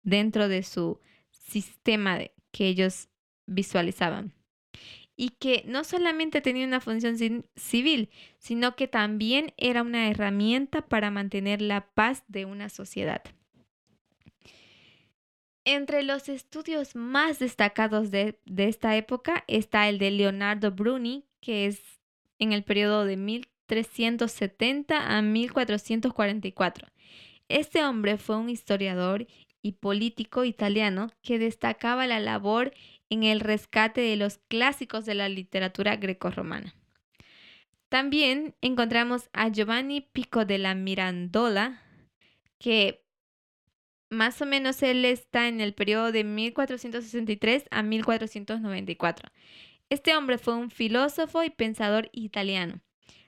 dentro 0.01 0.47
de 0.47 0.63
su 0.63 0.99
sistema 1.29 2.17
que 2.49 2.67
ellos 2.67 3.09
visualizaban 3.45 4.33
y 5.15 5.29
que 5.29 5.63
no 5.67 5.83
solamente 5.83 6.41
tenía 6.41 6.65
una 6.65 6.81
función 6.81 7.15
civil, 7.55 8.09
sino 8.39 8.75
que 8.75 8.87
también 8.87 9.53
era 9.57 9.83
una 9.83 10.09
herramienta 10.09 10.81
para 10.81 11.11
mantener 11.11 11.61
la 11.61 11.85
paz 11.93 12.23
de 12.27 12.45
una 12.45 12.69
sociedad. 12.69 13.21
Entre 15.65 16.03
los 16.03 16.27
estudios 16.27 16.95
más 16.95 17.39
destacados 17.39 18.11
de, 18.11 18.37
esta 18.57 18.97
época 18.97 19.45
está 19.47 19.87
el 19.87 19.97
de 19.97 20.11
Leonardo 20.11 20.71
Bruni, 20.71 21.23
que 21.39 21.67
es 21.67 21.81
en 22.37 22.51
el 22.51 22.63
periodo 22.63 23.05
de 23.05 23.15
1370 23.15 25.17
a 25.17 25.21
1444. 25.21 26.87
Este 27.47 27.85
hombre 27.85 28.17
fue 28.17 28.35
un 28.35 28.49
historiador 28.49 29.25
y 29.61 29.73
político 29.73 30.43
italiano 30.43 31.09
que 31.21 31.39
destacaba 31.39 32.07
la 32.07 32.19
labor 32.19 32.73
en 33.09 33.23
el 33.23 33.39
rescate 33.39 34.01
de 34.01 34.15
los 34.15 34.37
clásicos 34.47 35.05
de 35.05 35.15
la 35.15 35.29
literatura 35.29 35.95
grecorromana. 35.95 36.75
También 37.89 38.55
encontramos 38.61 39.29
a 39.33 39.49
Giovanni 39.49 40.01
Pico 40.01 40.45
de 40.45 40.57
la 40.57 40.73
Mirandola, 40.73 41.81
que 42.57 43.03
más 44.09 44.41
o 44.41 44.45
menos 44.45 44.81
él 44.81 45.05
está 45.05 45.47
en 45.47 45.61
el 45.61 45.73
periodo 45.73 46.11
de 46.11 46.23
1463 46.23 47.65
a 47.69 47.83
1494. 47.83 49.29
Este 49.89 50.15
hombre 50.15 50.37
fue 50.37 50.55
un 50.55 50.71
filósofo 50.71 51.43
y 51.43 51.49
pensador 51.49 52.09
italiano. 52.13 52.81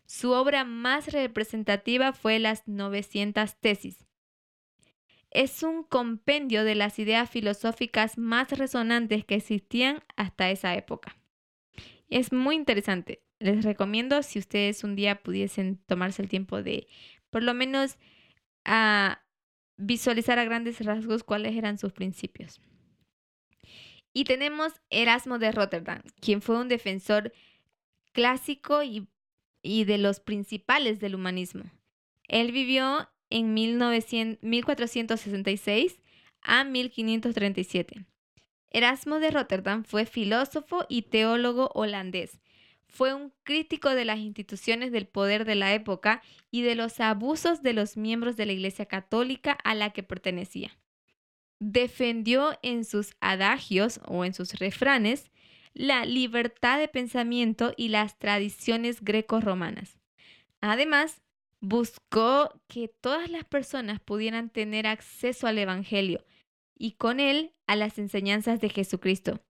Su 0.08 0.32
obra 0.32 0.64
más 0.64 1.12
representativa 1.12 2.14
fue 2.14 2.40
las 2.40 2.68
900 2.68 3.56
tesis, 3.60 4.06
es 5.36 5.64
un 5.64 5.84
compendio 5.84 6.64
de 6.64 6.76
las 6.76 6.98
ideas 6.98 7.30
filosóficas 7.30 8.18
más 8.18 8.58
resonantes 8.58 9.26
que 9.26 9.36
existían 9.36 10.02
hasta 10.16 10.50
esa 10.50 10.76
época. 10.76 11.18
Es 12.10 12.32
muy 12.32 12.56
interesante. 12.56 13.22
Les 13.40 13.66
recomiendo 13.66 14.24
si 14.24 14.40
ustedes 14.40 14.86
un 14.86 14.96
día 14.96 15.22
pudiesen 15.22 15.78
tomarse 15.88 16.22
el 16.22 16.30
tiempo 16.30 16.64
de 16.64 16.88
por 17.32 17.44
lo 17.44 17.54
menos 17.54 17.98
a 18.64 19.26
visualizar 19.76 20.40
a 20.40 20.46
grandes 20.46 20.80
rasgos 20.80 21.26
cuáles 21.26 21.58
eran 21.58 21.78
sus 21.78 21.92
principios. 21.92 22.62
Y 24.14 24.24
tenemos 24.24 24.72
Erasmo 24.90 25.38
de 25.38 25.52
Rotterdam, 25.52 26.02
quien 26.22 26.42
fue 26.42 26.58
un 26.58 26.70
defensor 26.70 27.34
clásico 28.14 28.84
y, 28.84 29.10
y 29.62 29.84
de 29.84 29.98
los 29.98 30.22
principales 30.22 31.02
del 31.02 31.16
humanismo. 31.16 31.66
Él 32.30 32.54
vivió 32.54 33.10
en 33.30 33.54
1466 33.54 36.00
a 36.42 36.64
1537. 36.64 38.06
Erasmo 38.72 39.20
de 39.20 39.32
Rotterdam 39.32 39.84
fue 39.84 40.06
filósofo 40.06 40.86
y 40.90 41.04
teólogo 41.04 41.72
holandés. 41.74 42.40
Fue 42.88 43.14
un 43.14 43.34
crítico 43.44 43.90
de 43.90 44.06
las 44.06 44.20
instituciones 44.20 44.92
del 44.92 45.08
poder 45.08 45.46
de 45.46 45.56
la 45.56 45.74
época 45.74 46.22
y 46.52 46.62
de 46.62 46.76
los 46.76 47.00
abusos 47.00 47.62
de 47.62 47.74
los 47.74 47.98
miembros 47.98 48.38
de 48.38 48.46
la 48.46 48.54
Iglesia 48.54 48.86
Católica 48.86 49.58
a 49.64 49.76
la 49.76 49.92
que 49.92 50.04
pertenecía. 50.04 50.78
Defendió 51.60 52.58
en 52.62 52.86
sus 52.86 53.16
adagios 53.22 54.00
o 54.06 54.26
en 54.26 54.34
sus 54.34 54.54
refranes 54.54 55.32
la 55.74 56.06
libertad 56.06 56.80
de 56.80 56.88
pensamiento 56.88 57.74
y 57.76 57.90
las 57.90 58.18
tradiciones 58.18 59.04
greco-romanas. 59.04 59.98
Además, 60.62 61.22
buscó 61.68 62.62
que 62.68 62.88
todas 62.88 63.30
las 63.30 63.44
personas 63.44 64.00
pudieran 64.00 64.50
tener 64.50 64.86
acceso 64.86 65.48
al 65.48 65.58
Evangelio 65.58 66.24
y 66.78 66.92
con 66.92 67.20
él 67.20 67.54
a 67.66 67.76
las 67.76 67.98
enseñanzas 67.98 68.62
de 68.62 68.70
Jesucristo. 68.70 69.44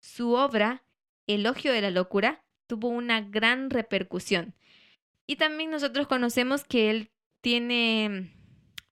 Su 0.00 0.34
obra, 0.34 0.84
Elogio 1.26 1.72
de 1.72 1.80
la 1.80 1.90
Locura, 1.90 2.44
tuvo 2.66 2.88
una 2.88 3.22
gran 3.22 3.70
repercusión. 3.70 4.54
Y 5.26 5.36
también 5.36 5.70
nosotros 5.70 6.06
conocemos 6.08 6.64
que 6.64 6.90
él 6.90 7.10
tiene, 7.40 8.34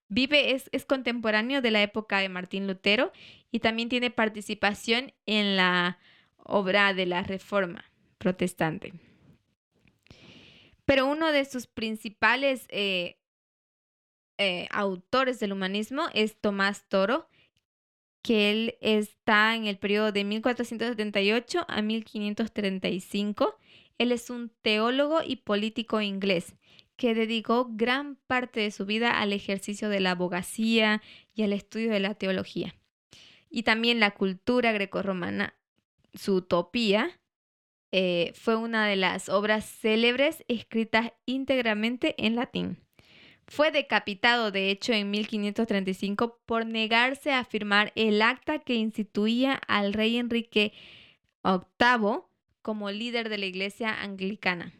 vive, 0.08 0.52
es, 0.52 0.70
es 0.72 0.86
contemporáneo 0.86 1.60
de 1.60 1.72
la 1.72 1.82
época 1.82 2.18
de 2.18 2.30
Martín 2.30 2.66
Lutero 2.66 3.12
y 3.50 3.60
también 3.60 3.90
tiene 3.90 4.10
participación 4.10 5.12
en 5.26 5.56
la 5.56 5.98
obra 6.38 6.94
de 6.94 7.04
la 7.04 7.22
Reforma 7.24 7.84
protestante. 8.16 9.09
Pero 10.90 11.06
uno 11.06 11.30
de 11.30 11.44
sus 11.44 11.68
principales 11.68 12.66
eh, 12.68 13.16
eh, 14.38 14.66
autores 14.72 15.38
del 15.38 15.52
humanismo 15.52 16.06
es 16.14 16.34
Tomás 16.40 16.88
Toro, 16.88 17.28
que 18.22 18.50
él 18.50 18.74
está 18.80 19.54
en 19.54 19.68
el 19.68 19.78
periodo 19.78 20.10
de 20.10 20.24
1478 20.24 21.64
a 21.68 21.80
1535. 21.80 23.56
Él 23.98 24.10
es 24.10 24.30
un 24.30 24.50
teólogo 24.62 25.20
y 25.24 25.36
político 25.36 26.00
inglés 26.00 26.56
que 26.96 27.14
dedicó 27.14 27.68
gran 27.70 28.16
parte 28.26 28.58
de 28.58 28.72
su 28.72 28.84
vida 28.84 29.12
al 29.12 29.32
ejercicio 29.32 29.90
de 29.90 30.00
la 30.00 30.10
abogacía 30.10 31.02
y 31.36 31.44
al 31.44 31.52
estudio 31.52 31.92
de 31.92 32.00
la 32.00 32.16
teología. 32.16 32.74
Y 33.48 33.62
también 33.62 34.00
la 34.00 34.10
cultura 34.10 34.72
grecorromana, 34.72 35.54
su 36.14 36.34
utopía, 36.34 37.19
eh, 37.92 38.32
fue 38.34 38.56
una 38.56 38.86
de 38.86 38.96
las 38.96 39.28
obras 39.28 39.64
célebres 39.64 40.44
escritas 40.48 41.12
íntegramente 41.26 42.14
en 42.18 42.36
latín. 42.36 42.78
Fue 43.46 43.72
decapitado, 43.72 44.52
de 44.52 44.70
hecho, 44.70 44.92
en 44.92 45.10
1535 45.10 46.38
por 46.46 46.66
negarse 46.66 47.32
a 47.32 47.44
firmar 47.44 47.92
el 47.96 48.22
acta 48.22 48.60
que 48.60 48.74
instituía 48.74 49.60
al 49.66 49.92
rey 49.92 50.18
Enrique 50.18 50.72
VIII 51.42 52.20
como 52.62 52.90
líder 52.92 53.28
de 53.28 53.38
la 53.38 53.46
iglesia 53.46 54.02
anglicana. 54.02 54.72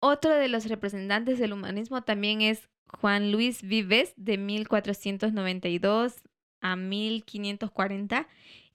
Otro 0.00 0.34
de 0.34 0.48
los 0.48 0.66
representantes 0.66 1.38
del 1.38 1.52
humanismo 1.52 2.02
también 2.02 2.40
es 2.40 2.68
Juan 2.88 3.30
Luis 3.30 3.62
Vives, 3.62 4.14
de 4.16 4.38
1492 4.38 6.16
a 6.60 6.74
1540. 6.74 8.26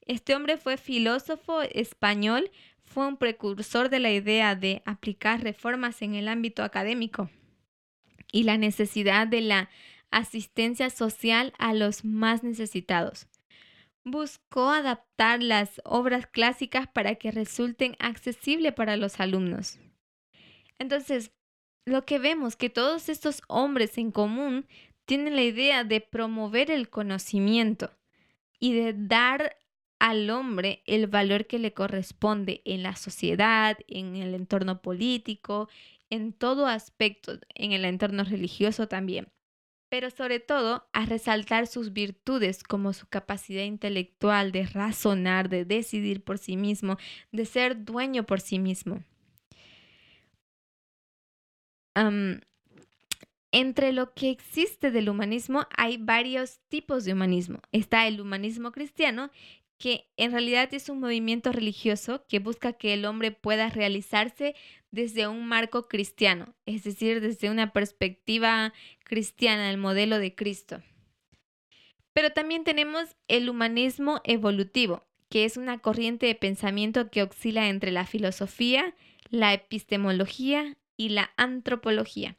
Este 0.06 0.36
hombre 0.36 0.56
fue 0.56 0.76
filósofo 0.76 1.62
español, 1.62 2.50
fue 2.84 3.06
un 3.08 3.16
precursor 3.16 3.90
de 3.90 3.98
la 3.98 4.12
idea 4.12 4.54
de 4.54 4.82
aplicar 4.86 5.42
reformas 5.42 6.00
en 6.00 6.14
el 6.14 6.28
ámbito 6.28 6.62
académico 6.62 7.28
y 8.30 8.44
la 8.44 8.56
necesidad 8.56 9.26
de 9.26 9.40
la 9.40 9.68
asistencia 10.12 10.90
social 10.90 11.52
a 11.58 11.74
los 11.74 12.04
más 12.04 12.44
necesitados. 12.44 13.26
Buscó 14.04 14.70
adaptar 14.70 15.42
las 15.42 15.80
obras 15.84 16.28
clásicas 16.28 16.86
para 16.86 17.16
que 17.16 17.32
resulten 17.32 17.96
accesibles 17.98 18.72
para 18.72 18.96
los 18.96 19.18
alumnos. 19.18 19.80
Entonces, 20.78 21.32
lo 21.84 22.04
que 22.04 22.20
vemos 22.20 22.54
que 22.54 22.70
todos 22.70 23.08
estos 23.08 23.42
hombres 23.48 23.98
en 23.98 24.12
común 24.12 24.66
tienen 25.06 25.34
la 25.34 25.42
idea 25.42 25.82
de 25.82 26.00
promover 26.00 26.70
el 26.70 26.88
conocimiento 26.88 27.90
y 28.60 28.74
de 28.74 28.92
dar 28.94 29.56
al 29.98 30.30
hombre 30.30 30.82
el 30.86 31.06
valor 31.06 31.46
que 31.46 31.58
le 31.58 31.72
corresponde 31.72 32.62
en 32.64 32.82
la 32.82 32.96
sociedad, 32.96 33.78
en 33.88 34.16
el 34.16 34.34
entorno 34.34 34.82
político, 34.82 35.68
en 36.10 36.32
todo 36.32 36.66
aspecto, 36.66 37.38
en 37.54 37.72
el 37.72 37.84
entorno 37.84 38.24
religioso 38.24 38.88
también. 38.88 39.28
Pero 39.88 40.10
sobre 40.10 40.40
todo 40.40 40.88
a 40.92 41.06
resaltar 41.06 41.66
sus 41.66 41.92
virtudes 41.92 42.62
como 42.62 42.92
su 42.92 43.06
capacidad 43.06 43.62
intelectual 43.62 44.52
de 44.52 44.66
razonar, 44.66 45.48
de 45.48 45.64
decidir 45.64 46.24
por 46.24 46.38
sí 46.38 46.56
mismo, 46.56 46.98
de 47.32 47.44
ser 47.46 47.84
dueño 47.84 48.24
por 48.24 48.40
sí 48.40 48.58
mismo 48.58 49.02
entre 53.52 53.92
lo 53.92 54.12
que 54.12 54.30
existe 54.30 54.90
del 54.90 55.08
humanismo 55.08 55.66
hay 55.76 55.96
varios 55.96 56.60
tipos 56.68 57.04
de 57.04 57.14
humanismo. 57.14 57.60
Está 57.72 58.06
el 58.06 58.20
humanismo 58.20 58.70
cristiano, 58.70 59.30
que 59.78 60.08
en 60.16 60.32
realidad 60.32 60.72
es 60.72 60.88
un 60.88 61.00
movimiento 61.00 61.52
religioso 61.52 62.24
que 62.28 62.38
busca 62.38 62.72
que 62.72 62.94
el 62.94 63.04
hombre 63.04 63.30
pueda 63.30 63.68
realizarse 63.68 64.54
desde 64.90 65.28
un 65.28 65.46
marco 65.46 65.88
cristiano, 65.88 66.54
es 66.64 66.84
decir, 66.84 67.20
desde 67.20 67.50
una 67.50 67.72
perspectiva 67.72 68.72
cristiana, 69.04 69.70
el 69.70 69.76
modelo 69.76 70.18
de 70.18 70.34
Cristo. 70.34 70.82
Pero 72.12 72.30
también 72.30 72.64
tenemos 72.64 73.16
el 73.28 73.50
humanismo 73.50 74.20
evolutivo, 74.24 75.04
que 75.28 75.44
es 75.44 75.56
una 75.56 75.78
corriente 75.78 76.26
de 76.26 76.34
pensamiento 76.34 77.10
que 77.10 77.22
oscila 77.22 77.68
entre 77.68 77.90
la 77.92 78.06
filosofía, 78.06 78.94
la 79.28 79.52
epistemología 79.52 80.78
y 80.96 81.10
la 81.10 81.32
antropología 81.36 82.38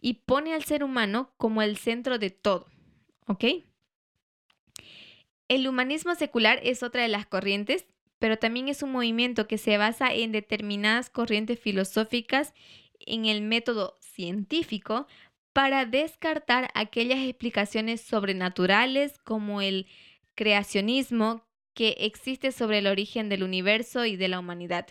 y 0.00 0.14
pone 0.14 0.54
al 0.54 0.64
ser 0.64 0.84
humano 0.84 1.32
como 1.36 1.62
el 1.62 1.76
centro 1.76 2.18
de 2.18 2.30
todo. 2.30 2.66
¿Ok? 3.26 3.44
El 5.48 5.66
humanismo 5.66 6.14
secular 6.14 6.60
es 6.62 6.82
otra 6.82 7.02
de 7.02 7.08
las 7.08 7.26
corrientes, 7.26 7.86
pero 8.18 8.38
también 8.38 8.68
es 8.68 8.82
un 8.82 8.92
movimiento 8.92 9.46
que 9.46 9.56
se 9.58 9.78
basa 9.78 10.12
en 10.12 10.30
determinadas 10.30 11.08
corrientes 11.08 11.58
filosóficas 11.58 12.52
en 13.00 13.24
el 13.24 13.40
método 13.40 13.96
científico 14.00 15.06
para 15.54 15.86
descartar 15.86 16.70
aquellas 16.74 17.20
explicaciones 17.20 18.02
sobrenaturales 18.02 19.18
como 19.18 19.62
el 19.62 19.86
creacionismo 20.34 21.44
que 21.74 21.96
existe 22.00 22.52
sobre 22.52 22.78
el 22.78 22.86
origen 22.86 23.28
del 23.28 23.42
universo 23.42 24.04
y 24.04 24.16
de 24.16 24.28
la 24.28 24.40
humanidad. 24.40 24.86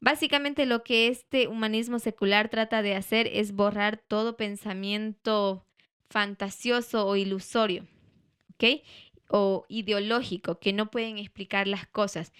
Básicamente 0.00 0.66
lo 0.66 0.82
que 0.82 1.08
este 1.08 1.48
humanismo 1.48 1.98
secular 1.98 2.48
trata 2.48 2.82
de 2.82 2.94
hacer 2.94 3.28
es 3.32 3.52
borrar 3.52 3.96
todo 3.96 4.36
pensamiento 4.36 5.66
fantasioso 6.08 7.06
o 7.06 7.16
ilusorio, 7.16 7.86
¿ok? 8.54 8.82
O 9.34 9.64
ideológico, 9.68 10.58
que 10.58 10.72
no 10.72 10.90
pueden 10.90 11.18
explicar 11.18 11.66
las 11.66 11.86
cosas. 11.86 12.32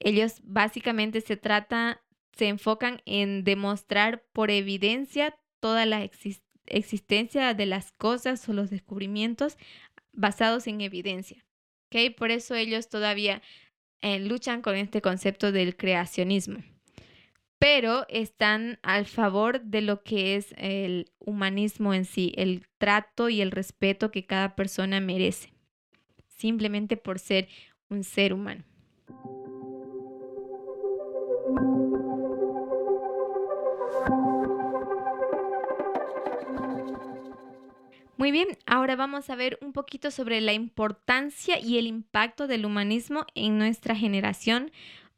Ellos 0.00 0.40
básicamente 0.42 1.20
se 1.20 1.36
trata, 1.36 2.02
se 2.36 2.48
enfocan 2.48 3.02
en 3.06 3.44
demostrar 3.44 4.24
por 4.32 4.50
evidencia 4.50 5.38
toda 5.60 5.86
la 5.86 6.08
existencia 6.66 7.54
de 7.54 7.66
las 7.66 7.92
cosas 7.92 8.48
o 8.48 8.52
los 8.52 8.70
descubrimientos 8.70 9.56
basados 10.12 10.66
en 10.66 10.80
evidencia. 10.80 11.44
¿ok? 11.86 12.16
Por 12.16 12.30
eso 12.30 12.54
ellos 12.54 12.88
todavía 12.88 13.42
eh, 14.00 14.18
luchan 14.18 14.62
con 14.62 14.74
este 14.74 15.00
concepto 15.00 15.52
del 15.52 15.76
creacionismo 15.76 16.60
pero 17.60 18.06
están 18.08 18.78
al 18.82 19.04
favor 19.04 19.60
de 19.60 19.82
lo 19.82 20.02
que 20.02 20.34
es 20.34 20.54
el 20.56 21.12
humanismo 21.18 21.92
en 21.92 22.06
sí, 22.06 22.32
el 22.36 22.66
trato 22.78 23.28
y 23.28 23.42
el 23.42 23.50
respeto 23.50 24.10
que 24.10 24.24
cada 24.24 24.56
persona 24.56 24.98
merece, 24.98 25.52
simplemente 26.40 26.96
por 26.96 27.18
ser 27.18 27.48
un 27.88 28.02
ser 28.02 28.32
humano. 28.32 28.64
Muy 38.16 38.32
bien, 38.32 38.48
ahora 38.66 38.96
vamos 38.96 39.30
a 39.30 39.34
ver 39.34 39.58
un 39.62 39.72
poquito 39.72 40.10
sobre 40.10 40.42
la 40.42 40.52
importancia 40.52 41.58
y 41.58 41.78
el 41.78 41.86
impacto 41.86 42.46
del 42.46 42.66
humanismo 42.66 43.24
en 43.34 43.56
nuestra 43.56 43.96
generación 43.96 44.72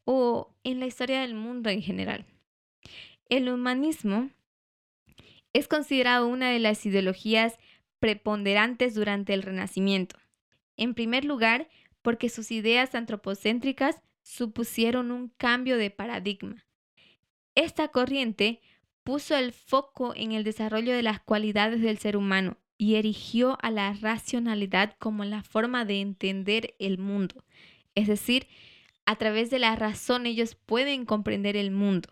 o 0.05 0.55
en 0.63 0.79
la 0.79 0.87
historia 0.87 1.21
del 1.21 1.35
mundo 1.35 1.69
en 1.69 1.83
general. 1.83 2.25
El 3.29 3.49
humanismo 3.49 4.31
es 5.53 5.67
considerado 5.67 6.29
una 6.29 6.51
de 6.51 6.61
las 6.61 6.87
ideologías 6.87 7.59
preponderantes 7.99 8.95
durante 8.95 9.35
el 9.35 9.43
Renacimiento. 9.43 10.22
En 10.77 10.95
primer 10.95 11.25
lugar, 11.25 11.69
porque 12.03 12.29
sus 12.29 12.51
ideas 12.51 12.95
antropocéntricas 12.95 14.03
supusieron 14.23 15.11
un 15.11 15.29
cambio 15.29 15.77
de 15.77 15.91
paradigma. 15.91 16.67
Esta 17.55 17.89
corriente 17.89 18.61
puso 19.05 19.37
el 19.37 19.53
foco 19.53 20.15
en 20.15 20.33
el 20.33 20.45
desarrollo 20.45 20.93
de 20.93 21.03
las 21.03 21.21
cualidades 21.21 21.81
del 21.81 21.99
ser 21.99 22.17
humano 22.17 22.59
y 22.79 22.97
erigió 22.97 23.59
a 23.63 23.71
la 23.71 23.93
racionalidad 23.93 24.97
como 24.99 25.25
la 25.25 25.43
forma 25.43 25.85
de 25.85 26.01
entender 26.01 26.75
el 26.79 26.99
mundo. 26.99 27.45
Es 27.95 28.09
decir, 28.09 28.47
a 29.07 29.17
través 29.17 29.51
de 29.51 29.59
la 29.59 29.77
razón 29.77 30.27
ellos 30.27 30.55
pueden 30.55 31.05
comprender 31.05 31.57
el 31.57 31.71
mundo. 31.71 32.09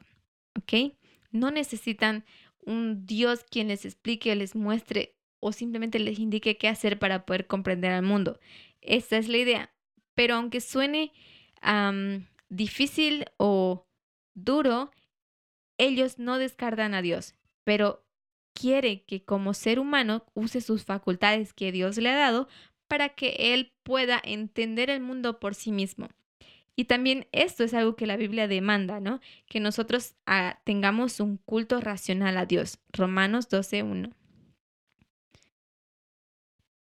¿Ok? 0.59 0.95
No 1.31 1.51
necesitan 1.51 2.25
un 2.61 3.07
Dios 3.07 3.45
quien 3.49 3.69
les 3.69 3.85
explique, 3.85 4.35
les 4.35 4.55
muestre 4.55 5.17
o 5.41 5.53
simplemente 5.53 5.99
les 5.99 6.19
indique 6.19 6.57
qué 6.59 6.69
hacer 6.69 6.99
para 6.99 7.27
poder 7.27 7.47
comprender 7.47 7.93
al 7.93 8.03
mundo. 8.03 8.39
Esa 8.81 9.17
es 9.17 9.29
la 9.29 9.39
idea. 9.39 9.73
Pero 10.15 10.35
aunque 10.35 10.61
suene 10.61 11.13
difícil 12.49 13.27
o 13.37 13.87
duro, 14.35 14.91
ellos 15.79 16.19
no 16.19 16.39
descartan 16.39 16.95
a 16.95 17.03
Dios, 17.03 17.35
pero 17.65 18.05
quiere 18.55 19.05
que 19.05 19.25
como 19.25 19.55
ser 19.55 19.79
humano 19.79 20.25
use 20.35 20.61
sus 20.61 20.85
facultades 20.85 21.53
que 21.53 21.73
Dios 21.73 21.97
le 21.97 22.11
ha 22.11 22.17
dado 22.17 22.49
para 22.89 23.11
que 23.11 23.55
él 23.55 23.73
pueda 23.83 24.21
entender 24.23 24.91
el 24.91 25.01
mundo 25.01 25.41
por 25.41 25.55
sí 25.55 25.73
mismo. 25.73 26.09
Y 26.77 26.85
también 26.85 27.29
esto 27.33 27.63
es 27.63 27.75
algo 27.75 27.95
que 27.95 28.07
la 28.07 28.17
Biblia 28.17 28.49
demanda, 28.49 29.01
¿no? 29.01 29.21
Que 29.47 29.61
nosotros 29.61 30.15
ah, 30.27 30.61
tengamos 30.65 31.21
un 31.21 31.37
culto 31.37 31.81
racional 31.81 32.37
a 32.39 32.47
Dios. 32.47 32.79
Romanos 32.93 33.51
12.1. 33.51 34.15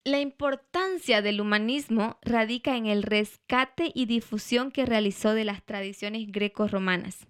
La 0.05 0.18
importancia 0.18 1.20
del 1.20 1.42
humanismo 1.42 2.18
radica 2.22 2.74
en 2.78 2.86
el 2.86 3.03
rescate 3.03 3.92
y 3.94 4.07
difusión 4.07 4.70
que 4.72 4.86
realizó 4.86 5.34
de 5.34 5.44
las 5.44 5.62
tradiciones 5.62 6.32
greco-romanas. 6.32 7.26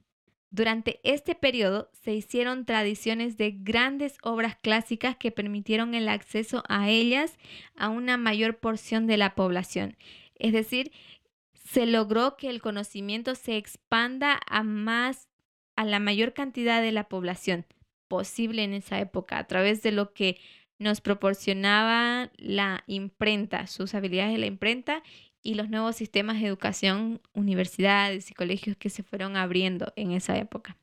Durante 0.52 1.00
este 1.02 1.34
periodo 1.34 1.90
se 2.04 2.14
hicieron 2.14 2.66
tradiciones 2.66 3.36
de 3.36 3.50
grandes 3.50 4.18
obras 4.22 4.56
clásicas 4.56 5.16
que 5.16 5.32
permitieron 5.32 5.94
el 5.94 6.08
acceso 6.08 6.62
a 6.68 6.88
ellas 6.88 7.38
a 7.74 7.88
una 7.88 8.16
mayor 8.16 8.58
porción 8.58 9.08
de 9.08 9.16
la 9.16 9.34
población. 9.34 9.96
Es 10.36 10.52
decir, 10.52 10.92
se 11.54 11.86
logró 11.86 12.36
que 12.36 12.50
el 12.50 12.62
conocimiento 12.62 13.34
se 13.34 13.56
expanda 13.56 14.40
a 14.46 14.62
más, 14.62 15.28
a 15.74 15.84
la 15.84 15.98
mayor 15.98 16.34
cantidad 16.34 16.80
de 16.80 16.92
la 16.92 17.08
población 17.08 17.66
posible 18.10 18.64
en 18.64 18.74
esa 18.74 18.98
época, 18.98 19.38
a 19.38 19.46
través 19.46 19.82
de 19.82 19.92
lo 19.92 20.12
que 20.12 20.40
nos 20.80 21.00
proporcionaba 21.00 22.32
la 22.36 22.82
imprenta, 22.86 23.66
sus 23.68 23.94
habilidades 23.94 24.32
de 24.32 24.38
la 24.38 24.46
imprenta 24.46 25.02
y 25.42 25.54
los 25.54 25.68
nuevos 25.68 25.94
sistemas 25.94 26.40
de 26.40 26.48
educación, 26.48 27.20
universidades 27.34 28.30
y 28.30 28.34
colegios 28.34 28.76
que 28.76 28.90
se 28.90 29.02
fueron 29.02 29.36
abriendo 29.36 29.92
en 29.94 30.10
esa 30.10 30.36
época. 30.38 30.76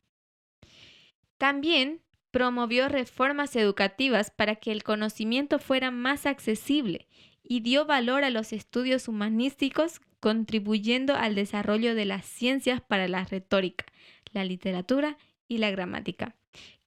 También 1.37 2.01
promovió 2.31 2.89
reformas 2.89 3.55
educativas 3.55 4.31
para 4.31 4.55
que 4.55 4.71
el 4.71 4.83
conocimiento 4.83 5.57
fuera 5.57 5.89
más 5.89 6.27
accesible 6.27 7.07
y 7.43 7.61
dio 7.61 7.85
valor 7.85 8.23
a 8.23 8.29
los 8.29 8.53
estudios 8.53 9.07
humanísticos 9.07 10.01
contribuyendo 10.19 11.15
al 11.15 11.33
desarrollo 11.33 11.95
de 11.95 12.05
las 12.05 12.25
ciencias 12.25 12.81
para 12.81 13.07
la 13.07 13.23
retórica, 13.23 13.85
la 14.31 14.43
literatura 14.43 15.17
y 15.47 15.57
la 15.57 15.71
gramática. 15.71 16.35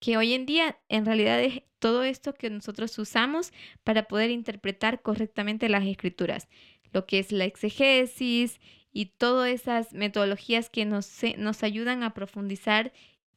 Que 0.00 0.16
hoy 0.16 0.32
en 0.32 0.46
día 0.46 0.78
en 0.88 1.04
realidad 1.06 1.40
es 1.40 1.62
todo 1.78 2.02
esto 2.02 2.34
que 2.34 2.50
nosotros 2.50 2.98
usamos 2.98 3.52
para 3.84 4.04
poder 4.04 4.30
interpretar 4.30 5.02
correctamente 5.02 5.68
las 5.68 5.84
escrituras, 5.86 6.48
lo 6.92 7.06
que 7.06 7.18
es 7.18 7.30
la 7.32 7.44
exegesis 7.44 8.60
y 8.92 9.06
todas 9.06 9.50
esas 9.50 9.92
metodologías 9.92 10.68
que 10.68 10.84
nos, 10.84 11.08
nos 11.38 11.62
ayudan 11.62 12.02
a 12.02 12.14
profundizar 12.14 12.92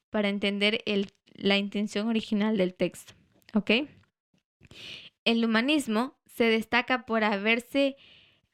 para 0.09 0.29
entender 0.29 0.83
la 1.35 1.57
intención 1.57 2.07
original 2.07 2.57
del 2.57 2.73
texto. 2.73 3.13
¿Ok? 3.53 3.71
El 5.25 5.45
humanismo 5.45 6.17
se 6.25 6.45
destaca 6.45 7.05
por 7.05 7.23
haberse 7.23 7.95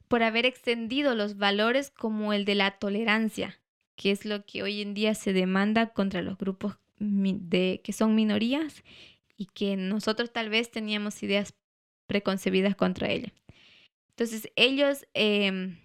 por 0.08 0.24
haber 0.24 0.48
extendido 0.48 1.14
los 1.14 1.38
valores 1.38 1.92
como 1.92 2.34
el 2.34 2.44
de 2.44 2.56
la 2.56 2.72
tolerancia, 2.80 3.62
que 3.96 4.10
es 4.10 4.26
lo 4.26 4.44
que 4.44 4.64
hoy 4.64 4.82
en 4.82 4.96
día 4.96 5.14
se 5.14 5.34
demanda 5.34 5.94
contra 5.94 6.24
los 6.24 6.36
grupos 6.36 6.78
de, 7.00 7.82
que 7.84 7.94
son 7.94 8.16
minorías 8.16 8.84
y 9.38 9.46
que 9.46 9.76
nosotros 9.78 10.32
tal 10.32 10.50
vez 10.50 10.70
teníamos 10.72 11.22
ideas 11.24 11.54
preconcebidas 12.08 12.76
contra 12.76 13.10
ella. 13.10 13.34
Entonces 14.10 14.52
ellos 14.56 15.08
em, 15.14 15.78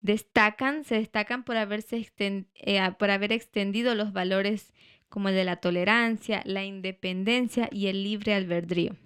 destacan, 0.00 0.84
se 0.84 0.96
destacan 0.96 1.44
por, 1.44 1.56
haberse 1.56 2.06
eh, 2.18 2.90
por 2.98 3.10
haber 3.10 3.32
extendido 3.32 3.94
los 3.94 4.12
valores 4.12 4.72
como 5.08 5.28
el 5.28 5.34
de 5.34 5.44
la 5.44 5.56
tolerancia, 5.56 6.42
la 6.44 6.64
independencia 6.64 7.68
y 7.72 7.88
el 7.88 8.04
libre 8.04 8.34
albedrío. 8.34 8.96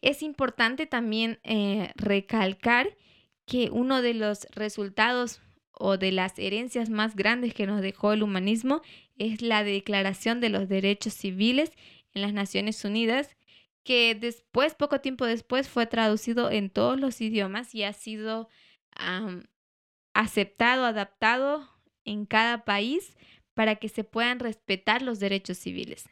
Es 0.00 0.22
importante 0.22 0.86
también 0.86 1.38
eh, 1.42 1.90
recalcar 1.96 2.96
que 3.44 3.68
uno 3.70 4.00
de 4.00 4.14
los 4.14 4.46
resultados 4.52 5.42
o 5.72 5.98
de 5.98 6.12
las 6.12 6.38
herencias 6.38 6.88
más 6.88 7.14
grandes 7.14 7.52
que 7.52 7.66
nos 7.66 7.82
dejó 7.82 8.12
el 8.12 8.22
humanismo 8.22 8.80
es 9.16 9.42
la 9.42 9.64
Declaración 9.64 10.40
de 10.40 10.50
los 10.50 10.68
Derechos 10.68 11.14
Civiles 11.14 11.72
en 12.14 12.22
las 12.22 12.32
Naciones 12.32 12.84
Unidas, 12.84 13.36
que 13.84 14.14
después, 14.14 14.74
poco 14.74 15.00
tiempo 15.00 15.26
después, 15.26 15.68
fue 15.68 15.86
traducido 15.86 16.50
en 16.50 16.70
todos 16.70 16.98
los 16.98 17.20
idiomas 17.20 17.74
y 17.74 17.84
ha 17.84 17.92
sido 17.92 18.48
aceptado, 20.14 20.84
adaptado 20.84 21.68
en 22.04 22.26
cada 22.26 22.64
país 22.64 23.14
para 23.54 23.76
que 23.76 23.88
se 23.88 24.04
puedan 24.04 24.38
respetar 24.38 25.02
los 25.02 25.18
derechos 25.18 25.58
civiles. 25.58 26.08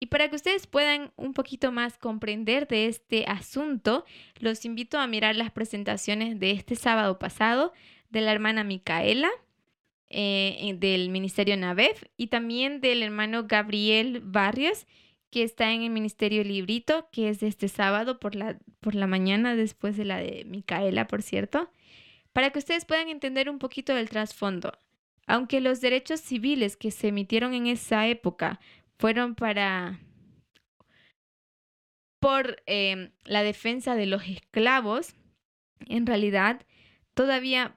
Y 0.00 0.06
para 0.06 0.28
que 0.28 0.36
ustedes 0.36 0.66
puedan 0.66 1.12
un 1.16 1.32
poquito 1.32 1.72
más 1.72 1.96
comprender 1.98 2.66
de 2.66 2.88
este 2.88 3.24
asunto, 3.26 4.04
los 4.38 4.64
invito 4.64 4.98
a 4.98 5.06
mirar 5.06 5.36
las 5.36 5.50
presentaciones 5.50 6.38
de 6.40 6.50
este 6.50 6.76
sábado 6.76 7.18
pasado 7.18 7.72
de 8.10 8.20
la 8.20 8.32
hermana 8.32 8.64
Micaela 8.64 9.30
eh, 10.16 10.76
del 10.78 11.08
Ministerio 11.10 11.56
Navev 11.56 11.96
y 12.16 12.28
también 12.28 12.80
del 12.80 13.02
hermano 13.02 13.46
Gabriel 13.48 14.20
Barrios, 14.20 14.86
que 15.30 15.42
está 15.42 15.72
en 15.72 15.82
el 15.82 15.90
Ministerio 15.90 16.44
Librito, 16.44 17.08
que 17.10 17.28
es 17.28 17.40
de 17.40 17.48
este 17.48 17.66
sábado 17.66 18.20
por 18.20 18.36
la, 18.36 18.56
por 18.78 18.94
la 18.94 19.08
mañana, 19.08 19.56
después 19.56 19.96
de 19.96 20.04
la 20.04 20.18
de 20.18 20.44
Micaela, 20.44 21.08
por 21.08 21.22
cierto, 21.22 21.68
para 22.32 22.50
que 22.50 22.60
ustedes 22.60 22.84
puedan 22.84 23.08
entender 23.08 23.50
un 23.50 23.58
poquito 23.58 23.92
del 23.92 24.08
trasfondo. 24.08 24.72
Aunque 25.26 25.60
los 25.60 25.80
derechos 25.80 26.20
civiles 26.20 26.76
que 26.76 26.92
se 26.92 27.08
emitieron 27.08 27.52
en 27.52 27.66
esa 27.66 28.06
época 28.06 28.60
fueron 28.98 29.34
para 29.34 29.98
por 32.20 32.62
em, 32.66 33.10
la 33.24 33.42
defensa 33.42 33.96
de 33.96 34.06
los 34.06 34.22
esclavos, 34.28 35.14
en 35.88 36.06
realidad 36.06 36.64
todavía 37.14 37.76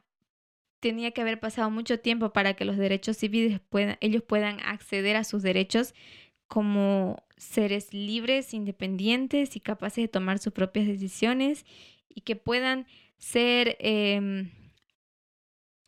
tenía 0.80 1.11
que 1.11 1.21
haber 1.21 1.39
pasado 1.39 1.69
mucho 1.69 1.99
tiempo 1.99 2.34
para 2.34 2.53
que 2.55 2.65
los 2.65 2.78
derechos 2.78 3.17
civiles 3.17 3.59
puedan, 3.69 3.97
ellos 4.01 4.23
puedan 4.23 4.59
acceder 4.61 5.15
a 5.15 5.23
sus 5.23 5.41
derechos 5.43 5.93
como 6.47 7.23
seres 7.38 7.93
libres, 7.93 8.53
independientes 8.53 9.55
y 9.55 9.59
capaces 9.59 10.03
de 10.03 10.07
tomar 10.07 10.39
sus 10.39 10.53
propias 10.53 10.88
decisiones 10.88 11.65
y 12.09 12.21
que 12.21 12.36
puedan 12.36 12.88
ser 13.17 13.78
em, 13.80 14.51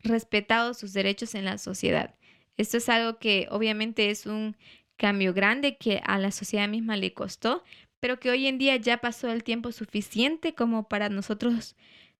respetados 0.02 0.78
sus 0.78 0.92
derechos 0.92 1.34
en 1.34 1.44
la 1.44 1.58
sociedad. 1.58 2.14
Esto 2.56 2.76
es 2.76 2.88
algo 2.88 3.18
que 3.18 3.46
obviamente 3.50 4.10
es 4.10 4.26
un 4.26 4.56
cambio 4.96 5.32
grande 5.32 5.76
que 5.76 6.00
a 6.04 6.18
la 6.18 6.30
sociedad 6.30 6.68
misma 6.68 6.96
le 6.96 7.14
costó, 7.14 7.64
pero 8.00 8.20
que 8.20 8.30
hoy 8.30 8.46
en 8.46 8.58
día 8.58 8.76
ya 8.76 8.98
pasó 8.98 9.30
el 9.30 9.44
tiempo 9.44 9.72
suficiente 9.72 10.54
como 10.54 10.88
para 10.88 11.08
nosotros 11.08 11.76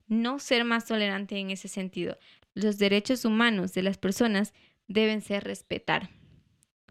no 0.09 0.39
ser 0.39 0.64
más 0.64 0.87
tolerantes 0.87 1.39
en 1.39 1.51
ese 1.51 1.68
sentido. 1.68 2.18
Los 2.55 2.79
derechos 2.79 3.25
humanos 3.25 3.75
de 3.75 3.83
las 3.83 3.99
personas 3.99 4.53
deben 4.89 5.23
ser 5.23 5.45
respetar. 5.45 6.11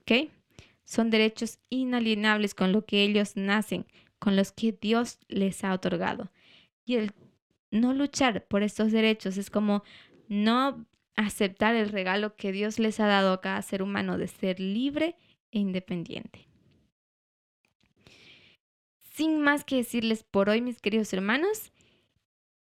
¿Ok? 0.01 0.30
Son 0.86 1.10
derechos 1.10 1.60
inalienables 1.70 2.55
con 2.55 2.72
lo 2.72 2.86
que 2.86 3.03
ellos 3.03 3.36
nacen, 3.36 3.86
con 4.18 4.36
los 4.36 4.51
que 4.51 4.72
Dios 4.72 5.20
les 5.28 5.64
ha 5.64 5.74
otorgado. 5.74 6.32
Y 6.86 6.95
el 6.95 7.12
no 7.72 7.93
luchar 7.93 8.47
por 8.47 8.64
estos 8.64 8.91
derechos 8.91 9.38
es 9.38 9.49
como 9.49 9.84
no 10.28 10.86
aceptar 11.16 11.76
el 11.76 11.89
regalo 11.89 12.36
que 12.36 12.51
Dios 12.51 12.80
les 12.80 12.99
ha 12.99 13.07
dado 13.07 13.34
a 13.34 13.41
cada 13.41 13.62
ser 13.62 13.84
humano 13.84 14.18
de 14.18 14.28
ser 14.28 14.60
libre 14.60 15.16
e 15.51 15.60
independiente. 15.60 16.47
Sin 19.14 19.41
más 19.41 19.66
que 19.66 19.76
decirles 19.76 20.24
por 20.24 20.49
hoy, 20.49 20.62
mis 20.62 20.80
queridos 20.80 21.12
hermanos, 21.12 21.74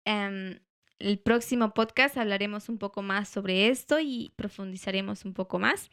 em, 0.06 0.60
el 1.04 1.20
próximo 1.20 1.74
podcast 1.74 2.18
hablaremos 2.18 2.70
un 2.70 2.78
poco 2.78 3.02
más 3.02 3.28
sobre 3.28 3.68
esto 3.68 4.00
y 4.00 4.32
profundizaremos 4.36 5.26
un 5.26 5.34
poco 5.34 5.60
más. 5.60 5.92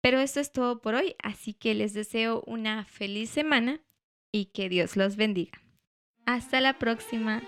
Pero 0.00 0.20
eso 0.20 0.40
es 0.40 0.52
todo 0.52 0.80
por 0.80 0.94
hoy, 0.94 1.16
así 1.22 1.54
que 1.54 1.74
les 1.74 1.92
deseo 1.92 2.42
una 2.46 2.84
feliz 2.84 3.30
semana 3.30 3.80
y 4.32 4.46
que 4.46 4.68
Dios 4.68 4.96
los 4.96 5.16
bendiga. 5.16 5.60
Hasta 6.24 6.60
la 6.60 6.78
próxima. 6.78 7.42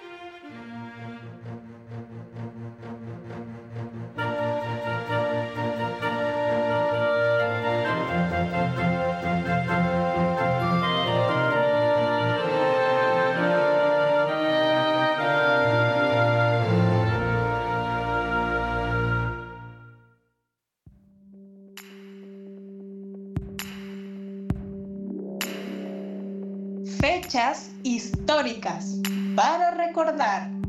Fechas 27.00 27.70
históricas 27.82 29.00
para 29.34 29.70
recordar. 29.70 30.59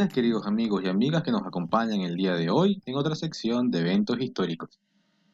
Días, 0.00 0.14
queridos 0.14 0.46
amigos 0.46 0.82
y 0.82 0.88
amigas 0.88 1.22
que 1.22 1.30
nos 1.30 1.46
acompañan 1.46 2.00
el 2.00 2.16
día 2.16 2.34
de 2.34 2.48
hoy 2.48 2.80
en 2.86 2.96
otra 2.96 3.14
sección 3.14 3.70
de 3.70 3.80
eventos 3.80 4.18
históricos. 4.18 4.80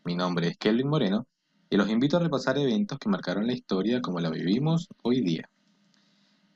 Mi 0.03 0.17
nombre 0.17 0.49
es 0.49 0.57
Kelvin 0.57 0.89
Moreno 0.89 1.25
y 1.71 1.77
los 1.77 1.89
invito 1.89 2.17
a 2.17 2.21
repasar 2.21 2.59
eventos 2.59 2.99
que 2.99 3.09
marcaron 3.09 3.47
la 3.47 3.53
historia 3.53 4.01
como 4.01 4.19
la 4.19 4.29
vivimos 4.29 4.89
hoy 5.03 5.21
día. 5.21 5.49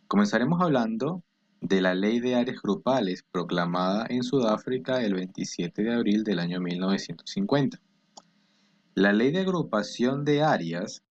Comenzaremos 0.09 0.61
hablando 0.61 1.23
de 1.61 1.81
la 1.81 1.95
Ley 1.95 2.19
de 2.19 2.35
Áreas 2.35 2.61
Grupales 2.61 3.23
proclamada 3.31 4.07
en 4.09 4.25
Sudáfrica 4.25 5.05
el 5.05 5.15
27 5.15 5.81
de 5.81 5.95
abril 5.95 6.25
del 6.25 6.41
año 6.41 6.61
1950. 6.61 7.79
La 8.97 9.13
Ley 9.13 9.31
de 9.31 9.43
Agrupación 9.43 10.25
de 10.25 10.43
Áreas 10.43 11.05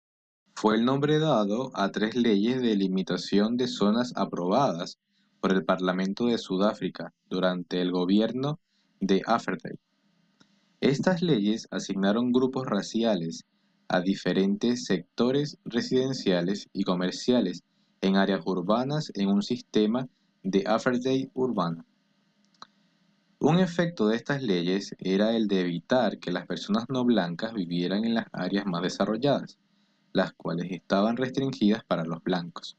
fue 0.57 0.75
el 0.75 0.85
nombre 0.85 1.21
dado 1.21 1.71
a 1.75 1.93
tres 1.93 2.17
leyes 2.17 2.61
de 2.61 2.75
limitación 2.75 3.57
de 3.57 3.69
zonas 3.69 4.13
aprobadas 4.17 4.99
por 5.41 5.53
el 5.53 5.65
Parlamento 5.65 6.27
de 6.27 6.39
Sudáfrica 6.39 7.13
durante 7.29 7.81
el 7.81 7.93
gobierno 7.93 8.59
de 9.01 9.23
Apartheid. 9.27 9.79
Estas 10.81 11.23
leyes 11.23 11.67
asignaron 11.71 12.33
grupos 12.33 12.67
raciales 12.67 13.45
a 13.89 14.01
diferentes 14.01 14.85
sectores 14.85 15.59
residenciales 15.65 16.69
y 16.73 16.85
comerciales 16.85 17.65
en 18.01 18.17
áreas 18.17 18.43
urbanas 18.45 19.11
en 19.15 19.29
un 19.29 19.43
sistema 19.43 20.09
de 20.43 20.65
apartheid 20.67 21.31
urbano. 21.35 21.85
Un 23.41 23.59
efecto 23.59 24.09
de 24.09 24.17
estas 24.17 24.43
leyes 24.43 24.95
era 24.99 25.35
el 25.37 25.49
de 25.49 25.61
evitar 25.61 26.19
que 26.19 26.33
las 26.33 26.47
personas 26.47 26.85
no 26.89 27.05
blancas 27.05 27.55
vivieran 27.55 28.05
en 28.05 28.15
las 28.15 28.27
áreas 28.33 28.67
más 28.67 28.83
desarrolladas, 28.83 29.59
las 30.13 30.33
cuales 30.33 30.71
estaban 30.71 31.17
restringidas 31.17 31.85
para 31.85 32.05
los 32.05 32.23
blancos. 32.23 32.77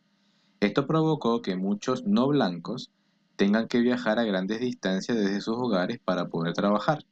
Esto 0.60 0.86
provocó 0.86 1.42
que 1.42 1.56
muchos 1.56 2.06
no 2.06 2.28
blancos 2.28 2.92
tengan 3.38 3.70
que 3.70 3.80
viajar 3.80 4.20
a 4.20 4.26
grandes 4.26 4.60
distancias 4.60 5.18
desde 5.18 5.40
sus 5.40 5.56
hogares 5.56 6.00
para 6.04 6.28
poder 6.28 6.54
trabajar. 6.54 7.06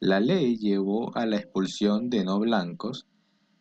La 0.00 0.18
ley 0.18 0.56
llevó 0.56 1.16
a 1.16 1.24
la 1.24 1.36
expulsión 1.36 2.10
de 2.10 2.24
no 2.24 2.40
blancos 2.40 3.06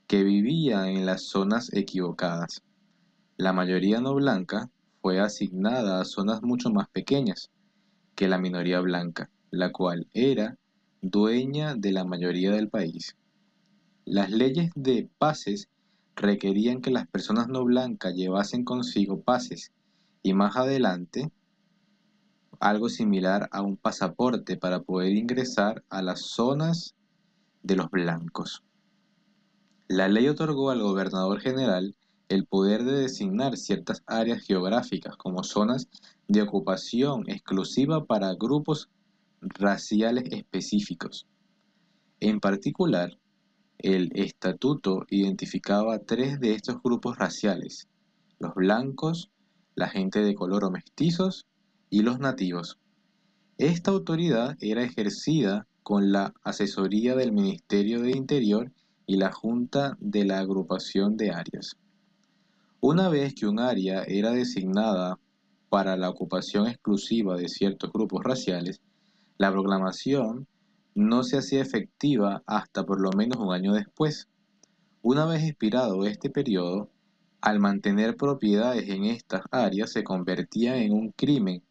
que 0.08 0.24
vivían 0.24 0.88
en 0.88 1.06
las 1.06 1.28
zonas 1.28 1.72
equivocadas. 1.74 2.64
La 3.38 3.54
mayoría 3.54 4.02
no 4.02 4.16
blanca 4.16 4.72
fue 5.02 5.20
asignada 5.20 6.02
a 6.02 6.06
zonas 6.06 6.42
mucho 6.42 6.72
más 6.72 6.90
pequeñas 6.90 7.52
que 8.16 8.28
la 8.28 8.40
minoría 8.40 8.80
blanca, 8.80 9.30
la 9.52 9.72
cual 9.72 10.08
era 10.14 10.58
dueña 11.02 11.76
de 11.76 11.92
la 11.92 12.04
mayoría 12.04 12.52
del 12.52 12.70
país. 12.70 13.16
Las 14.06 14.32
leyes 14.32 14.72
de 14.74 15.08
pases 15.20 15.70
requerían 16.16 16.82
que 16.82 16.92
las 16.92 17.08
personas 17.08 17.48
no 17.48 17.64
blancas 17.66 18.16
llevasen 18.16 18.64
consigo 18.64 19.22
pases 19.22 19.72
y 20.24 20.34
más 20.34 20.56
adelante 20.56 21.32
algo 22.60 22.90
similar 22.90 23.50
a 23.52 23.62
un 23.62 23.78
pasaporte 23.78 24.58
para 24.58 24.82
poder 24.82 25.14
ingresar 25.14 25.84
a 25.90 26.02
las 26.02 26.22
zonas 26.22 26.96
de 27.64 27.76
los 27.76 27.90
blancos. 27.92 28.64
La 29.88 30.08
ley 30.08 30.28
otorgó 30.28 30.72
al 30.72 30.82
gobernador 30.82 31.42
general 31.42 31.96
el 32.28 32.46
poder 32.46 32.84
de 32.86 32.94
designar 32.94 33.56
ciertas 33.58 34.04
áreas 34.08 34.42
geográficas 34.44 35.16
como 35.16 35.44
zonas 35.44 35.88
de 36.28 36.42
ocupación 36.42 37.30
exclusiva 37.30 38.06
para 38.06 38.34
grupos 38.34 38.90
raciales 39.42 40.26
específicos. 40.32 41.28
En 42.20 42.40
particular, 42.40 43.18
el 43.80 44.12
estatuto 44.16 45.06
identificaba 45.10 46.00
tres 46.00 46.40
de 46.40 46.54
estos 46.54 46.82
grupos 46.82 47.18
raciales, 47.18 47.88
los 48.40 48.54
blancos, 48.56 49.32
la 49.76 49.90
gente 49.90 50.20
de 50.22 50.36
color 50.36 50.64
o 50.64 50.72
mestizos 50.72 51.46
y 51.90 52.02
los 52.02 52.20
nativos. 52.20 52.80
Esta 53.58 53.92
autoridad 53.92 54.58
era 54.60 54.84
ejercida 54.84 55.68
con 55.84 56.12
la 56.12 56.34
asesoría 56.44 57.16
del 57.16 57.32
Ministerio 57.32 58.02
de 58.02 58.12
Interior 58.12 58.72
y 59.06 59.18
la 59.18 59.32
Junta 59.32 59.98
de 60.00 60.26
la 60.26 60.40
Agrupación 60.40 61.16
de 61.16 61.32
Áreas. 61.32 61.78
Una 62.82 63.10
vez 63.10 63.36
que 63.36 63.48
un 63.48 63.60
área 63.60 64.04
era 64.04 64.32
designada 64.32 65.20
para 65.70 65.98
la 65.98 66.10
ocupación 66.10 66.68
exclusiva 66.68 67.38
de 67.38 67.50
ciertos 67.50 67.92
grupos 67.92 68.24
raciales, 68.24 68.82
la 69.38 69.52
proclamación 69.52 70.48
no 70.96 71.24
se 71.24 71.38
hacía 71.38 71.62
efectiva 71.62 72.42
hasta 72.48 72.86
por 72.86 73.02
lo 73.02 73.12
menos 73.12 73.38
un 73.38 73.54
año 73.54 73.74
después. 73.74 74.30
Una 75.02 75.26
vez 75.26 75.44
expirado 75.44 76.06
este 76.06 76.30
periodo, 76.30 76.90
al 77.42 77.60
mantener 77.60 78.16
propiedades 78.16 78.90
en 78.90 79.04
estas 79.04 79.42
áreas 79.52 79.92
se 79.92 80.04
convertía 80.04 80.78
en 80.78 80.94
un 80.94 81.12
crimen 81.12 81.62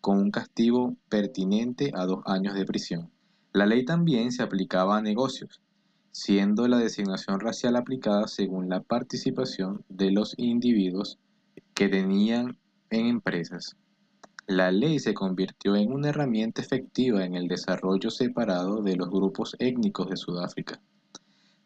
con 0.00 0.18
un 0.18 0.30
castigo 0.30 0.96
pertinente 1.08 1.92
a 1.94 2.06
dos 2.06 2.20
años 2.24 2.54
de 2.54 2.64
prisión. 2.64 3.10
La 3.52 3.66
ley 3.66 3.84
también 3.84 4.32
se 4.32 4.42
aplicaba 4.42 4.96
a 4.96 5.02
negocios, 5.02 5.60
siendo 6.10 6.66
la 6.66 6.78
designación 6.78 7.38
racial 7.38 7.76
aplicada 7.76 8.28
según 8.28 8.68
la 8.68 8.80
participación 8.80 9.84
de 9.88 10.10
los 10.10 10.34
individuos 10.38 11.18
que 11.74 11.88
tenían 11.88 12.58
en 12.88 13.06
empresas. 13.06 13.76
La 14.46 14.72
ley 14.72 14.98
se 14.98 15.14
convirtió 15.14 15.76
en 15.76 15.92
una 15.92 16.08
herramienta 16.08 16.60
efectiva 16.60 17.24
en 17.24 17.34
el 17.34 17.46
desarrollo 17.46 18.10
separado 18.10 18.82
de 18.82 18.96
los 18.96 19.08
grupos 19.08 19.54
étnicos 19.58 20.08
de 20.08 20.16
Sudáfrica. 20.16 20.80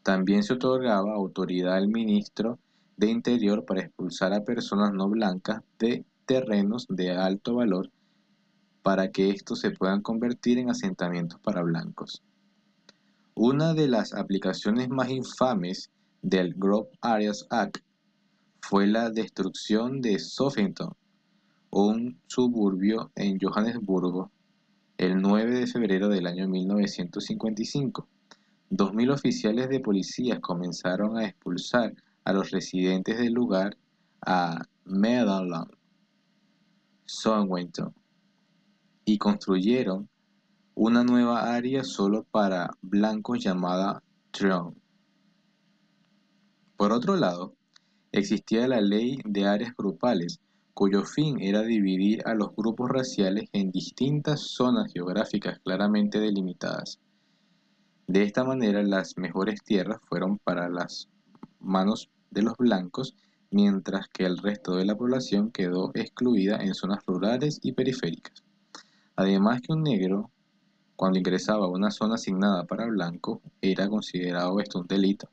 También 0.03 0.43
se 0.43 0.55
otorgaba 0.55 1.15
autoridad 1.15 1.75
al 1.75 1.89
ministro 1.89 2.59
de 2.97 3.11
Interior 3.11 3.65
para 3.65 3.83
expulsar 3.83 4.33
a 4.35 4.45
personas 4.45 4.93
no 4.93 5.09
blancas 5.09 5.63
de 5.79 6.05
terrenos 6.27 6.87
de 6.89 7.13
alto 7.13 7.55
valor 7.55 7.91
para 8.83 9.11
que 9.11 9.31
estos 9.31 9.61
se 9.61 9.71
puedan 9.71 10.03
convertir 10.03 10.59
en 10.59 10.69
asentamientos 10.69 11.41
para 11.41 11.63
blancos. 11.63 12.23
Una 13.35 13.73
de 13.73 13.89
las 13.89 14.13
aplicaciones 14.13 14.91
más 14.91 15.09
infames 15.09 15.91
del 16.21 16.55
Grove 16.55 16.91
Areas 17.01 17.47
Act 17.51 17.79
fue 18.61 18.87
la 18.87 19.11
destrucción 19.11 20.03
de 20.03 20.19
Southampton, 20.19 20.93
un 21.75 22.21
suburbio 22.29 23.11
en 23.17 23.37
Johannesburgo, 23.41 24.31
el 24.97 25.21
9 25.21 25.59
de 25.59 25.67
febrero 25.67 26.09
del 26.09 26.29
año 26.29 26.47
1955. 26.47 28.07
2.000 28.71 29.13
oficiales 29.13 29.69
de 29.69 29.81
policía 29.81 30.41
comenzaron 30.41 31.19
a 31.19 31.25
expulsar 31.27 31.93
a 32.23 32.33
los 32.33 32.53
residentes 32.53 33.19
del 33.19 33.33
lugar 33.33 33.77
a 34.25 34.63
Meadowland, 34.85 35.73
Southampton, 37.07 37.93
y 39.05 39.19
construyeron 39.19 40.09
una 40.77 41.03
nueva 41.03 41.55
área 41.55 41.83
solo 41.83 42.23
para 42.31 42.71
blancos 42.83 43.43
llamada 43.43 44.01
Trion. 44.31 44.81
Por 46.77 46.93
otro 46.93 47.17
lado, 47.17 47.57
existía 48.13 48.69
la 48.69 48.81
ley 48.81 49.19
de 49.25 49.49
áreas 49.49 49.75
grupales, 49.77 50.41
cuyo 50.75 51.05
fin 51.05 51.41
era 51.41 51.63
dividir 51.63 52.27
a 52.27 52.35
los 52.35 52.55
grupos 52.55 52.91
raciales 52.91 53.49
en 53.53 53.71
distintas 53.71 54.41
zonas 54.41 54.93
geográficas 54.93 55.61
claramente 55.61 56.19
delimitadas. 56.19 57.01
De 58.07 58.23
esta 58.23 58.45
manera, 58.45 58.83
las 58.83 59.17
mejores 59.17 59.63
tierras 59.63 60.01
fueron 60.09 60.39
para 60.39 60.69
las 60.69 61.09
manos 61.61 62.11
de 62.31 62.43
los 62.43 62.57
blancos, 62.59 63.15
mientras 63.51 64.09
que 64.09 64.27
el 64.27 64.39
resto 64.39 64.75
de 64.77 64.85
la 64.85 64.97
población 64.97 65.53
quedó 65.53 65.93
excluida 65.95 66.57
en 66.57 66.75
zonas 66.75 66.99
rurales 67.07 67.61
y 67.63 67.73
periféricas. 67.73 68.43
Además 69.17 69.63
que 69.63 69.73
un 69.73 69.85
negro 69.85 70.33
cuando 70.97 71.19
ingresaba 71.19 71.67
a 71.67 71.71
una 71.71 71.91
zona 71.91 72.15
asignada 72.15 72.65
para 72.65 72.87
blanco, 72.87 73.43
era 73.61 73.89
considerado 73.89 74.61
esto 74.61 74.81
un 74.81 74.87
delito, 74.87 75.29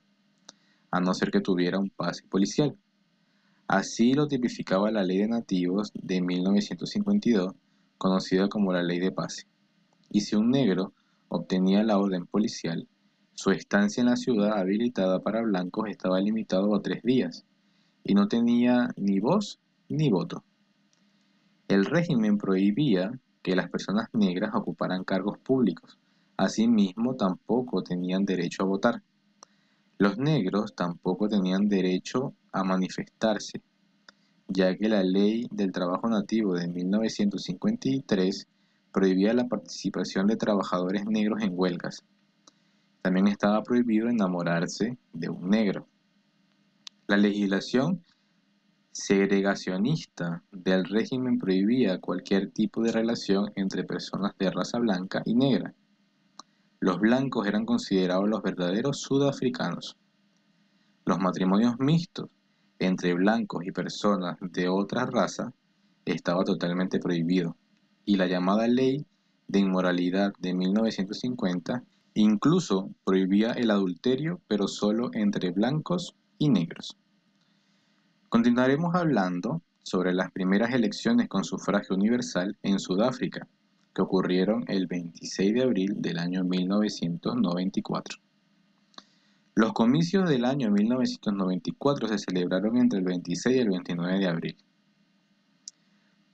a 0.89 0.99
no 0.99 1.13
ser 1.13 1.31
que 1.31 1.41
tuviera 1.41 1.79
un 1.79 1.89
pase 1.89 2.23
policial. 2.23 2.75
Así 3.71 4.13
lo 4.13 4.27
tipificaba 4.27 4.91
la 4.91 5.01
Ley 5.01 5.19
de 5.19 5.29
Nativos 5.29 5.93
de 5.93 6.19
1952, 6.19 7.53
conocida 7.97 8.49
como 8.49 8.73
la 8.73 8.83
Ley 8.83 8.99
de 8.99 9.13
Pase. 9.13 9.47
Y 10.09 10.19
si 10.19 10.35
un 10.35 10.51
negro 10.51 10.91
obtenía 11.29 11.81
la 11.81 11.97
orden 11.97 12.25
policial, 12.25 12.85
su 13.33 13.51
estancia 13.51 14.01
en 14.01 14.07
la 14.07 14.17
ciudad 14.17 14.59
habilitada 14.59 15.21
para 15.21 15.41
blancos 15.41 15.87
estaba 15.87 16.19
limitado 16.19 16.75
a 16.75 16.81
tres 16.81 17.01
días, 17.03 17.45
y 18.03 18.13
no 18.13 18.27
tenía 18.27 18.89
ni 18.97 19.21
voz 19.21 19.57
ni 19.87 20.09
voto. 20.09 20.43
El 21.69 21.85
régimen 21.85 22.37
prohibía 22.37 23.17
que 23.41 23.55
las 23.55 23.69
personas 23.69 24.09
negras 24.11 24.51
ocuparan 24.53 25.05
cargos 25.05 25.37
públicos. 25.37 25.97
Asimismo, 26.35 27.15
tampoco 27.15 27.83
tenían 27.83 28.25
derecho 28.25 28.63
a 28.63 28.65
votar. 28.65 29.01
Los 29.97 30.17
negros 30.17 30.75
tampoco 30.75 31.29
tenían 31.29 31.69
derecho 31.69 32.33
a 32.51 32.63
manifestarse, 32.63 33.61
ya 34.53 34.75
que 34.75 34.89
la 34.89 35.03
ley 35.03 35.47
del 35.51 35.71
trabajo 35.71 36.09
nativo 36.09 36.55
de 36.55 36.67
1953 36.67 38.47
prohibía 38.91 39.33
la 39.33 39.47
participación 39.47 40.27
de 40.27 40.35
trabajadores 40.35 41.05
negros 41.05 41.41
en 41.41 41.53
huelgas. 41.57 42.03
También 43.01 43.27
estaba 43.27 43.63
prohibido 43.63 44.09
enamorarse 44.09 44.97
de 45.13 45.29
un 45.29 45.49
negro. 45.49 45.87
La 47.07 47.17
legislación 47.17 48.03
segregacionista 48.91 50.43
del 50.51 50.83
régimen 50.83 51.37
prohibía 51.37 51.99
cualquier 51.99 52.51
tipo 52.51 52.83
de 52.83 52.91
relación 52.91 53.51
entre 53.55 53.85
personas 53.85 54.33
de 54.37 54.51
raza 54.51 54.79
blanca 54.79 55.21
y 55.25 55.33
negra. 55.33 55.73
Los 56.81 56.99
blancos 56.99 57.47
eran 57.47 57.65
considerados 57.65 58.27
los 58.27 58.41
verdaderos 58.41 58.99
sudafricanos. 58.99 59.95
Los 61.05 61.19
matrimonios 61.19 61.79
mixtos 61.79 62.29
entre 62.81 63.13
blancos 63.13 63.63
y 63.63 63.71
personas 63.71 64.37
de 64.41 64.67
otra 64.67 65.05
raza 65.05 65.53
estaba 66.03 66.43
totalmente 66.43 66.99
prohibido 66.99 67.55
y 68.05 68.15
la 68.15 68.25
llamada 68.25 68.67
ley 68.67 69.05
de 69.47 69.59
inmoralidad 69.59 70.33
de 70.39 70.55
1950 70.55 71.83
incluso 72.15 72.89
prohibía 73.05 73.51
el 73.51 73.69
adulterio 73.69 74.41
pero 74.47 74.67
solo 74.67 75.11
entre 75.13 75.51
blancos 75.51 76.15
y 76.39 76.49
negros. 76.49 76.97
Continuaremos 78.29 78.95
hablando 78.95 79.61
sobre 79.83 80.11
las 80.11 80.31
primeras 80.31 80.73
elecciones 80.73 81.27
con 81.29 81.43
sufragio 81.43 81.95
universal 81.95 82.57
en 82.63 82.79
Sudáfrica, 82.79 83.47
que 83.93 84.01
ocurrieron 84.01 84.63
el 84.67 84.87
26 84.87 85.53
de 85.53 85.61
abril 85.61 86.01
del 86.01 86.17
año 86.17 86.43
1994. 86.43 88.17
Los 89.53 89.73
comicios 89.73 90.29
del 90.29 90.45
año 90.45 90.71
1994 90.71 92.07
se 92.07 92.19
celebraron 92.19 92.77
entre 92.77 92.99
el 92.99 93.05
26 93.05 93.57
y 93.57 93.59
el 93.59 93.67
29 93.67 94.19
de 94.19 94.27
abril, 94.27 94.57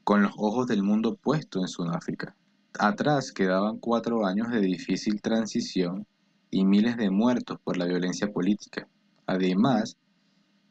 con 0.04 0.22
los 0.22 0.34
ojos 0.38 0.68
del 0.68 0.84
mundo 0.84 1.16
puesto 1.16 1.60
en 1.60 1.68
Sudáfrica. 1.68 2.36
Atrás 2.78 3.32
quedaban 3.32 3.80
cuatro 3.80 4.24
años 4.28 4.52
de 4.52 4.60
difícil 4.60 5.20
transición 5.20 6.06
y 6.52 6.64
miles 6.64 6.96
de 6.96 7.10
muertos 7.10 7.60
por 7.64 7.76
la 7.76 7.86
violencia 7.86 8.32
política. 8.32 8.88
Además, 9.26 9.98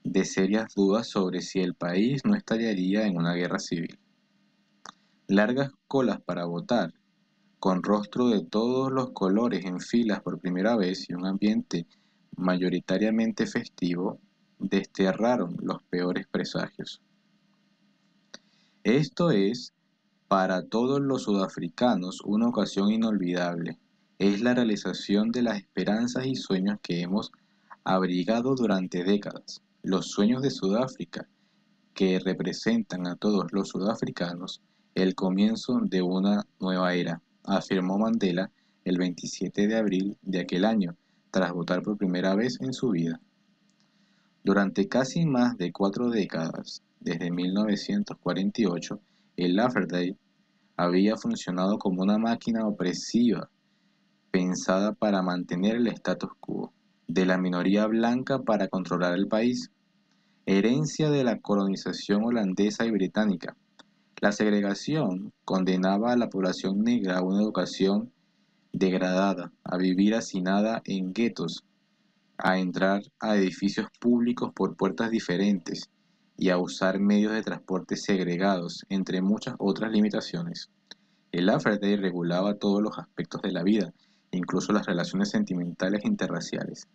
de 0.05 0.25
serias 0.25 0.73
dudas 0.73 1.09
sobre 1.09 1.43
si 1.43 1.59
el 1.59 1.75
país 1.75 2.25
no 2.25 2.37
estallaría 2.37 3.09
en 3.09 3.17
una 3.17 3.35
guerra 3.35 3.59
civil. 3.59 3.99
largas 5.27 5.73
colas 5.89 6.21
para 6.21 6.45
votar, 6.45 6.95
con 7.59 7.83
rostro 7.83 8.29
de 8.29 8.45
todos 8.45 8.93
los 8.93 9.11
colores 9.11 9.65
en 9.65 9.81
filas 9.81 10.21
por 10.23 10.39
primera 10.39 10.77
vez 10.77 11.11
y 11.11 11.15
un 11.15 11.27
ambiente 11.27 11.89
mayoritariamente 12.37 13.47
festivo, 13.47 14.21
desterraron 14.59 15.57
los 15.61 15.83
peores 15.85 16.27
presagios. 16.27 17.03
Esto 18.85 19.31
es, 19.31 19.75
para 20.29 20.67
todos 20.67 21.01
los 21.01 21.25
sudafricanos, 21.25 22.21
una 22.25 22.49
ocasión 22.49 22.91
inolvidable. 22.91 23.79
Es 24.19 24.41
la 24.41 24.55
realización 24.55 25.31
de 25.31 25.43
las 25.43 25.59
esperanzas 25.59 26.27
y 26.27 26.37
sueños 26.37 26.79
que 26.83 27.01
hemos 27.01 27.33
abrigado 27.85 28.55
durante 28.55 29.05
décadas. 29.05 29.63
Los 29.83 30.11
sueños 30.11 30.43
de 30.43 30.51
Sudáfrica, 30.51 31.29
que 31.95 32.19
representan 32.19 33.07
a 33.07 33.17
todos 33.17 33.53
los 33.53 33.69
sudafricanos 33.69 34.63
el 34.95 35.15
comienzo 35.15 35.81
de 35.83 36.03
una 36.03 36.47
nueva 36.59 36.95
era, 36.95 37.23
afirmó 37.45 37.99
Mandela 37.99 38.51
el 38.85 38.99
27 38.99 39.67
de 39.67 39.77
abril 39.77 40.17
de 40.23 40.41
aquel 40.41 40.65
año, 40.65 40.97
tras 41.37 41.53
votar 41.53 41.83
por 41.83 41.99
primera 41.99 42.35
vez 42.35 42.59
en 42.63 42.73
su 42.73 42.89
vida. 42.89 43.21
Durante 44.43 44.89
casi 44.89 45.27
más 45.27 45.59
de 45.59 45.71
cuatro 45.71 46.09
décadas, 46.09 46.83
desde 46.99 47.31
1948, 47.31 48.99
el 49.37 49.61
Day 49.87 50.17
había 50.79 51.19
funcionado 51.19 51.77
como 51.77 52.01
una 52.01 52.17
máquina 52.17 52.67
opresiva 52.67 53.51
pensada 54.31 54.95
para 54.95 55.21
mantener 55.21 55.77
el 55.77 55.89
status 55.89 56.31
quo 56.41 56.73
de 57.07 57.27
la 57.27 57.37
minoría 57.37 57.87
blanca 57.87 58.39
para 58.39 58.69
controlar 58.69 59.13
el 59.13 59.29
país, 59.29 59.71
herencia 60.47 61.11
de 61.11 61.23
la 61.23 61.39
colonización 61.39 62.25
holandesa 62.25 62.87
y 62.87 62.93
británica. 62.93 63.55
La 64.23 64.33
segregación 64.33 65.35
condenaba 65.45 66.13
a 66.13 66.17
la 66.17 66.31
población 66.31 66.83
negra 66.83 67.19
a 67.19 67.23
una 67.23 67.43
educación 67.43 68.11
degradada, 68.73 69.53
a 69.65 69.77
vivir 69.77 70.15
hacinada 70.15 70.83
en 70.85 71.13
guetos, 71.13 71.65
a 72.39 72.59
entrar 72.59 73.03
a 73.21 73.37
edificios 73.37 73.89
públicos 73.99 74.53
por 74.55 74.77
puertas 74.77 75.11
diferentes 75.11 75.91
y 76.37 76.51
a 76.51 76.59
usar 76.59 76.99
medios 77.01 77.33
de 77.33 77.43
transporte 77.43 77.97
segregados, 77.97 78.85
entre 78.89 79.23
muchas 79.23 79.55
otras 79.59 79.91
limitaciones. 79.91 80.71
El 81.33 81.47
Day 81.47 81.97
regulaba 81.97 82.55
todos 82.55 82.83
los 82.83 82.99
aspectos 82.99 83.43
de 83.43 83.53
la 83.53 83.63
vida, 83.63 83.93
incluso 84.31 84.73
las 84.73 84.87
relaciones 84.87 85.31
sentimentales 85.31 86.05
interraciales, 86.05 86.89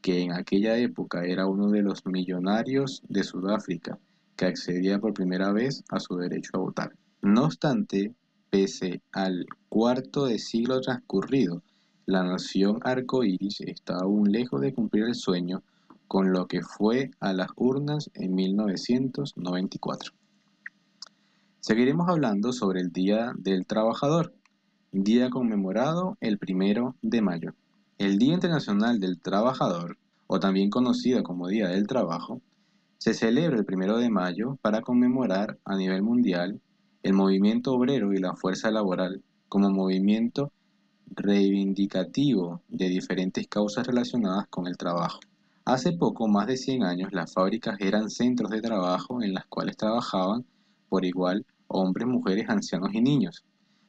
que 0.00 0.20
en 0.22 0.32
aquella 0.32 0.78
época 0.78 1.24
era 1.24 1.48
uno 1.48 1.68
de 1.70 1.82
los 1.82 2.06
millonarios 2.06 3.02
de 3.08 3.24
Sudáfrica 3.24 3.98
que 4.36 4.46
accedía 4.46 5.00
por 5.00 5.12
primera 5.12 5.50
vez 5.50 5.82
a 5.90 5.98
su 5.98 6.14
derecho 6.16 6.52
a 6.54 6.60
votar. 6.60 6.96
No 7.20 7.46
obstante, 7.46 8.14
pese 8.48 9.02
al 9.10 9.44
cuarto 9.68 10.26
de 10.26 10.38
siglo 10.38 10.80
transcurrido, 10.80 11.64
la 12.06 12.22
nación 12.22 12.78
arcoíris 12.84 13.60
está 13.62 13.96
aún 13.98 14.30
lejos 14.30 14.60
de 14.60 14.72
cumplir 14.72 15.04
el 15.04 15.16
sueño 15.16 15.64
con 16.06 16.32
lo 16.32 16.46
que 16.46 16.62
fue 16.62 17.10
a 17.18 17.32
las 17.32 17.48
urnas 17.56 18.10
en 18.14 18.32
1994. 18.32 20.12
Seguiremos 21.58 22.08
hablando 22.08 22.52
sobre 22.52 22.80
el 22.80 22.92
Día 22.92 23.32
del 23.36 23.66
Trabajador, 23.66 24.32
día 24.92 25.30
conmemorado 25.30 26.16
el 26.20 26.38
primero 26.38 26.94
de 27.02 27.22
mayo. 27.22 27.54
El 27.98 28.18
Día 28.18 28.34
Internacional 28.34 29.00
del 29.00 29.20
Trabajador, 29.20 29.98
o 30.28 30.38
también 30.38 30.70
conocido 30.70 31.24
como 31.24 31.48
Día 31.48 31.68
del 31.68 31.88
Trabajo, 31.88 32.40
se 32.98 33.14
celebra 33.14 33.58
el 33.58 33.64
primero 33.64 33.98
de 33.98 34.10
mayo 34.10 34.58
para 34.62 34.80
conmemorar 34.80 35.58
a 35.64 35.76
nivel 35.76 36.02
mundial 36.02 36.60
el 37.02 37.14
movimiento 37.14 37.72
obrero 37.72 38.12
y 38.12 38.18
la 38.18 38.36
fuerza 38.36 38.70
laboral 38.70 39.24
como 39.48 39.70
movimiento 39.70 40.52
reivindicativo 41.06 42.62
de 42.68 42.88
diferentes 42.88 43.46
causas 43.48 43.86
relacionadas 43.86 44.46
con 44.48 44.66
el 44.66 44.76
trabajo. 44.76 45.20
Hace 45.64 45.92
poco, 45.92 46.28
más 46.28 46.46
de 46.46 46.56
100 46.56 46.84
años, 46.84 47.12
las 47.12 47.32
fábricas 47.32 47.76
eran 47.80 48.10
centros 48.10 48.50
de 48.50 48.60
trabajo 48.60 49.22
en 49.22 49.34
las 49.34 49.46
cuales 49.46 49.76
trabajaban 49.76 50.44
por 50.88 51.04
igual 51.04 51.44
hombres, 51.68 52.06
mujeres, 52.06 52.48
ancianos 52.48 52.90
y 52.94 53.00
niños, 53.00 53.44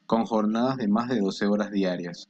con 0.05 0.25
jornadas 0.25 0.77
de 0.77 0.87
más 0.87 1.09
de 1.09 1.19
12 1.19 1.45
horas 1.45 1.71
diarias. 1.71 2.29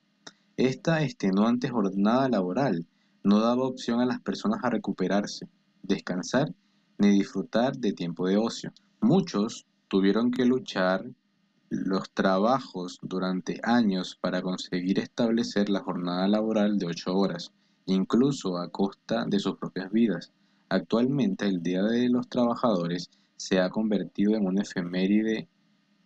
Esta 0.58 1.04
extenuante 1.04 1.70
jornada 1.70 2.28
laboral 2.28 2.86
no 3.24 3.40
daba 3.40 3.64
opción 3.64 4.02
a 4.02 4.06
las 4.06 4.20
personas 4.22 4.60
a 4.64 4.70
recuperarse, 4.70 5.48
descansar 5.84 6.54
ni 6.98 7.10
disfrutar 7.12 7.78
de 7.78 7.94
tiempo 7.94 8.28
de 8.28 8.38
ocio. 8.38 8.74
Muchos 9.00 9.66
tuvieron 9.88 10.32
que 10.32 10.46
luchar 10.46 11.06
los 11.70 12.10
trabajos 12.12 12.98
durante 13.02 13.60
años 13.64 14.18
para 14.20 14.42
conseguir 14.42 15.00
establecer 15.00 15.70
la 15.70 15.82
jornada 15.82 16.28
laboral 16.28 16.78
de 16.78 16.86
8 16.86 17.16
horas, 17.16 17.52
incluso 17.86 18.58
a 18.58 18.70
costa 18.70 19.26
de 19.26 19.40
sus 19.40 19.58
propias 19.58 19.92
vidas. 19.92 20.32
Actualmente 20.70 21.46
el 21.46 21.62
Día 21.62 21.84
de 21.84 22.10
los 22.10 22.30
Trabajadores 22.30 23.10
se 23.36 23.60
ha 23.60 23.70
convertido 23.70 24.36
en 24.36 24.46
una 24.46 24.62
efeméride 24.62 25.48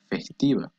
festiva, 0.10 0.72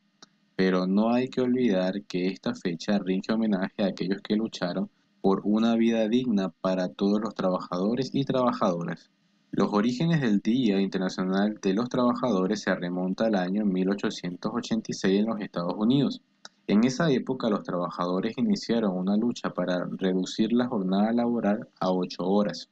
pero 0.56 0.86
no 0.86 1.12
hay 1.12 1.28
que 1.28 1.40
olvidar 1.40 2.02
que 2.02 2.28
esta 2.28 2.54
fecha 2.54 2.98
rinde 2.98 3.32
homenaje 3.32 3.82
a 3.82 3.86
aquellos 3.86 4.20
que 4.22 4.36
lucharon 4.36 4.90
por 5.20 5.40
una 5.44 5.76
vida 5.76 6.08
digna 6.08 6.50
para 6.60 6.88
todos 6.88 7.20
los 7.20 7.34
trabajadores 7.34 8.10
y 8.12 8.24
trabajadoras. 8.24 9.10
Los 9.54 9.70
orígenes 9.74 10.22
del 10.22 10.40
Día 10.40 10.80
Internacional 10.80 11.58
de 11.60 11.74
los 11.74 11.90
Trabajadores 11.90 12.62
se 12.62 12.74
remonta 12.74 13.26
al 13.26 13.34
año 13.34 13.66
1886 13.66 15.20
en 15.20 15.26
los 15.26 15.40
Estados 15.42 15.74
Unidos. 15.76 16.22
En 16.66 16.84
esa 16.84 17.10
época 17.10 17.50
los 17.50 17.62
trabajadores 17.62 18.38
iniciaron 18.38 18.96
una 18.96 19.14
lucha 19.14 19.50
para 19.50 19.84
reducir 19.98 20.54
la 20.54 20.68
jornada 20.68 21.12
laboral 21.12 21.68
a 21.80 21.92
8 21.92 22.24
horas. 22.24 22.70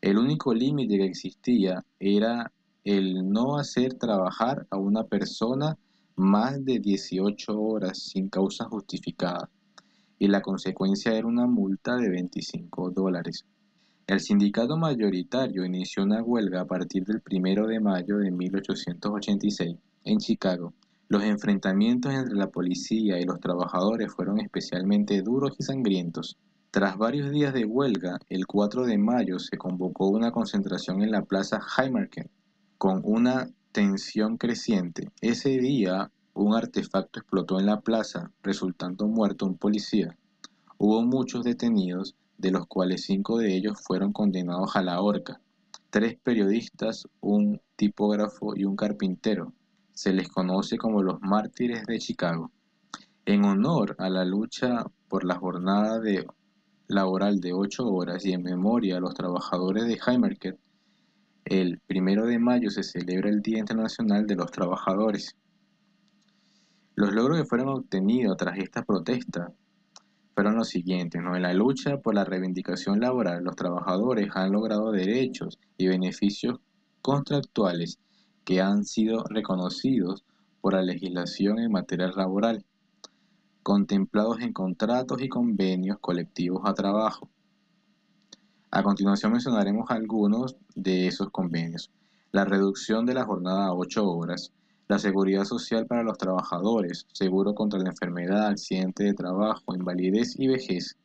El 0.00 0.16
único 0.16 0.54
límite 0.54 0.96
que 0.96 1.04
existía 1.04 1.84
era 2.00 2.50
el 2.82 3.28
no 3.28 3.58
hacer 3.58 3.92
trabajar 3.98 4.66
a 4.70 4.78
una 4.78 5.04
persona 5.04 5.76
más 6.16 6.64
de 6.64 6.78
18 6.78 7.60
horas 7.60 7.98
sin 7.98 8.30
causa 8.30 8.64
justificada 8.64 9.50
y 10.18 10.28
la 10.28 10.40
consecuencia 10.40 11.12
era 11.12 11.26
una 11.26 11.46
multa 11.46 11.96
de 11.96 12.08
25 12.08 12.90
dólares. 12.90 13.44
El 14.12 14.20
sindicato 14.20 14.76
mayoritario 14.76 15.64
inició 15.64 16.02
una 16.02 16.22
huelga 16.22 16.60
a 16.60 16.64
partir 16.66 17.02
del 17.06 17.22
1 17.26 17.66
de 17.66 17.80
mayo 17.80 18.18
de 18.18 18.30
1886 18.30 19.78
en 20.04 20.18
Chicago. 20.18 20.74
Los 21.08 21.22
enfrentamientos 21.22 22.12
entre 22.12 22.34
la 22.34 22.50
policía 22.50 23.18
y 23.18 23.24
los 23.24 23.40
trabajadores 23.40 24.12
fueron 24.12 24.38
especialmente 24.38 25.22
duros 25.22 25.56
y 25.58 25.62
sangrientos. 25.62 26.36
Tras 26.70 26.98
varios 26.98 27.30
días 27.30 27.54
de 27.54 27.64
huelga, 27.64 28.18
el 28.28 28.46
4 28.46 28.84
de 28.84 28.98
mayo 28.98 29.38
se 29.38 29.56
convocó 29.56 30.08
una 30.08 30.30
concentración 30.30 31.02
en 31.02 31.10
la 31.10 31.22
plaza 31.22 31.62
Haymarket 31.74 32.30
con 32.76 33.00
una 33.04 33.48
tensión 33.72 34.36
creciente. 34.36 35.08
Ese 35.22 35.56
día 35.56 36.10
un 36.34 36.54
artefacto 36.54 37.18
explotó 37.18 37.58
en 37.60 37.64
la 37.64 37.80
plaza, 37.80 38.30
resultando 38.42 39.08
muerto 39.08 39.46
un 39.46 39.56
policía. 39.56 40.18
Hubo 40.76 41.00
muchos 41.02 41.44
detenidos 41.44 42.14
de 42.38 42.50
los 42.50 42.66
cuales 42.66 43.04
cinco 43.04 43.38
de 43.38 43.54
ellos 43.54 43.80
fueron 43.82 44.12
condenados 44.12 44.76
a 44.76 44.82
la 44.82 45.00
horca. 45.00 45.40
Tres 45.90 46.16
periodistas, 46.22 47.06
un 47.20 47.60
tipógrafo 47.76 48.56
y 48.56 48.64
un 48.64 48.76
carpintero. 48.76 49.52
Se 49.92 50.12
les 50.12 50.28
conoce 50.28 50.78
como 50.78 51.02
los 51.02 51.20
mártires 51.20 51.84
de 51.86 51.98
Chicago. 51.98 52.50
En 53.24 53.44
honor 53.44 53.94
a 53.98 54.08
la 54.08 54.24
lucha 54.24 54.84
por 55.08 55.24
la 55.24 55.36
jornada 55.36 56.00
de 56.00 56.26
laboral 56.88 57.40
de 57.40 57.52
8 57.52 57.86
horas 57.86 58.24
y 58.24 58.32
en 58.32 58.42
memoria 58.42 58.96
a 58.96 59.00
los 59.00 59.14
trabajadores 59.14 59.86
de 59.86 59.98
Heimerket, 60.04 60.58
el 61.44 61.80
primero 61.86 62.26
de 62.26 62.38
mayo 62.38 62.70
se 62.70 62.82
celebra 62.82 63.28
el 63.28 63.42
Día 63.42 63.58
Internacional 63.58 64.26
de 64.26 64.36
los 64.36 64.50
Trabajadores. 64.50 65.36
Los 66.94 67.12
logros 67.12 67.38
que 67.38 67.46
fueron 67.46 67.68
obtenidos 67.68 68.36
tras 68.36 68.58
esta 68.58 68.82
protesta 68.82 69.52
fueron 70.34 70.56
los 70.56 70.68
siguientes. 70.68 71.20
En 71.20 71.42
la 71.42 71.52
lucha 71.52 71.98
por 71.98 72.14
la 72.14 72.24
reivindicación 72.24 73.00
laboral, 73.00 73.44
los 73.44 73.56
trabajadores 73.56 74.28
han 74.34 74.52
logrado 74.52 74.92
derechos 74.92 75.58
y 75.76 75.88
beneficios 75.88 76.60
contractuales 77.02 77.98
que 78.44 78.60
han 78.60 78.84
sido 78.84 79.24
reconocidos 79.24 80.24
por 80.60 80.74
la 80.74 80.82
legislación 80.82 81.58
en 81.58 81.72
materia 81.72 82.08
laboral, 82.08 82.64
contemplados 83.62 84.40
en 84.40 84.52
contratos 84.52 85.22
y 85.22 85.28
convenios 85.28 85.98
colectivos 86.00 86.62
a 86.64 86.74
trabajo. 86.74 87.28
A 88.70 88.82
continuación 88.82 89.32
mencionaremos 89.32 89.90
algunos 89.90 90.56
de 90.74 91.06
esos 91.06 91.30
convenios. 91.30 91.90
La 92.30 92.44
reducción 92.44 93.04
de 93.04 93.14
la 93.14 93.24
jornada 93.24 93.66
a 93.66 93.74
8 93.74 94.08
horas, 94.08 94.52
la 94.92 94.98
seguridad 94.98 95.44
social 95.44 95.86
para 95.86 96.02
los 96.02 96.18
trabajadores, 96.18 97.06
seguro 97.14 97.54
contra 97.54 97.80
la 97.80 97.88
enfermedad, 97.88 98.48
accidente 98.48 99.04
de 99.04 99.14
trabajo, 99.14 99.74
invalidez 99.74 100.38
y 100.38 100.48
vejez, 100.48 100.98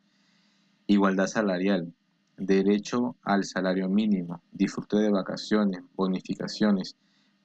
igualdad 0.87 1.27
salarial, 1.27 1.93
derecho 2.35 3.15
al 3.23 3.45
salario 3.45 3.87
mínimo, 3.87 4.41
disfrute 4.51 4.97
de 4.97 5.09
vacaciones, 5.09 5.83
bonificaciones, 5.95 6.97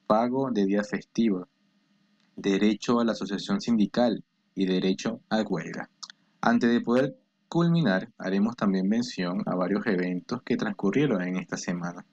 pago 0.05 0.51
de 0.51 0.65
días 0.65 0.89
festivos, 0.89 1.47
derecho 2.35 2.99
a 2.99 3.05
la 3.05 3.13
asociación 3.13 3.61
sindical 3.61 4.21
y 4.53 4.65
derecho 4.65 5.21
a 5.29 5.43
huelga. 5.43 5.89
Antes 6.41 6.71
de 6.71 6.81
poder 6.81 7.15
culminar, 7.47 8.11
haremos 8.17 8.57
también 8.57 8.89
mención 8.89 9.43
a 9.45 9.55
varios 9.55 9.87
eventos 9.87 10.41
que 10.43 10.57
transcurrieron 10.57 11.21
en 11.21 11.37
esta 11.37 11.55
semana, 11.55 12.05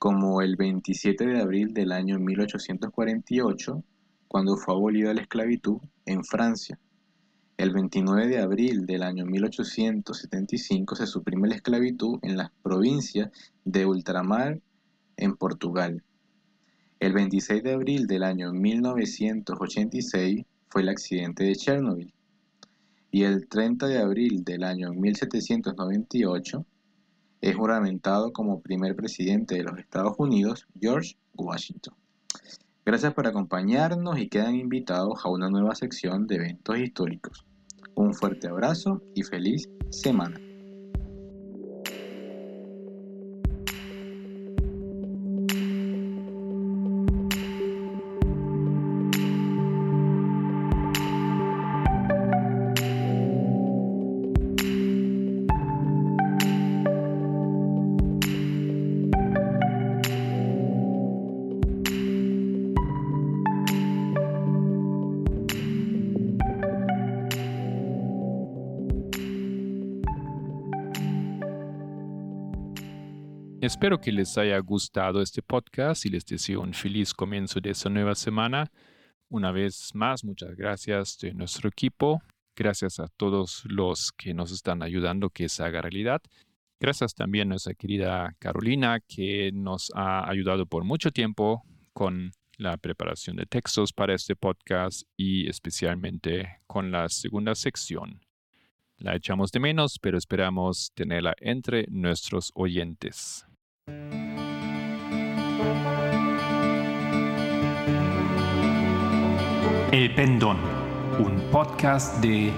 como 0.00 0.40
el 0.40 0.56
27 0.56 1.26
de 1.26 1.42
abril 1.42 1.74
del 1.74 1.92
año 1.92 2.18
1848, 2.18 3.84
cuando 4.28 4.56
fue 4.56 4.72
abolida 4.72 5.12
la 5.12 5.20
esclavitud 5.20 5.76
en 6.06 6.24
Francia, 6.24 6.78
el 7.58 7.70
29 7.70 8.28
de 8.28 8.38
abril 8.38 8.86
del 8.86 9.02
año 9.02 9.26
1875 9.26 10.96
se 10.96 11.06
suprime 11.06 11.48
la 11.48 11.56
esclavitud 11.56 12.18
en 12.22 12.38
las 12.38 12.50
provincias 12.62 13.28
de 13.66 13.84
ultramar 13.84 14.62
en 15.18 15.36
Portugal. 15.36 16.02
El 16.98 17.12
26 17.12 17.62
de 17.62 17.72
abril 17.74 18.06
del 18.06 18.22
año 18.22 18.54
1986 18.54 20.46
fue 20.68 20.80
el 20.80 20.88
accidente 20.88 21.44
de 21.44 21.54
Chernobyl. 21.56 22.14
Y 23.10 23.24
el 23.24 23.48
30 23.48 23.86
de 23.86 23.98
abril 23.98 24.44
del 24.44 24.64
año 24.64 24.94
1798 24.94 26.64
es 27.40 27.56
juramentado 27.56 28.32
como 28.32 28.60
primer 28.60 28.94
presidente 28.96 29.54
de 29.54 29.64
los 29.64 29.78
Estados 29.78 30.14
Unidos 30.18 30.66
George 30.80 31.16
Washington. 31.34 31.94
Gracias 32.84 33.14
por 33.14 33.26
acompañarnos 33.26 34.18
y 34.18 34.28
quedan 34.28 34.56
invitados 34.56 35.20
a 35.24 35.28
una 35.28 35.48
nueva 35.48 35.74
sección 35.74 36.26
de 36.26 36.36
eventos 36.36 36.78
históricos. 36.78 37.44
Un 37.94 38.14
fuerte 38.14 38.48
abrazo 38.48 39.02
y 39.14 39.22
feliz 39.22 39.68
semana. 39.90 40.40
Espero 73.80 73.98
que 73.98 74.12
les 74.12 74.36
haya 74.36 74.58
gustado 74.58 75.22
este 75.22 75.40
podcast 75.40 76.04
y 76.04 76.10
les 76.10 76.26
deseo 76.26 76.60
un 76.60 76.74
feliz 76.74 77.14
comienzo 77.14 77.62
de 77.62 77.70
esta 77.70 77.88
nueva 77.88 78.14
semana. 78.14 78.70
Una 79.30 79.52
vez 79.52 79.94
más, 79.94 80.22
muchas 80.22 80.54
gracias 80.54 81.16
de 81.16 81.32
nuestro 81.32 81.70
equipo. 81.70 82.20
Gracias 82.54 83.00
a 83.00 83.08
todos 83.08 83.62
los 83.64 84.12
que 84.12 84.34
nos 84.34 84.52
están 84.52 84.82
ayudando 84.82 85.30
que 85.30 85.48
se 85.48 85.62
haga 85.62 85.80
realidad. 85.80 86.20
Gracias 86.78 87.14
también 87.14 87.48
a 87.48 87.52
nuestra 87.52 87.72
querida 87.72 88.36
Carolina 88.38 89.00
que 89.00 89.50
nos 89.50 89.90
ha 89.94 90.28
ayudado 90.28 90.66
por 90.66 90.84
mucho 90.84 91.10
tiempo 91.10 91.62
con 91.94 92.32
la 92.58 92.76
preparación 92.76 93.36
de 93.36 93.46
textos 93.46 93.94
para 93.94 94.14
este 94.14 94.36
podcast 94.36 95.04
y 95.16 95.48
especialmente 95.48 96.60
con 96.66 96.90
la 96.90 97.08
segunda 97.08 97.54
sección. 97.54 98.20
La 98.98 99.16
echamos 99.16 99.50
de 99.52 99.60
menos, 99.60 99.98
pero 99.98 100.18
esperamos 100.18 100.92
tenerla 100.94 101.34
entre 101.40 101.86
nuestros 101.88 102.52
oyentes. 102.54 103.46
El 109.92 110.14
Pendón, 110.14 110.56
un 111.18 111.40
podcast 111.50 112.22
de 112.22 112.52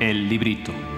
El 0.00 0.28
Librito. 0.28 0.89